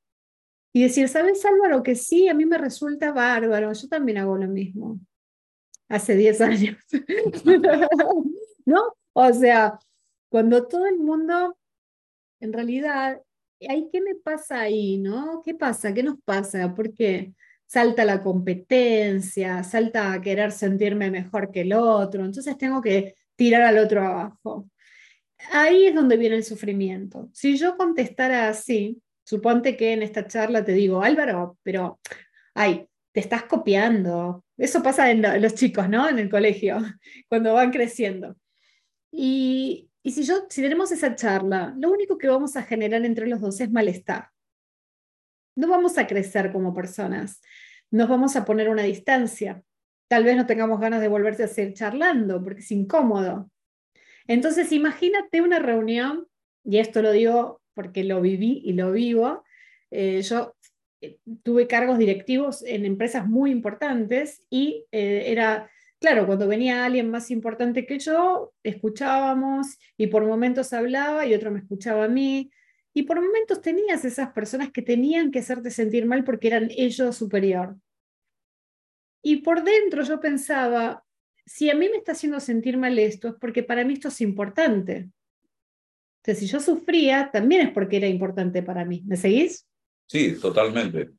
Y 0.73 0.81
decir, 0.81 1.07
¿sabes 1.09 1.45
Álvaro 1.45 1.83
que 1.83 1.93
sí? 1.93 2.27
A 2.27 2.33
mí 2.33 2.47
me 2.47 2.57
resulta 2.57 3.11
bárbaro, 3.11 3.71
yo 3.71 3.87
también 3.87 4.17
hago 4.17 4.35
lo 4.35 4.47
mismo 4.47 4.99
hace 5.89 6.15
10 6.15 6.41
años. 6.41 6.77
¿No? 8.65 8.95
O 9.13 9.33
sea, 9.33 9.79
cuando 10.29 10.67
todo 10.67 10.85
el 10.85 10.97
mundo, 10.97 11.57
en 12.39 12.53
realidad, 12.53 13.21
¿qué 13.59 14.01
me 14.01 14.15
pasa 14.15 14.61
ahí? 14.61 14.97
¿No? 14.97 15.41
¿Qué 15.43 15.55
pasa? 15.55 15.93
¿Qué 15.93 16.03
nos 16.03 16.21
pasa? 16.23 16.73
Porque 16.73 17.33
salta 17.65 18.03
la 18.03 18.23
competencia, 18.23 19.63
salta 19.63 20.13
a 20.13 20.21
querer 20.21 20.51
sentirme 20.51 21.11
mejor 21.11 21.51
que 21.51 21.61
el 21.61 21.73
otro, 21.73 22.25
entonces 22.25 22.57
tengo 22.57 22.81
que 22.81 23.15
tirar 23.35 23.61
al 23.61 23.77
otro 23.77 24.01
abajo. 24.03 24.69
Ahí 25.51 25.85
es 25.85 25.95
donde 25.95 26.17
viene 26.17 26.35
el 26.35 26.43
sufrimiento. 26.43 27.29
Si 27.31 27.57
yo 27.57 27.77
contestara 27.77 28.49
así, 28.49 29.01
suponte 29.23 29.77
que 29.77 29.93
en 29.93 30.01
esta 30.01 30.27
charla 30.27 30.65
te 30.65 30.73
digo, 30.73 31.03
Álvaro, 31.03 31.57
pero, 31.63 31.99
ay, 32.55 32.88
te 33.11 33.19
estás 33.19 33.43
copiando. 33.43 34.43
Eso 34.57 34.83
pasa 34.83 35.09
en 35.11 35.21
los 35.41 35.55
chicos, 35.55 35.89
¿no? 35.89 36.07
En 36.07 36.19
el 36.19 36.29
colegio, 36.29 36.77
cuando 37.29 37.53
van 37.53 37.71
creciendo. 37.71 38.35
Y, 39.11 39.89
si, 40.03 40.23
yo, 40.23 40.45
si 40.49 40.61
tenemos 40.61 40.91
esa 40.91 41.15
charla, 41.15 41.73
lo 41.77 41.91
único 41.91 42.17
que 42.17 42.27
vamos 42.27 42.55
a 42.55 42.63
generar 42.63 43.05
entre 43.05 43.27
los 43.27 43.41
dos 43.41 43.59
es 43.61 43.71
malestar. 43.71 44.29
No 45.55 45.67
vamos 45.67 45.97
a 45.97 46.07
crecer 46.07 46.51
como 46.51 46.73
personas, 46.73 47.41
nos 47.91 48.07
vamos 48.07 48.35
a 48.35 48.45
poner 48.45 48.69
una 48.69 48.83
distancia. 48.83 49.63
Tal 50.07 50.23
vez 50.23 50.35
no 50.37 50.45
tengamos 50.45 50.79
ganas 50.79 51.01
de 51.01 51.07
volverse 51.07 51.43
a 51.43 51.47
seguir 51.47 51.73
charlando 51.73 52.43
porque 52.43 52.61
es 52.61 52.71
incómodo. 52.71 53.51
Entonces, 54.27 54.71
imagínate 54.71 55.41
una 55.41 55.59
reunión, 55.59 56.27
y 56.63 56.77
esto 56.77 57.01
lo 57.01 57.11
digo 57.11 57.61
porque 57.73 58.03
lo 58.03 58.21
viví 58.21 58.61
y 58.63 58.73
lo 58.73 58.91
vivo. 58.91 59.43
Eh, 59.91 60.21
yo 60.21 60.55
eh, 61.01 61.17
tuve 61.43 61.67
cargos 61.67 61.97
directivos 61.97 62.63
en 62.63 62.85
empresas 62.85 63.27
muy 63.27 63.51
importantes 63.51 64.43
y 64.49 64.85
eh, 64.91 65.23
era 65.27 65.69
claro, 65.99 66.25
cuando 66.25 66.47
venía 66.47 66.85
alguien 66.85 67.11
más 67.11 67.29
importante 67.29 67.85
que 67.85 67.99
yo, 67.99 68.53
escuchábamos 68.63 69.77
y 69.97 70.07
por 70.07 70.25
momentos 70.25 70.73
hablaba 70.73 71.25
y 71.25 71.33
otro 71.33 71.51
me 71.51 71.59
escuchaba 71.59 72.05
a 72.05 72.07
mí. 72.07 72.51
Y 72.93 73.03
por 73.03 73.21
momentos 73.21 73.61
tenías 73.61 74.03
esas 74.03 74.31
personas 74.31 74.71
que 74.71 74.81
tenían 74.81 75.31
que 75.31 75.39
hacerte 75.39 75.69
sentir 75.69 76.05
mal 76.05 76.23
porque 76.23 76.47
eran 76.47 76.69
ellos 76.71 77.17
superior. 77.17 77.77
Y 79.21 79.37
por 79.37 79.63
dentro 79.63 80.03
yo 80.03 80.19
pensaba, 80.19 81.03
si 81.45 81.69
a 81.69 81.75
mí 81.75 81.89
me 81.89 81.97
está 81.97 82.13
haciendo 82.13 82.39
sentir 82.39 82.77
mal 82.77 82.97
esto, 82.97 83.27
es 83.29 83.35
porque 83.39 83.63
para 83.63 83.83
mí 83.83 83.93
esto 83.93 84.07
es 84.07 84.21
importante. 84.21 85.09
Entonces, 86.21 86.39
si 86.39 86.47
yo 86.47 86.59
sufría, 86.59 87.29
también 87.31 87.67
es 87.67 87.71
porque 87.73 87.97
era 87.97 88.07
importante 88.07 88.63
para 88.63 88.85
mí. 88.85 89.03
¿Me 89.05 89.17
seguís? 89.17 89.68
Sí, 90.09 90.39
totalmente. 90.39 91.11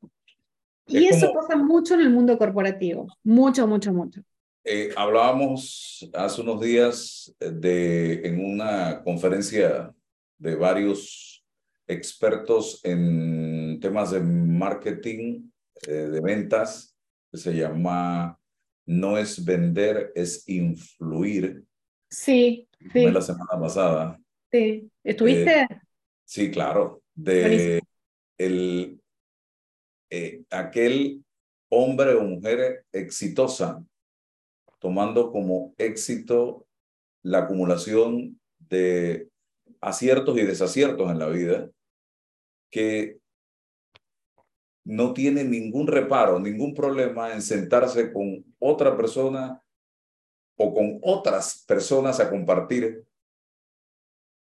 Y 0.87 1.05
eso 1.05 1.31
pasa 1.33 1.55
mucho 1.55 1.93
en 1.93 2.01
el 2.01 2.09
mundo 2.09 2.37
corporativo. 2.37 3.07
Mucho, 3.23 3.65
mucho, 3.65 3.93
mucho. 3.93 4.21
Eh, 4.65 4.91
hablábamos 4.97 6.09
hace 6.13 6.41
unos 6.41 6.59
días 6.59 7.33
de, 7.39 8.27
en 8.27 8.43
una 8.43 9.01
conferencia 9.01 9.93
de 10.37 10.55
varios 10.55 11.43
expertos 11.87 12.81
en 12.83 13.79
temas 13.79 14.11
de 14.11 14.19
marketing, 14.19 15.49
eh, 15.87 15.91
de 15.91 16.19
ventas, 16.19 16.93
que 17.31 17.37
se 17.37 17.53
llama 17.53 18.37
No 18.85 19.17
es 19.17 19.43
vender, 19.43 20.11
es 20.15 20.43
influir. 20.49 21.63
Sí, 22.09 22.67
sí. 22.91 23.09
la 23.09 23.21
semana 23.21 23.57
pasada. 23.57 24.19
Sí. 24.51 24.91
¿Estuviste? 25.01 25.61
Eh, 25.61 25.67
sí, 26.25 26.51
claro. 26.51 27.01
De 27.15 27.81
el, 28.45 29.01
aquel 30.49 31.23
hombre 31.69 32.15
o 32.15 32.23
mujer 32.23 32.85
exitosa 32.91 33.83
tomando 34.79 35.31
como 35.31 35.73
éxito 35.77 36.65
la 37.23 37.39
acumulación 37.39 38.39
de 38.57 39.29
aciertos 39.79 40.37
y 40.37 40.41
desaciertos 40.41 41.11
en 41.11 41.19
la 41.19 41.27
vida, 41.27 41.69
que 42.71 43.19
no 44.83 45.13
tiene 45.13 45.43
ningún 45.43 45.85
reparo, 45.85 46.39
ningún 46.39 46.73
problema 46.73 47.31
en 47.33 47.43
sentarse 47.43 48.11
con 48.11 48.43
otra 48.57 48.97
persona 48.97 49.61
o 50.57 50.73
con 50.73 50.99
otras 51.03 51.63
personas 51.67 52.19
a 52.19 52.29
compartir 52.29 53.05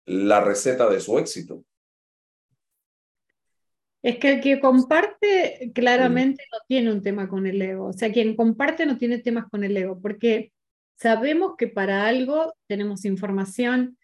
la 0.07 0.41
receta 0.41 0.91
de 0.91 1.01
su 1.01 1.19
éxito. 1.19 1.65
Es 4.05 4.19
que 4.19 4.35
el 4.35 4.41
que 4.43 4.61
comparte 4.61 5.73
claramente 5.75 6.45
no 6.53 6.59
tiene 6.69 6.93
un 6.93 7.01
tema 7.01 7.27
con 7.27 7.47
el 7.47 7.61
ego. 7.63 7.87
O 7.87 7.93
sea, 7.95 8.13
quien 8.13 8.37
comparte 8.37 8.85
no 8.85 8.99
tiene 8.99 9.17
temas 9.19 9.47
con 9.51 9.65
el 9.65 9.75
ego, 9.75 9.99
porque 9.99 10.53
sabemos 10.97 11.55
que 11.57 11.69
para 11.69 12.07
algo 12.07 12.53
tenemos 12.67 13.07
información, 13.07 13.97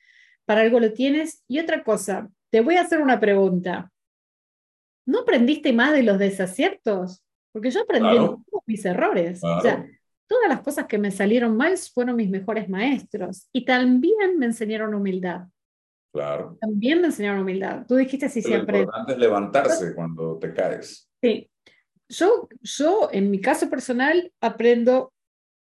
para 0.46 0.62
algo 0.62 0.80
lo 0.80 0.94
tienes. 0.94 1.44
Y 1.48 1.58
otra 1.58 1.84
cosa, 1.84 2.30
te 2.48 2.62
voy 2.62 2.76
a 2.76 2.80
hacer 2.80 3.02
una 3.02 3.20
pregunta. 3.20 3.92
¿No 5.04 5.20
aprendiste 5.20 5.70
más 5.74 5.92
de 5.92 6.02
los 6.02 6.18
desaciertos? 6.18 7.22
Porque 7.52 7.70
yo 7.70 7.82
aprendí 7.82 8.16
todos 8.16 8.62
mis 8.64 8.82
errores. 8.86 9.44
O 9.44 9.60
sea, 9.60 9.84
todas 10.26 10.48
las 10.48 10.62
cosas 10.62 10.86
que 10.86 10.96
me 10.96 11.10
salieron 11.10 11.58
mal 11.58 11.76
fueron 11.76 12.16
mis 12.16 12.30
mejores 12.30 12.70
maestros 12.70 13.50
y 13.52 13.66
también 13.66 14.38
me 14.38 14.46
enseñaron 14.46 14.94
humildad. 14.94 15.42
Claro. 16.12 16.58
También 16.60 17.00
me 17.00 17.06
enseñaron 17.06 17.42
humildad. 17.42 17.86
Tú 17.86 17.96
dijiste 17.96 18.28
si 18.28 18.42
siempre. 18.42 18.78
Lo 18.78 18.82
importante 18.84 19.12
es 19.12 19.18
levantarse 19.18 19.94
cuando 19.94 20.38
te 20.38 20.52
caes. 20.52 21.08
Sí. 21.22 21.48
Yo, 22.08 22.48
yo, 22.60 23.08
en 23.12 23.30
mi 23.30 23.40
caso 23.40 23.70
personal, 23.70 24.32
aprendo 24.40 25.12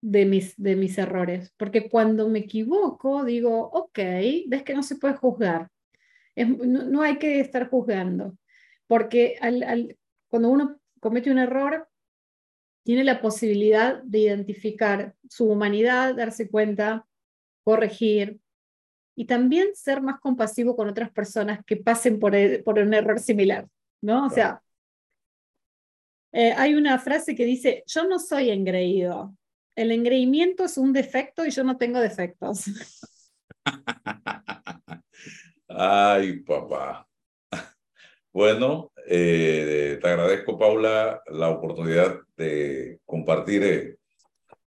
de 0.01 0.25
mis, 0.25 0.55
de 0.55 0.75
mis 0.75 0.97
errores, 0.97 1.53
porque 1.57 1.89
cuando 1.89 2.29
me 2.29 2.39
equivoco, 2.39 3.25
digo, 3.25 3.69
ok, 3.73 3.99
ves 4.47 4.63
que 4.63 4.73
no 4.73 4.83
se 4.83 4.95
puede 4.95 5.15
juzgar. 5.15 5.69
no, 6.35 7.01
hay 7.01 7.17
que 7.17 7.41
estar 7.41 7.69
juzgando, 7.69 8.37
porque 8.87 9.35
al, 9.41 9.63
al, 9.63 9.97
cuando 10.29 10.49
uno 10.49 10.79
comete 11.01 11.31
un 11.31 11.39
error, 11.39 11.89
tiene 12.83 13.03
la 13.03 13.19
posibilidad 13.19 14.01
de 14.03 14.19
identificar 14.19 15.13
su 15.29 15.49
humanidad, 15.49 16.15
darse 16.15 16.49
cuenta, 16.49 17.05
corregir, 17.65 18.39
y 19.17 19.25
también 19.25 19.69
ser 19.73 19.99
más 20.01 20.19
compasivo 20.19 20.75
con 20.75 20.87
otras 20.87 21.09
personas 21.09 21.65
que 21.65 21.75
pasen 21.75 22.19
por, 22.19 22.33
por 22.63 22.77
un 22.77 22.93
error 22.93 23.19
similar, 23.19 23.67
¿no? 23.99 24.27
O 24.27 24.29
sea, 24.29 24.61
eh, 26.31 26.53
hay 26.55 26.75
una 26.75 26.99
frase 26.99 27.35
que 27.35 27.43
dice, 27.43 27.83
yo 27.87 28.07
no 28.07 28.19
soy 28.19 28.51
engreído, 28.51 29.35
el 29.75 29.91
engreimiento 29.91 30.65
es 30.65 30.77
un 30.77 30.93
defecto 30.93 31.43
y 31.47 31.49
yo 31.49 31.63
no 31.63 31.77
tengo 31.77 31.99
defectos. 31.99 32.65
Ay, 35.67 36.39
papá. 36.41 37.07
Bueno, 38.31 38.91
eh, 39.07 39.97
te 39.99 40.07
agradezco, 40.07 40.59
Paula, 40.59 41.23
la 41.25 41.49
oportunidad 41.49 42.19
de 42.35 42.99
compartir 43.03 43.63
eh, 43.63 43.97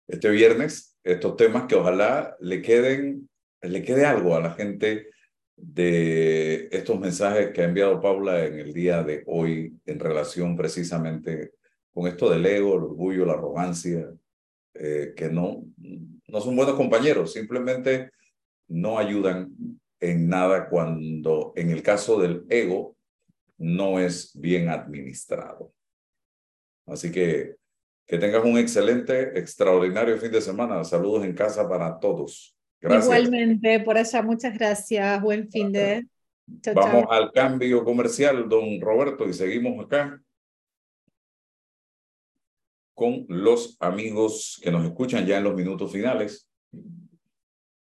este 0.08 0.30
viernes 0.30 0.98
estos 1.04 1.36
temas 1.36 1.66
que 1.68 1.76
ojalá 1.76 2.38
le 2.40 2.62
queden 2.62 3.30
le 3.62 3.84
quede 3.84 4.06
algo 4.06 4.36
a 4.36 4.42
la 4.42 4.52
gente 4.52 5.08
de 5.56 6.70
estos 6.72 7.00
mensajes 7.00 7.52
que 7.52 7.62
ha 7.62 7.66
enviado 7.66 8.00
Paula 8.00 8.46
en 8.46 8.60
el 8.60 8.74
día 8.74 9.04
de 9.04 9.24
hoy 9.26 9.76
en 9.86 10.00
relación 10.00 10.56
precisamente 10.56 11.54
con 11.94 12.08
esto 12.08 12.30
del 12.30 12.46
ego, 12.46 12.76
el 12.76 12.84
orgullo, 12.84 13.26
la 13.26 13.34
arrogancia, 13.34 14.08
eh, 14.76 15.14
que 15.16 15.30
no, 15.30 15.64
no 16.28 16.42
son 16.42 16.56
buenos 16.56 16.76
compañeros, 16.76 17.34
simplemente 17.34 18.12
no 18.68 19.00
ayudan 19.00 19.52
en 20.00 20.30
nada 20.30 20.70
cuando 20.70 21.54
en 21.56 21.72
el 21.72 21.82
caso 21.82 22.20
del 22.22 22.46
ego 22.50 22.96
no 23.58 24.00
es 24.00 24.32
bien 24.40 24.70
administrado. 24.70 25.74
Así 26.86 27.12
que 27.12 27.56
que 28.08 28.18
tengas 28.18 28.46
un 28.46 28.58
excelente, 28.58 29.38
extraordinario 29.38 30.18
fin 30.18 30.32
de 30.32 30.42
semana. 30.42 30.84
Saludos 30.86 31.26
en 31.26 31.34
casa 31.34 31.68
para 31.68 32.00
todos. 32.00 32.57
Igualmente, 32.82 33.80
por 33.80 33.98
allá, 33.98 34.22
muchas 34.22 34.54
gracias. 34.54 35.22
Buen 35.22 35.50
fin 35.50 35.72
de. 35.72 36.08
Vamos 36.74 37.06
al 37.10 37.32
cambio 37.32 37.84
comercial, 37.84 38.48
don 38.48 38.80
Roberto, 38.80 39.28
y 39.28 39.34
seguimos 39.34 39.84
acá 39.84 40.22
con 42.94 43.26
los 43.28 43.78
amigos 43.80 44.60
que 44.64 44.72
nos 44.72 44.84
escuchan 44.86 45.26
ya 45.26 45.38
en 45.38 45.44
los 45.44 45.54
minutos 45.54 45.92
finales 45.92 46.50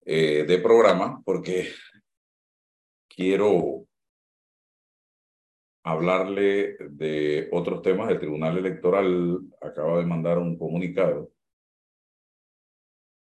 eh, 0.05 0.43
de 0.47 0.57
programa, 0.57 1.21
porque 1.23 1.69
quiero 3.07 3.85
hablarle 5.83 6.77
de 6.89 7.47
otros 7.51 7.81
temas. 7.81 8.09
El 8.09 8.19
Tribunal 8.19 8.57
Electoral 8.57 9.39
acaba 9.61 9.99
de 9.99 10.05
mandar 10.05 10.39
un 10.39 10.57
comunicado 10.57 11.31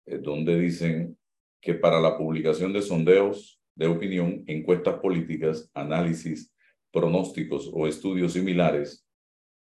eh, 0.07 0.19
donde 0.19 0.59
dicen 0.59 1.17
que 1.61 1.75
para 1.75 2.01
la 2.01 2.17
publicación 2.17 2.73
de 2.73 2.83
sondeos 2.83 3.61
de 3.75 3.87
opinión, 3.87 4.43
encuestas 4.47 5.01
políticas, 5.01 5.71
análisis, 5.75 6.53
pronósticos 6.91 7.71
o 7.73 7.87
estudios 7.87 8.33
similares 8.33 9.07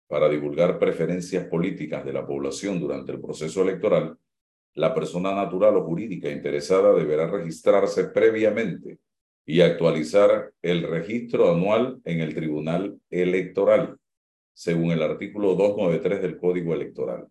para 0.08 0.28
divulgar 0.28 0.80
preferencias 0.80 1.46
políticas 1.46 2.04
de 2.04 2.14
la 2.14 2.26
población 2.26 2.80
durante 2.80 3.12
el 3.12 3.22
proceso 3.22 3.62
electoral, 3.62 4.18
la 4.74 4.94
persona 4.94 5.34
natural 5.36 5.78
o 5.78 5.84
jurídica 5.84 6.30
interesada 6.30 6.94
deberá 6.94 7.28
registrarse 7.28 8.06
previamente 8.06 9.00
y 9.46 9.62
actualizar 9.62 10.52
el 10.62 10.84
registro 10.84 11.52
anual 11.52 12.00
en 12.06 12.22
el 12.22 12.34
Tribunal 12.34 13.00
Electoral, 13.10 13.98
según 14.54 14.92
el 14.92 15.02
artículo 15.02 15.56
293 15.56 16.22
del 16.22 16.38
Código 16.38 16.74
Electoral. 16.74 17.28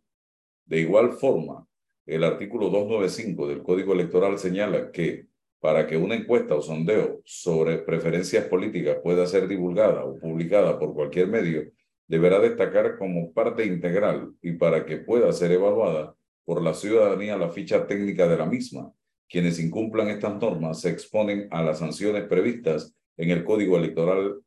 De 0.65 0.81
igual 0.81 1.13
forma, 1.13 1.67
el 2.09 2.25
artículo 2.25 2.71
295 2.71 3.49
del 3.49 3.63
Código 3.63 3.93
Electoral 3.93 4.39
señala 4.39 4.91
que 4.91 5.27
para 5.61 5.87
que 5.87 5.99
una 5.99 6.15
encuesta 6.15 6.55
o 6.55 6.63
sondeo 6.63 7.21
sobre 7.25 7.79
preferencias 7.79 8.47
políticas 8.47 8.97
pueda 9.03 9.27
ser 9.27 9.47
divulgada 9.47 10.05
o 10.05 10.19
publicada 10.19 10.79
por 10.79 10.95
cualquier 10.95 11.29
medio, 11.29 11.71
deberá 12.07 12.41
destacar 12.41 12.97
como 12.97 13.31
parte 13.35 13.67
integral 13.67 14.33
y 14.41 14.53
para 14.53 14.87
que 14.87 14.97
pueda 14.97 15.31
ser 15.33 15.53
evaluada 15.53 16.15
por 16.47 16.63
la 16.63 16.73
ciudadanía 16.73 17.37
la 17.37 17.51
ficha 17.51 17.87
técnica 17.87 18.27
de 18.27 18.39
la 18.39 18.47
misma. 18.47 18.91
Quienes 19.29 19.61
incumplan 19.61 20.09
estas 20.09 20.41
normas 20.41 20.81
se 20.81 20.89
exponen 20.89 21.47
a 21.51 21.63
las 21.63 21.81
sanciones 21.81 22.25
previstas 22.25 22.97
en 23.19 23.31
el 23.31 23.45
Código 23.45 23.77
Electoral 23.77 24.41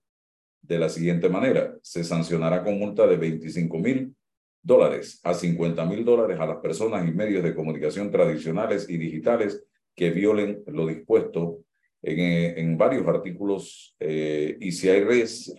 de 0.63 0.79
la 0.79 0.89
siguiente 0.89 1.29
manera. 1.29 1.75
Se 1.83 2.03
sancionará 2.03 2.63
con 2.63 2.79
multa 2.79 3.05
de 3.05 3.17
25 3.17 3.77
mil 3.77 4.15
dólares 4.63 5.19
a 5.23 5.33
50 5.33 5.85
mil 5.85 6.05
dólares 6.05 6.39
a 6.39 6.45
las 6.45 6.57
personas 6.57 7.07
y 7.07 7.11
medios 7.11 7.43
de 7.43 7.55
comunicación 7.55 8.11
tradicionales 8.11 8.89
y 8.89 8.97
digitales 8.97 9.63
que 9.95 10.11
violen 10.11 10.63
lo 10.67 10.87
dispuesto 10.87 11.59
en, 12.01 12.19
eh, 12.19 12.59
en 12.59 12.77
varios 12.77 13.07
artículos 13.07 13.95
eh, 13.99 14.57
y 14.59 14.71
si 14.71 14.89
hay 14.89 15.03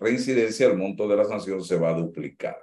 reincidencia, 0.01 0.67
el 0.67 0.77
monto 0.77 1.07
de 1.09 1.17
la 1.17 1.25
sanción 1.25 1.63
se 1.63 1.79
va 1.79 1.91
a 1.91 1.99
duplicar. 1.99 2.57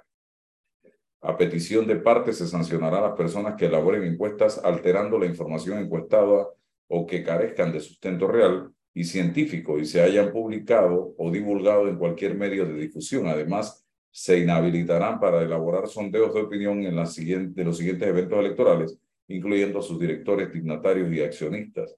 A 1.22 1.36
petición 1.36 1.86
de 1.86 1.96
parte 1.96 2.32
se 2.32 2.46
sancionará 2.46 2.98
a 2.98 3.08
las 3.08 3.16
personas 3.16 3.54
que 3.56 3.66
elaboren 3.66 4.04
encuestas 4.04 4.58
alterando 4.64 5.18
la 5.18 5.26
información 5.26 5.78
encuestada 5.78 6.48
o 6.88 7.06
que 7.06 7.22
carezcan 7.22 7.72
de 7.72 7.80
sustento 7.80 8.26
real 8.26 8.72
y 8.94 9.04
científico 9.04 9.78
y 9.78 9.84
se 9.84 10.02
hayan 10.02 10.32
publicado 10.32 11.14
o 11.16 11.30
divulgado 11.30 11.88
en 11.88 11.96
cualquier 11.96 12.34
medio 12.34 12.64
de 12.64 12.74
difusión. 12.74 13.28
Además, 13.28 13.86
se 14.10 14.38
inhabilitarán 14.38 15.20
para 15.20 15.42
elaborar 15.42 15.86
sondeos 15.86 16.34
de 16.34 16.42
opinión 16.42 16.82
en 16.82 17.06
siguiente, 17.06 17.64
los 17.64 17.76
siguientes 17.76 18.08
eventos 18.08 18.38
electorales, 18.38 18.98
incluyendo 19.28 19.78
a 19.78 19.82
sus 19.82 19.98
directores, 19.98 20.52
dignatarios 20.52 21.12
y 21.12 21.20
accionistas. 21.22 21.96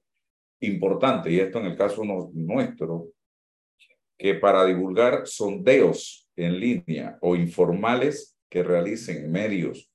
Importante, 0.61 1.31
y 1.31 1.41
esto 1.41 1.59
en 1.59 1.67
el 1.67 1.77
caso 1.77 2.03
nuestro, 2.05 3.09
que 4.19 4.35
para 4.35 4.65
divulgar 4.65 5.27
sondeos 5.27 6.29
en 6.37 6.61
línea 6.61 7.19
o 7.23 7.35
informales 7.35 8.37
que 8.49 8.63
realicen 8.63 9.31
medios 9.33 9.91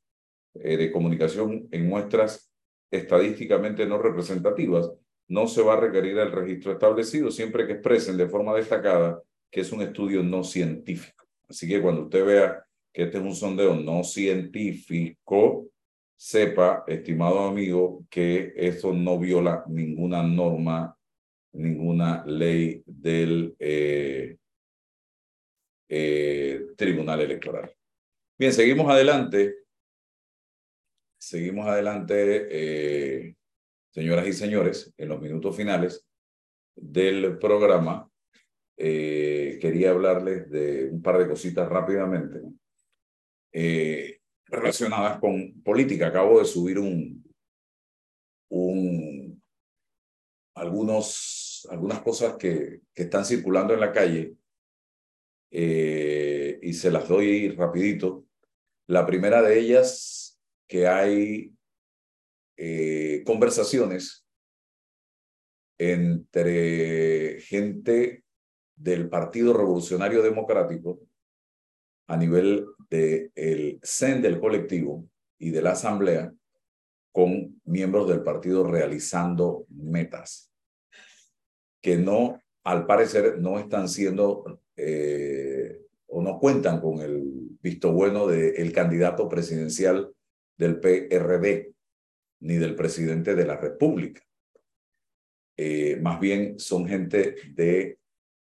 eh, 0.55 0.75
de 0.75 0.91
comunicación 0.91 1.67
en 1.71 1.87
muestras 1.87 2.51
estadísticamente 2.91 3.85
no 3.85 3.99
representativas, 3.99 4.91
no 5.29 5.47
se 5.47 5.61
va 5.61 5.73
a 5.73 5.79
requerir 5.79 6.17
el 6.17 6.31
registro 6.31 6.71
establecido 6.71 7.31
siempre 7.31 7.67
que 7.67 7.73
expresen 7.73 8.17
de 8.17 8.27
forma 8.27 8.55
destacada 8.55 9.21
que 9.51 9.61
es 9.61 9.71
un 9.71 9.81
estudio 9.81 10.23
no 10.23 10.43
científico. 10.43 11.16
Así 11.49 11.67
que 11.67 11.81
cuando 11.81 12.03
usted 12.03 12.25
vea 12.25 12.63
que 12.93 13.03
este 13.03 13.17
es 13.17 13.23
un 13.23 13.35
sondeo 13.35 13.75
no 13.75 14.03
científico, 14.03 15.69
sepa, 16.15 16.83
estimado 16.87 17.39
amigo, 17.41 18.05
que 18.09 18.53
eso 18.55 18.93
no 18.93 19.19
viola 19.19 19.63
ninguna 19.67 20.23
norma, 20.23 20.97
ninguna 21.53 22.25
ley 22.25 22.83
del 22.85 23.55
eh, 23.59 24.37
eh, 25.89 26.65
Tribunal 26.75 27.21
Electoral. 27.21 27.73
Bien, 28.37 28.51
seguimos 28.51 28.89
adelante. 28.89 29.55
Seguimos 31.19 31.67
adelante, 31.67 32.47
eh, 32.49 33.35
señoras 33.91 34.27
y 34.27 34.33
señores, 34.33 34.93
en 34.97 35.09
los 35.09 35.19
minutos 35.19 35.55
finales 35.55 36.05
del 36.75 37.39
programa. 37.39 38.09
Quería 38.77 39.89
hablarles 39.89 40.49
de 40.51 40.89
un 40.91 41.01
par 41.01 41.17
de 41.17 41.27
cositas 41.27 41.67
rápidamente 41.67 42.41
relacionadas 44.49 45.19
con 45.19 45.61
política. 45.63 46.07
Acabo 46.07 46.39
de 46.39 46.45
subir 46.45 46.79
un, 46.79 47.23
un 48.49 49.41
algunos, 50.55 51.67
algunas 51.69 52.01
cosas 52.01 52.35
que, 52.37 52.81
que 52.93 53.03
están 53.03 53.25
circulando 53.25 53.73
en 53.73 53.79
la 53.79 53.91
calle 53.91 54.35
eh, 55.51 56.59
y 56.61 56.73
se 56.73 56.91
las 56.91 57.07
doy 57.07 57.49
rapidito. 57.49 58.25
La 58.87 59.05
primera 59.05 59.41
de 59.41 59.59
ellas, 59.59 60.39
que 60.67 60.87
hay 60.87 61.53
eh, 62.57 63.23
conversaciones 63.25 64.25
entre 65.79 67.39
gente 67.41 68.23
del 68.77 69.09
Partido 69.09 69.53
Revolucionario 69.53 70.21
Democrático 70.21 70.99
a 72.07 72.15
nivel 72.15 72.65
del 72.89 73.31
el 73.35 73.79
CEN 73.83 74.21
del 74.21 74.39
colectivo 74.39 75.05
y 75.37 75.49
de 75.49 75.61
la 75.61 75.71
asamblea 75.71 76.33
con 77.11 77.59
miembros 77.65 78.07
del 78.07 78.23
partido 78.23 78.63
realizando 78.63 79.65
metas 79.69 80.51
que 81.81 81.97
no, 81.97 82.41
al 82.63 82.85
parecer, 82.85 83.39
no 83.39 83.59
están 83.59 83.87
siendo 83.89 84.61
eh, 84.75 85.81
o 86.07 86.21
no 86.21 86.39
cuentan 86.39 86.81
con 86.81 86.99
el 86.99 87.23
visto 87.61 87.91
bueno 87.91 88.27
del 88.27 88.71
candidato 88.71 89.27
presidencial 89.29 90.13
del 90.57 90.79
PRD 90.79 91.73
ni 92.41 92.55
del 92.55 92.75
presidente 92.75 93.35
de 93.35 93.45
la 93.45 93.57
República. 93.57 94.21
Eh, 95.55 95.97
más 96.01 96.19
bien 96.19 96.59
son 96.59 96.87
gente 96.87 97.35
de 97.53 97.97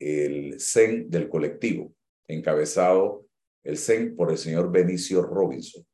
el 0.01 0.59
CEN 0.59 1.11
del 1.11 1.29
colectivo, 1.29 1.95
encabezado 2.27 3.27
el 3.63 3.77
CEN 3.77 4.17
por 4.17 4.31
el 4.31 4.39
señor 4.39 4.73
Benicio 4.73 5.23
Robinson. 5.23 5.85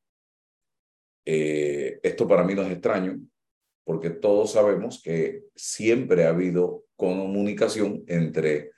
Eh, 1.26 1.98
esto 2.02 2.28
para 2.28 2.44
mí 2.44 2.54
no 2.54 2.62
es 2.62 2.70
extraño, 2.70 3.20
porque 3.84 4.10
todos 4.10 4.52
sabemos 4.52 5.02
que 5.02 5.42
siempre 5.54 6.24
ha 6.24 6.30
habido 6.30 6.84
comunicación 6.96 8.04
entre, 8.06 8.70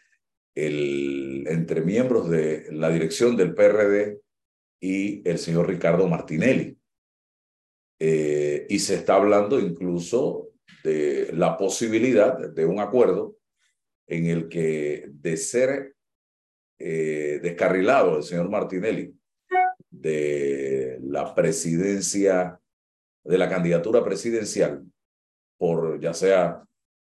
el, 0.55 1.45
entre 1.47 1.83
miembros 1.83 2.31
de 2.31 2.67
la 2.73 2.91
dirección 2.91 3.37
del 3.37 3.55
PRD 3.55 4.21
y 4.81 5.29
el 5.29 5.39
señor 5.39 5.69
Ricardo 5.69 6.09
Martinelli. 6.09 6.79
Eh, 8.01 8.67
y 8.69 8.79
se 8.79 8.95
está 8.95 9.17
hablando 9.17 9.59
incluso 9.59 10.53
de 10.85 11.31
la 11.33 11.57
posibilidad 11.57 12.39
de 12.39 12.65
un 12.65 12.79
acuerdo 12.79 13.38
en 14.09 14.27
el 14.27 14.49
que 14.49 15.07
de 15.09 15.37
ser 15.37 15.95
eh, 16.79 17.39
descarrilado 17.43 18.17
el 18.17 18.23
señor 18.23 18.49
Martinelli 18.49 19.15
de 19.91 20.99
la 21.03 21.35
presidencia, 21.35 22.59
de 23.25 23.39
la 23.39 23.49
candidatura 23.49 24.03
presidencial, 24.03 24.85
por 25.59 26.01
ya 26.01 26.15
sea 26.15 26.65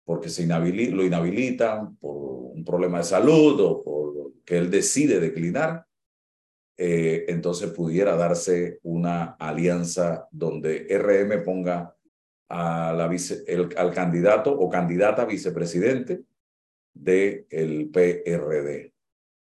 porque 0.05 0.29
se 0.29 0.47
lo 0.47 1.03
inhabilitan 1.03 1.97
por 1.97 2.15
un 2.55 2.63
problema 2.63 2.99
de 2.99 3.03
salud 3.03 3.59
o 3.59 3.83
por 3.83 4.33
que 4.45 4.57
él 4.57 4.71
decide 4.71 5.19
declinar, 5.19 5.85
eh, 6.77 7.25
entonces 7.27 7.71
pudiera 7.71 8.15
darse 8.15 8.79
una 8.83 9.35
alianza 9.37 10.27
donde 10.31 10.87
RM 10.89 11.43
ponga 11.43 11.93
a 12.47 12.93
la 12.93 13.07
vice, 13.09 13.43
el, 13.45 13.75
al 13.77 13.93
candidato 13.93 14.57
o 14.57 14.69
candidata 14.69 15.25
vicepresidente 15.25 16.23
del 16.99 17.45
el 17.49 17.89
PRD. 17.89 18.93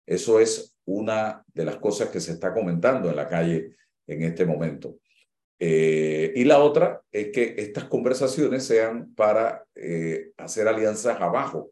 Eso 0.05 0.39
es 0.39 0.77
una 0.85 1.43
de 1.53 1.65
las 1.65 1.77
cosas 1.77 2.09
que 2.09 2.19
se 2.19 2.31
está 2.31 2.53
comentando 2.53 3.09
en 3.09 3.15
la 3.15 3.27
calle 3.27 3.75
en 4.07 4.23
este 4.23 4.45
momento. 4.45 4.99
Eh, 5.59 6.33
y 6.35 6.43
la 6.43 6.59
otra 6.59 7.01
es 7.11 7.31
que 7.31 7.55
estas 7.57 7.85
conversaciones 7.85 8.63
sean 8.63 9.13
para 9.15 9.65
eh, 9.75 10.31
hacer 10.37 10.67
alianzas 10.67 11.19
abajo, 11.19 11.71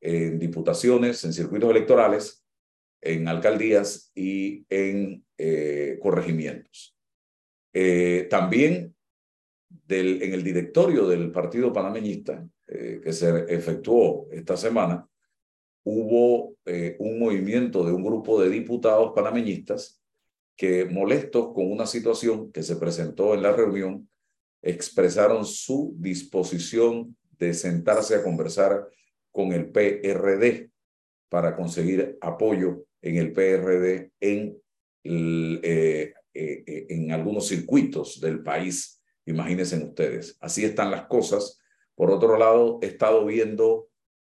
en 0.00 0.38
diputaciones, 0.38 1.24
en 1.24 1.32
circuitos 1.32 1.70
electorales, 1.70 2.44
en 3.00 3.26
alcaldías 3.26 4.12
y 4.14 4.66
en 4.68 5.24
eh, 5.38 5.98
corregimientos. 6.00 6.96
también 8.30 8.94
en 9.88 10.34
el 10.34 10.44
directorio 10.44 11.08
del 11.08 11.32
Partido 11.32 11.72
Panameñista, 11.72 12.46
que 12.66 13.12
se 13.12 13.44
efectuó 13.52 14.28
esta 14.30 14.56
semana, 14.56 15.06
hubo 15.84 16.56
eh, 16.64 16.96
un 16.98 17.18
movimiento 17.18 17.84
de 17.84 17.92
un 17.92 18.02
grupo 18.02 18.40
de 18.40 18.48
diputados 18.48 19.12
panameñistas 19.14 20.02
que, 20.56 20.86
molestos 20.86 21.52
con 21.54 21.70
una 21.70 21.86
situación 21.86 22.50
que 22.50 22.62
se 22.62 22.76
presentó 22.76 23.34
en 23.34 23.42
la 23.42 23.52
reunión, 23.52 24.08
expresaron 24.62 25.44
su 25.44 25.94
disposición 25.98 27.16
de 27.38 27.52
sentarse 27.52 28.14
a 28.14 28.22
conversar 28.22 28.88
con 29.30 29.52
el 29.52 29.70
PRD 29.70 30.70
para 31.28 31.54
conseguir 31.54 32.16
apoyo 32.20 32.86
en 33.02 33.16
el 33.16 33.32
PRD 33.32 34.12
en, 34.20 34.56
eh, 35.02 36.14
eh, 36.32 36.86
en 36.88 37.12
algunos 37.12 37.48
circuitos 37.48 38.20
del 38.20 38.42
país. 38.42 39.02
Imagínense 39.26 39.76
ustedes. 39.76 40.38
Así 40.40 40.64
están 40.64 40.90
las 40.90 41.06
cosas. 41.06 41.60
Por 41.94 42.10
otro 42.10 42.38
lado, 42.38 42.78
he 42.80 42.86
estado 42.86 43.26
viendo 43.26 43.88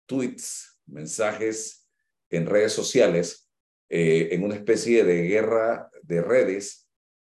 tweets 0.07 0.76
mensajes 0.87 1.89
en 2.30 2.47
redes 2.47 2.72
sociales 2.72 3.51
eh, 3.89 4.28
en 4.32 4.45
una 4.45 4.55
especie 4.55 5.05
de 5.05 5.22
guerra 5.28 5.91
de 6.03 6.22
redes 6.22 6.89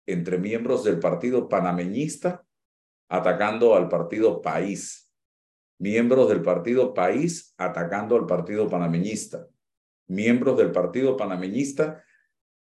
entre 0.05 0.37
miembros 0.37 0.83
del 0.83 0.99
partido 0.99 1.49
panameñista 1.49 2.45
atacando 3.09 3.75
al 3.75 3.89
partido 3.89 4.41
País. 4.41 5.11
miembros 5.79 6.29
del 6.29 6.41
partido 6.41 6.93
País 6.93 7.53
atacando 7.57 8.15
al 8.15 8.25
partido 8.25 8.69
panameñista, 8.69 9.47
miembros 10.07 10.57
del 10.57 10.71
partido 10.71 11.17
panameñista 11.17 12.03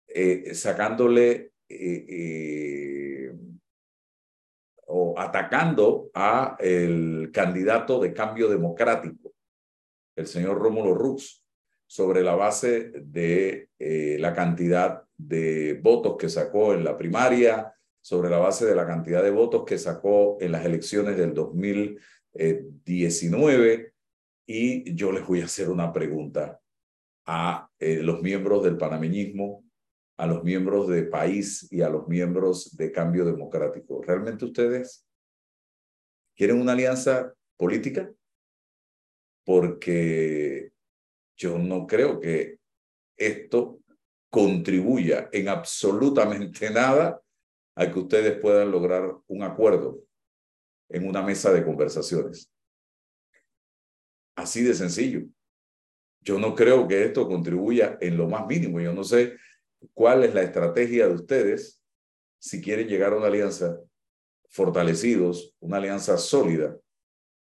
eh, 0.09 0.55
sacándole 0.55 1.53
eh, 1.69 3.33
o 4.87 5.19
atacando 5.19 6.11
a 6.15 6.57
el 6.59 7.31
candidato 7.33 8.01
de 8.01 8.13
cambio 8.13 8.49
democrático, 8.49 9.22
el 10.17 10.27
señor 10.27 10.59
Rómulo 10.59 10.95
Rux, 10.95 11.45
sobre 11.87 12.23
la 12.23 12.35
base 12.35 12.93
de 13.03 13.69
la 13.79 14.33
cantidad 14.33 15.05
de 15.17 15.79
votos 15.83 16.17
que 16.19 16.29
sacó 16.29 16.75
en 16.75 16.85
la 16.85 16.97
primaria, 16.97 17.75
sobre 18.01 18.31
la 18.31 18.39
base 18.39 18.65
de 18.65 18.75
la 18.75 18.87
cantidad 18.87 19.23
de 19.23 19.31
votos 19.31 19.65
que 19.65 19.79
sacó 19.79 20.39
en 20.41 20.53
las 20.53 20.65
elecciones 20.65 21.17
del 21.17 21.35
2019. 21.35 23.93
Y 24.47 24.95
yo 24.95 25.13
les 25.13 25.27
voy 25.27 25.43
a 25.43 25.45
hacer 25.45 25.69
una 25.69 25.93
pregunta 25.93 26.61
a 27.27 27.69
los 27.79 28.23
miembros 28.23 28.65
del 28.65 28.79
panameñismo 28.79 29.63
a 30.23 30.27
los 30.27 30.45
miembros 30.45 30.89
de 30.89 31.03
país 31.03 31.67
y 31.73 31.83
a 31.83 31.89
los 31.89 32.07
miembros 32.07 32.77
de 32.77 32.93
cambio 32.93 33.25
democrático. 33.25 34.01
¿Realmente 34.03 34.45
ustedes 34.45 35.05
quieren 36.37 36.61
una 36.61 36.73
alianza 36.73 37.35
política? 37.57 38.09
Porque 39.45 40.73
yo 41.37 41.59
no 41.59 41.87
creo 41.87 42.21
que 42.21 42.59
esto 43.17 43.81
contribuya 44.31 45.29
en 45.33 45.49
absolutamente 45.49 46.71
nada 46.71 47.21
a 47.75 47.91
que 47.91 47.99
ustedes 47.99 48.39
puedan 48.39 48.71
lograr 48.71 49.15
un 49.27 49.43
acuerdo 49.43 50.01
en 50.89 51.09
una 51.09 51.23
mesa 51.23 51.53
de 51.53 51.65
conversaciones. 51.65 52.51
Así 54.37 54.63
de 54.63 54.75
sencillo. 54.75 55.23
Yo 56.21 56.39
no 56.39 56.55
creo 56.55 56.87
que 56.87 57.05
esto 57.05 57.27
contribuya 57.27 57.99
en 58.01 58.17
lo 58.17 58.29
más 58.29 58.47
mínimo. 58.47 58.81
Yo 58.81 58.93
no 58.93 59.05
sé 59.05 59.37
cuál 59.93 60.25
es 60.25 60.35
la 60.35 60.43
estrategia 60.43 61.09
de 61.09 61.15
ustedes 61.15 61.83
si 62.39 62.61
quieren 62.61 62.89
llegar 62.89 63.13
a 63.13 63.17
una 63.17 63.27
alianza 63.27 63.79
fortalecidos, 64.49 65.55
una 65.61 65.79
alianza 65.79 66.19
sólida, 66.19 66.77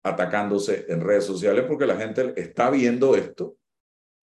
atacándose 0.08 0.86
en 0.90 1.02
redes 1.02 1.26
sociales, 1.26 1.66
porque 1.68 1.86
la 1.86 1.98
gente 1.98 2.34
está 2.36 2.70
viendo 2.70 3.16
esto 3.16 3.58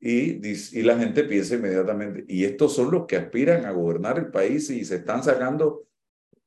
y, 0.01 0.47
y 0.47 0.83
la 0.83 0.99
gente 0.99 1.25
piensa 1.25 1.55
inmediatamente, 1.55 2.25
y 2.29 2.45
estos 2.45 2.75
son 2.75 2.91
los 2.91 3.07
que 3.07 3.17
aspiran 3.17 3.65
a 3.65 3.73
gobernar 3.73 4.19
el 4.19 4.31
país 4.31 4.69
y 4.71 4.85
se 4.85 4.97
están 4.97 5.23
sacando 5.23 5.87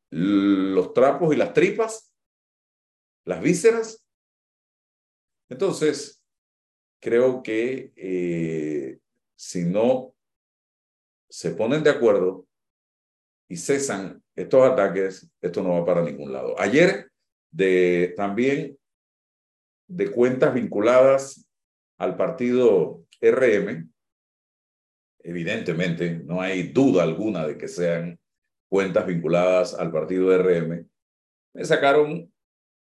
los 0.09 0.93
trapos 0.93 1.33
y 1.33 1.37
las 1.37 1.53
tripas, 1.53 2.13
las 3.25 3.41
vísceras. 3.41 4.03
Entonces, 5.49 6.23
creo 7.01 7.41
que 7.43 7.91
eh, 7.95 8.99
si 9.35 9.63
no 9.63 10.13
se 11.29 11.51
ponen 11.51 11.83
de 11.83 11.89
acuerdo 11.89 12.47
y 13.49 13.57
cesan 13.57 14.23
estos 14.35 14.63
ataques, 14.63 15.29
esto 15.41 15.63
no 15.63 15.73
va 15.73 15.85
para 15.85 16.03
ningún 16.03 16.31
lado. 16.31 16.59
Ayer, 16.59 17.11
de, 17.51 18.13
también 18.15 18.77
de 19.87 20.11
cuentas 20.11 20.53
vinculadas 20.53 21.49
al 21.97 22.15
partido 22.15 23.05
RM, 23.21 23.89
evidentemente, 25.19 26.19
no 26.23 26.41
hay 26.41 26.69
duda 26.69 27.03
alguna 27.03 27.47
de 27.47 27.57
que 27.57 27.67
sean 27.67 28.19
cuentas 28.69 29.05
vinculadas 29.07 29.73
al 29.73 29.91
partido 29.91 30.37
RM, 30.37 30.87
me 31.53 31.65
sacaron 31.65 32.31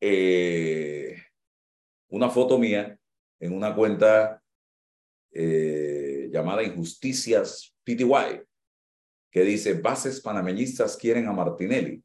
eh, 0.00 1.16
una 2.08 2.30
foto 2.30 2.58
mía 2.58 2.98
en 3.40 3.52
una 3.52 3.74
cuenta 3.74 4.42
eh, 5.32 6.30
llamada 6.32 6.62
Injusticias 6.62 7.76
PTY, 7.84 8.42
que 9.30 9.42
dice, 9.42 9.74
bases 9.74 10.20
panameñistas 10.20 10.96
quieren 10.96 11.26
a 11.26 11.32
Martinelli. 11.32 12.02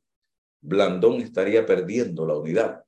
Blandón 0.61 1.21
estaría 1.21 1.65
perdiendo 1.65 2.25
la 2.25 2.35
unidad. 2.35 2.83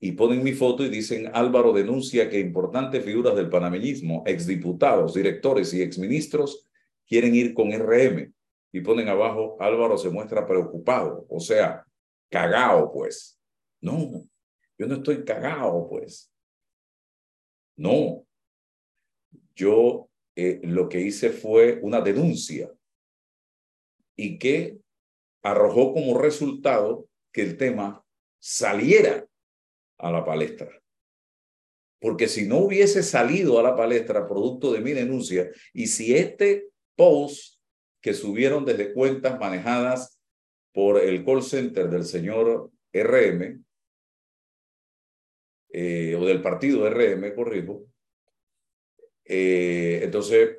Y 0.00 0.12
ponen 0.12 0.44
mi 0.44 0.52
foto 0.52 0.84
y 0.84 0.88
dicen, 0.88 1.30
Álvaro 1.34 1.72
denuncia 1.72 2.30
que 2.30 2.38
importantes 2.38 3.04
figuras 3.04 3.34
del 3.34 3.50
panameñismo, 3.50 4.22
exdiputados, 4.26 5.14
directores 5.14 5.74
y 5.74 5.82
exministros, 5.82 6.68
quieren 7.06 7.34
ir 7.34 7.52
con 7.54 7.72
RM. 7.72 8.32
Y 8.70 8.80
ponen 8.80 9.08
abajo, 9.08 9.56
Álvaro 9.60 9.98
se 9.98 10.10
muestra 10.10 10.46
preocupado, 10.46 11.26
o 11.28 11.40
sea, 11.40 11.84
cagao, 12.30 12.92
pues. 12.92 13.40
No, 13.80 14.24
yo 14.78 14.86
no 14.86 14.96
estoy 14.96 15.24
cagao, 15.24 15.88
pues. 15.88 16.32
No. 17.76 18.24
Yo 19.54 20.08
eh, 20.36 20.60
lo 20.62 20.88
que 20.88 21.00
hice 21.00 21.30
fue 21.30 21.80
una 21.82 22.00
denuncia 22.00 22.72
y 24.14 24.38
que 24.38 24.78
arrojó 25.42 25.92
como 25.92 26.18
resultado 26.18 27.08
que 27.32 27.42
el 27.42 27.56
tema 27.56 28.04
saliera 28.38 29.26
a 29.98 30.10
la 30.10 30.24
palestra. 30.24 30.70
Porque 32.00 32.28
si 32.28 32.46
no 32.46 32.58
hubiese 32.58 33.02
salido 33.02 33.58
a 33.58 33.62
la 33.62 33.76
palestra 33.76 34.28
producto 34.28 34.72
de 34.72 34.80
mi 34.80 34.92
denuncia 34.92 35.50
y 35.72 35.88
si 35.88 36.14
este 36.14 36.68
post 36.96 37.58
que 38.00 38.14
subieron 38.14 38.64
desde 38.64 38.92
cuentas 38.92 39.38
manejadas 39.38 40.20
por 40.72 40.98
el 41.02 41.24
call 41.24 41.42
center 41.42 41.90
del 41.90 42.04
señor 42.04 42.70
RM 42.92 43.64
eh, 45.70 46.14
o 46.14 46.24
del 46.24 46.40
partido 46.40 46.88
RM, 46.88 47.34
corrijo, 47.34 47.88
eh, 49.28 50.00
entonces, 50.02 50.58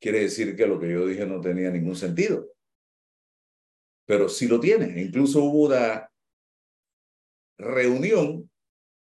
quiere 0.00 0.20
decir 0.20 0.56
que 0.56 0.66
lo 0.66 0.80
que 0.80 0.90
yo 0.90 1.06
dije 1.06 1.24
no 1.24 1.40
tenía 1.40 1.70
ningún 1.70 1.94
sentido. 1.94 2.50
Pero 4.04 4.28
sí 4.28 4.48
lo 4.48 4.58
tiene. 4.58 5.00
Incluso 5.00 5.44
hubo 5.44 5.66
una 5.66 6.11
reunión 7.62 8.50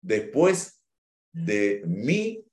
después 0.01 0.83
de 1.33 1.83
mi 1.85 2.45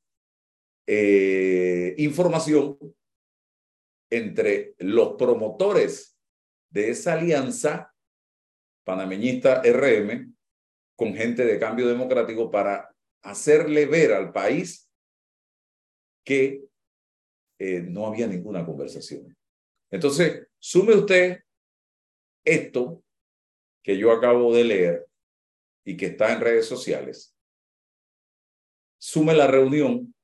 eh, 0.86 1.94
información 1.98 2.78
entre 4.10 4.74
los 4.78 5.14
promotores 5.16 6.18
de 6.70 6.90
esa 6.90 7.14
alianza 7.14 7.94
panameñista 8.84 9.62
RM 9.62 10.34
con 10.96 11.14
gente 11.14 11.44
de 11.44 11.58
cambio 11.58 11.86
democrático 11.86 12.50
para 12.50 12.94
hacerle 13.22 13.86
ver 13.86 14.12
al 14.12 14.32
país 14.32 14.90
que 16.24 16.64
eh, 17.58 17.80
no 17.82 18.06
había 18.06 18.26
ninguna 18.26 18.64
conversación. 18.64 19.36
Entonces, 19.90 20.46
sume 20.58 20.94
usted 20.94 21.40
esto 22.44 23.02
que 23.82 23.98
yo 23.98 24.12
acabo 24.12 24.54
de 24.54 24.64
leer 24.64 25.07
y 25.88 25.96
que 25.96 26.04
está 26.04 26.34
en 26.34 26.42
redes 26.42 26.66
sociales, 26.66 27.34
sume 28.98 29.32
la 29.32 29.46
reunión 29.46 30.14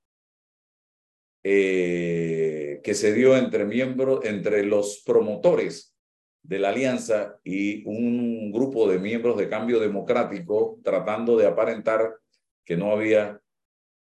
eh, 1.43 2.83
que 2.85 2.93
se 2.93 3.15
dio 3.15 3.35
entre 3.35 3.65
miembros, 3.65 4.27
entre 4.27 4.63
los 4.67 5.03
promotores 5.07 5.97
de 6.43 6.59
la 6.59 6.69
alianza 6.69 7.41
y 7.43 7.83
un 7.87 8.53
grupo 8.53 8.91
de 8.91 8.99
miembros 8.99 9.39
de 9.39 9.49
cambio 9.49 9.81
democrático 9.81 10.79
tratando 10.85 11.35
de 11.39 11.47
aparentar 11.47 12.15
que 12.63 12.77
no 12.77 12.93
había 12.93 13.41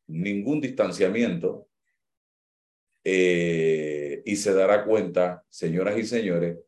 ningún 0.09 0.61
distanciamiento 0.61 1.69
eh, 3.05 4.21
y 4.25 4.35
se 4.35 4.53
dará 4.53 4.85
cuenta, 4.85 5.45
señoras 5.49 5.97
y 5.97 6.03
señores, 6.03 6.59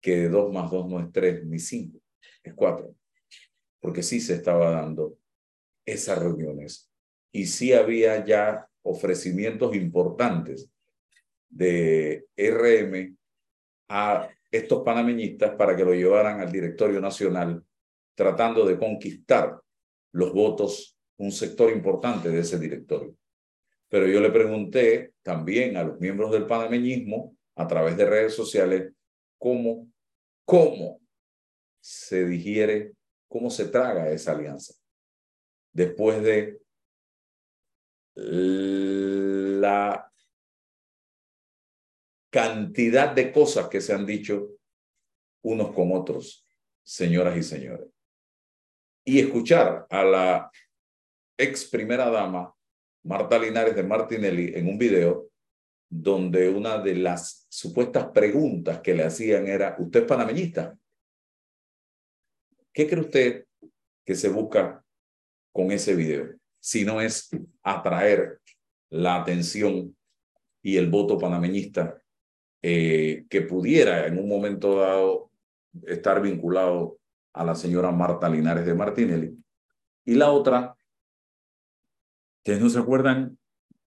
que 0.00 0.28
dos 0.28 0.52
más 0.52 0.72
dos 0.72 0.88
no 0.88 0.98
es 0.98 1.12
tres 1.12 1.46
ni 1.46 1.60
cinco, 1.60 2.00
es 2.42 2.52
cuatro. 2.54 2.97
Porque 3.80 4.02
sí 4.02 4.20
se 4.20 4.34
estaba 4.34 4.70
dando 4.70 5.16
esas 5.86 6.18
reuniones 6.18 6.90
y 7.32 7.46
sí 7.46 7.72
había 7.72 8.24
ya 8.24 8.68
ofrecimientos 8.82 9.74
importantes 9.74 10.70
de 11.48 12.26
RM 12.36 13.16
a 13.88 14.28
estos 14.50 14.82
panameñistas 14.82 15.54
para 15.56 15.76
que 15.76 15.84
lo 15.84 15.94
llevaran 15.94 16.40
al 16.40 16.50
directorio 16.50 17.00
nacional, 17.00 17.64
tratando 18.14 18.66
de 18.66 18.78
conquistar 18.78 19.60
los 20.12 20.32
votos, 20.32 20.98
un 21.18 21.32
sector 21.32 21.70
importante 21.70 22.30
de 22.30 22.40
ese 22.40 22.58
directorio. 22.58 23.14
Pero 23.88 24.06
yo 24.06 24.20
le 24.20 24.30
pregunté 24.30 25.12
también 25.22 25.76
a 25.76 25.84
los 25.84 25.98
miembros 26.00 26.30
del 26.32 26.46
panameñismo 26.46 27.36
a 27.56 27.66
través 27.66 27.96
de 27.96 28.06
redes 28.06 28.34
sociales 28.34 28.92
cómo, 29.38 29.90
cómo 30.44 31.00
se 31.80 32.26
digiere, 32.26 32.92
cómo 33.28 33.50
se 33.50 33.66
traga 33.66 34.10
esa 34.10 34.32
alianza. 34.32 34.74
Después 35.72 36.22
de 36.22 36.60
la 38.14 40.10
cantidad 42.30 43.14
de 43.14 43.32
cosas 43.32 43.68
que 43.68 43.80
se 43.80 43.92
han 43.92 44.04
dicho 44.04 44.56
unos 45.42 45.72
con 45.72 45.92
otros, 45.92 46.46
señoras 46.82 47.36
y 47.36 47.42
señores. 47.42 47.88
y 49.04 49.20
escuchar 49.20 49.86
a 49.88 50.04
la 50.04 50.50
ex 51.38 51.64
primera 51.64 52.10
dama, 52.10 52.54
Marta 53.04 53.38
Linares 53.38 53.74
de 53.74 53.82
Martinelli, 53.82 54.52
en 54.54 54.68
un 54.68 54.76
video 54.76 55.30
donde 55.88 56.50
una 56.50 56.76
de 56.76 56.94
las 56.96 57.46
supuestas 57.48 58.08
preguntas 58.08 58.80
que 58.80 58.92
le 58.92 59.04
hacían 59.04 59.46
era, 59.46 59.76
¿usted 59.78 60.00
es 60.00 60.06
panameñista? 60.06 60.76
¿Qué 62.78 62.86
cree 62.86 63.00
usted 63.00 63.44
que 64.06 64.14
se 64.14 64.28
busca 64.28 64.84
con 65.52 65.72
ese 65.72 65.96
video? 65.96 66.28
Si 66.60 66.84
no 66.84 67.00
es 67.00 67.28
atraer 67.64 68.40
la 68.88 69.16
atención 69.16 69.96
y 70.62 70.76
el 70.76 70.88
voto 70.88 71.18
panameñista 71.18 72.00
eh, 72.62 73.26
que 73.28 73.42
pudiera 73.42 74.06
en 74.06 74.16
un 74.16 74.28
momento 74.28 74.76
dado 74.76 75.32
estar 75.88 76.22
vinculado 76.22 77.00
a 77.32 77.42
la 77.44 77.56
señora 77.56 77.90
Marta 77.90 78.28
Linares 78.28 78.64
de 78.64 78.74
Martinelli. 78.74 79.36
Y 80.04 80.14
la 80.14 80.30
otra, 80.30 80.76
que 82.44 82.60
no 82.60 82.68
se 82.68 82.78
acuerdan 82.78 83.36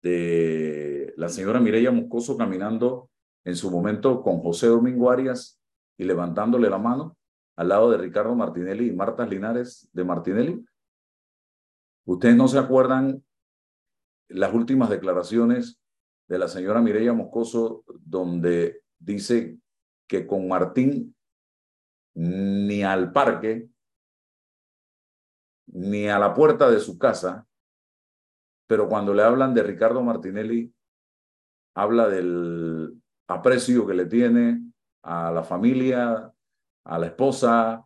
de 0.01 1.13
la 1.17 1.27
señora 1.27 1.59
Mireya 1.59 1.91
Moscoso 1.91 2.37
caminando 2.37 3.09
en 3.43 3.57
su 3.57 3.69
momento 3.69 4.21
con 4.23 4.39
José 4.39 4.67
Domingo 4.67 5.11
Arias 5.11 5.59
y 5.97 6.05
levantándole 6.05 6.69
la 6.69 6.77
mano 6.77 7.17
al 7.57 7.69
lado 7.69 7.89
de 7.91 7.97
Ricardo 7.97 8.35
Martinelli 8.35 8.89
y 8.89 8.93
Marta 8.93 9.25
Linares 9.25 9.89
de 9.91 10.03
Martinelli. 10.03 10.63
Ustedes 12.05 12.35
no 12.35 12.47
se 12.47 12.59
acuerdan 12.59 13.25
las 14.29 14.53
últimas 14.53 14.89
declaraciones 14.89 15.81
de 16.29 16.39
la 16.39 16.47
señora 16.47 16.81
Mireya 16.81 17.13
Moscoso, 17.13 17.83
donde 17.99 18.83
dice 18.99 19.57
que 20.07 20.27
con 20.27 20.47
Martín 20.47 21.15
ni 22.13 22.83
al 22.83 23.11
parque, 23.11 23.69
ni 25.67 26.07
a 26.07 26.19
la 26.19 26.33
puerta 26.33 26.69
de 26.69 26.79
su 26.79 26.97
casa, 26.97 27.47
pero 28.67 28.87
cuando 28.87 29.13
le 29.13 29.23
hablan 29.23 29.53
de 29.53 29.63
Ricardo 29.63 30.03
Martinelli, 30.03 30.73
habla 31.75 32.07
del 32.07 33.01
aprecio 33.27 33.85
que 33.87 33.93
le 33.93 34.05
tiene 34.05 34.61
a 35.03 35.31
la 35.31 35.43
familia, 35.43 36.33
a 36.87 36.97
la 36.97 37.07
esposa 37.07 37.85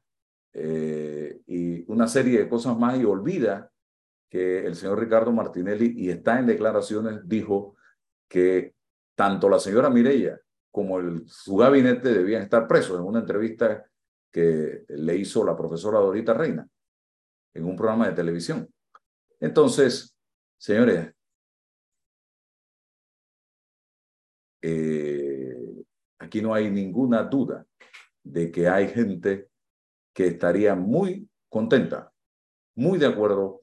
eh, 0.53 1.41
y 1.47 1.91
una 1.91 2.07
serie 2.07 2.39
de 2.39 2.49
cosas 2.49 2.77
más 2.77 2.99
y 2.99 3.03
olvida 3.03 3.71
que 4.29 4.65
el 4.65 4.75
señor 4.75 4.99
Ricardo 4.99 5.31
Martinelli, 5.31 5.93
y 5.97 6.09
está 6.09 6.39
en 6.39 6.45
declaraciones, 6.45 7.27
dijo 7.27 7.75
que 8.29 8.75
tanto 9.15 9.49
la 9.49 9.59
señora 9.59 9.89
Mireya 9.89 10.39
como 10.71 10.99
su 11.27 11.57
gabinete 11.57 12.13
debían 12.13 12.43
estar 12.43 12.67
presos 12.67 12.97
en 12.97 13.05
una 13.05 13.19
entrevista 13.19 13.85
que 14.31 14.85
le 14.87 15.15
hizo 15.17 15.43
la 15.43 15.57
profesora 15.57 15.99
Dorita 15.99 16.33
Reina 16.33 16.65
en 17.53 17.65
un 17.65 17.75
programa 17.75 18.07
de 18.07 18.15
televisión. 18.15 18.69
Entonces, 19.39 20.15
señores, 20.57 21.13
eh, 24.61 25.83
aquí 26.19 26.41
no 26.41 26.53
hay 26.53 26.69
ninguna 26.69 27.23
duda 27.23 27.65
de 28.23 28.51
que 28.51 28.67
hay 28.67 28.87
gente 28.87 29.49
que 30.13 30.27
estaría 30.27 30.75
muy 30.75 31.29
contenta, 31.49 32.13
muy 32.75 32.97
de 32.97 33.07
acuerdo 33.07 33.61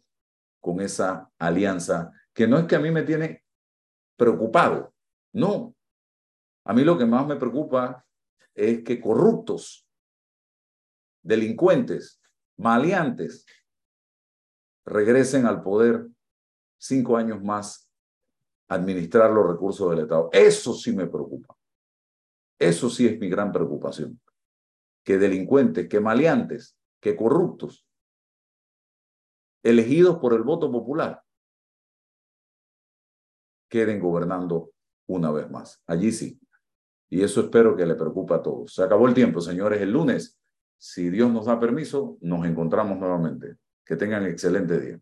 con 0.60 0.80
esa 0.80 1.30
alianza, 1.38 2.12
que 2.32 2.46
no 2.46 2.58
es 2.58 2.66
que 2.66 2.76
a 2.76 2.80
mí 2.80 2.90
me 2.90 3.02
tiene 3.02 3.44
preocupado. 4.16 4.94
No. 5.32 5.74
A 6.64 6.72
mí 6.72 6.84
lo 6.84 6.98
que 6.98 7.06
más 7.06 7.26
me 7.26 7.36
preocupa 7.36 8.04
es 8.54 8.82
que 8.82 9.00
corruptos, 9.00 9.86
delincuentes, 11.22 12.20
maleantes, 12.56 13.46
regresen 14.84 15.46
al 15.46 15.62
poder 15.62 16.08
cinco 16.78 17.16
años 17.16 17.42
más 17.42 17.88
administrar 18.68 19.30
los 19.30 19.46
recursos 19.46 19.90
del 19.90 20.00
Estado. 20.00 20.28
Eso 20.32 20.74
sí 20.74 20.92
me 20.94 21.06
preocupa. 21.06 21.56
Eso 22.58 22.90
sí 22.90 23.06
es 23.06 23.18
mi 23.18 23.28
gran 23.28 23.52
preocupación. 23.52 24.20
Que 25.08 25.16
delincuentes, 25.16 25.88
que 25.88 26.00
maleantes, 26.00 26.76
que 27.00 27.16
corruptos, 27.16 27.86
elegidos 29.62 30.18
por 30.18 30.34
el 30.34 30.42
voto 30.42 30.70
popular, 30.70 31.22
queden 33.70 34.00
gobernando 34.00 34.72
una 35.06 35.30
vez 35.30 35.50
más. 35.50 35.82
Allí 35.86 36.12
sí. 36.12 36.38
Y 37.08 37.22
eso 37.22 37.40
espero 37.40 37.74
que 37.74 37.86
le 37.86 37.94
preocupe 37.94 38.34
a 38.34 38.42
todos. 38.42 38.74
Se 38.74 38.82
acabó 38.82 39.08
el 39.08 39.14
tiempo, 39.14 39.40
señores. 39.40 39.80
El 39.80 39.92
lunes, 39.92 40.38
si 40.76 41.08
Dios 41.08 41.32
nos 41.32 41.46
da 41.46 41.58
permiso, 41.58 42.18
nos 42.20 42.44
encontramos 42.44 42.98
nuevamente. 42.98 43.56
Que 43.86 43.96
tengan 43.96 44.26
excelente 44.26 44.78
día. 44.78 45.00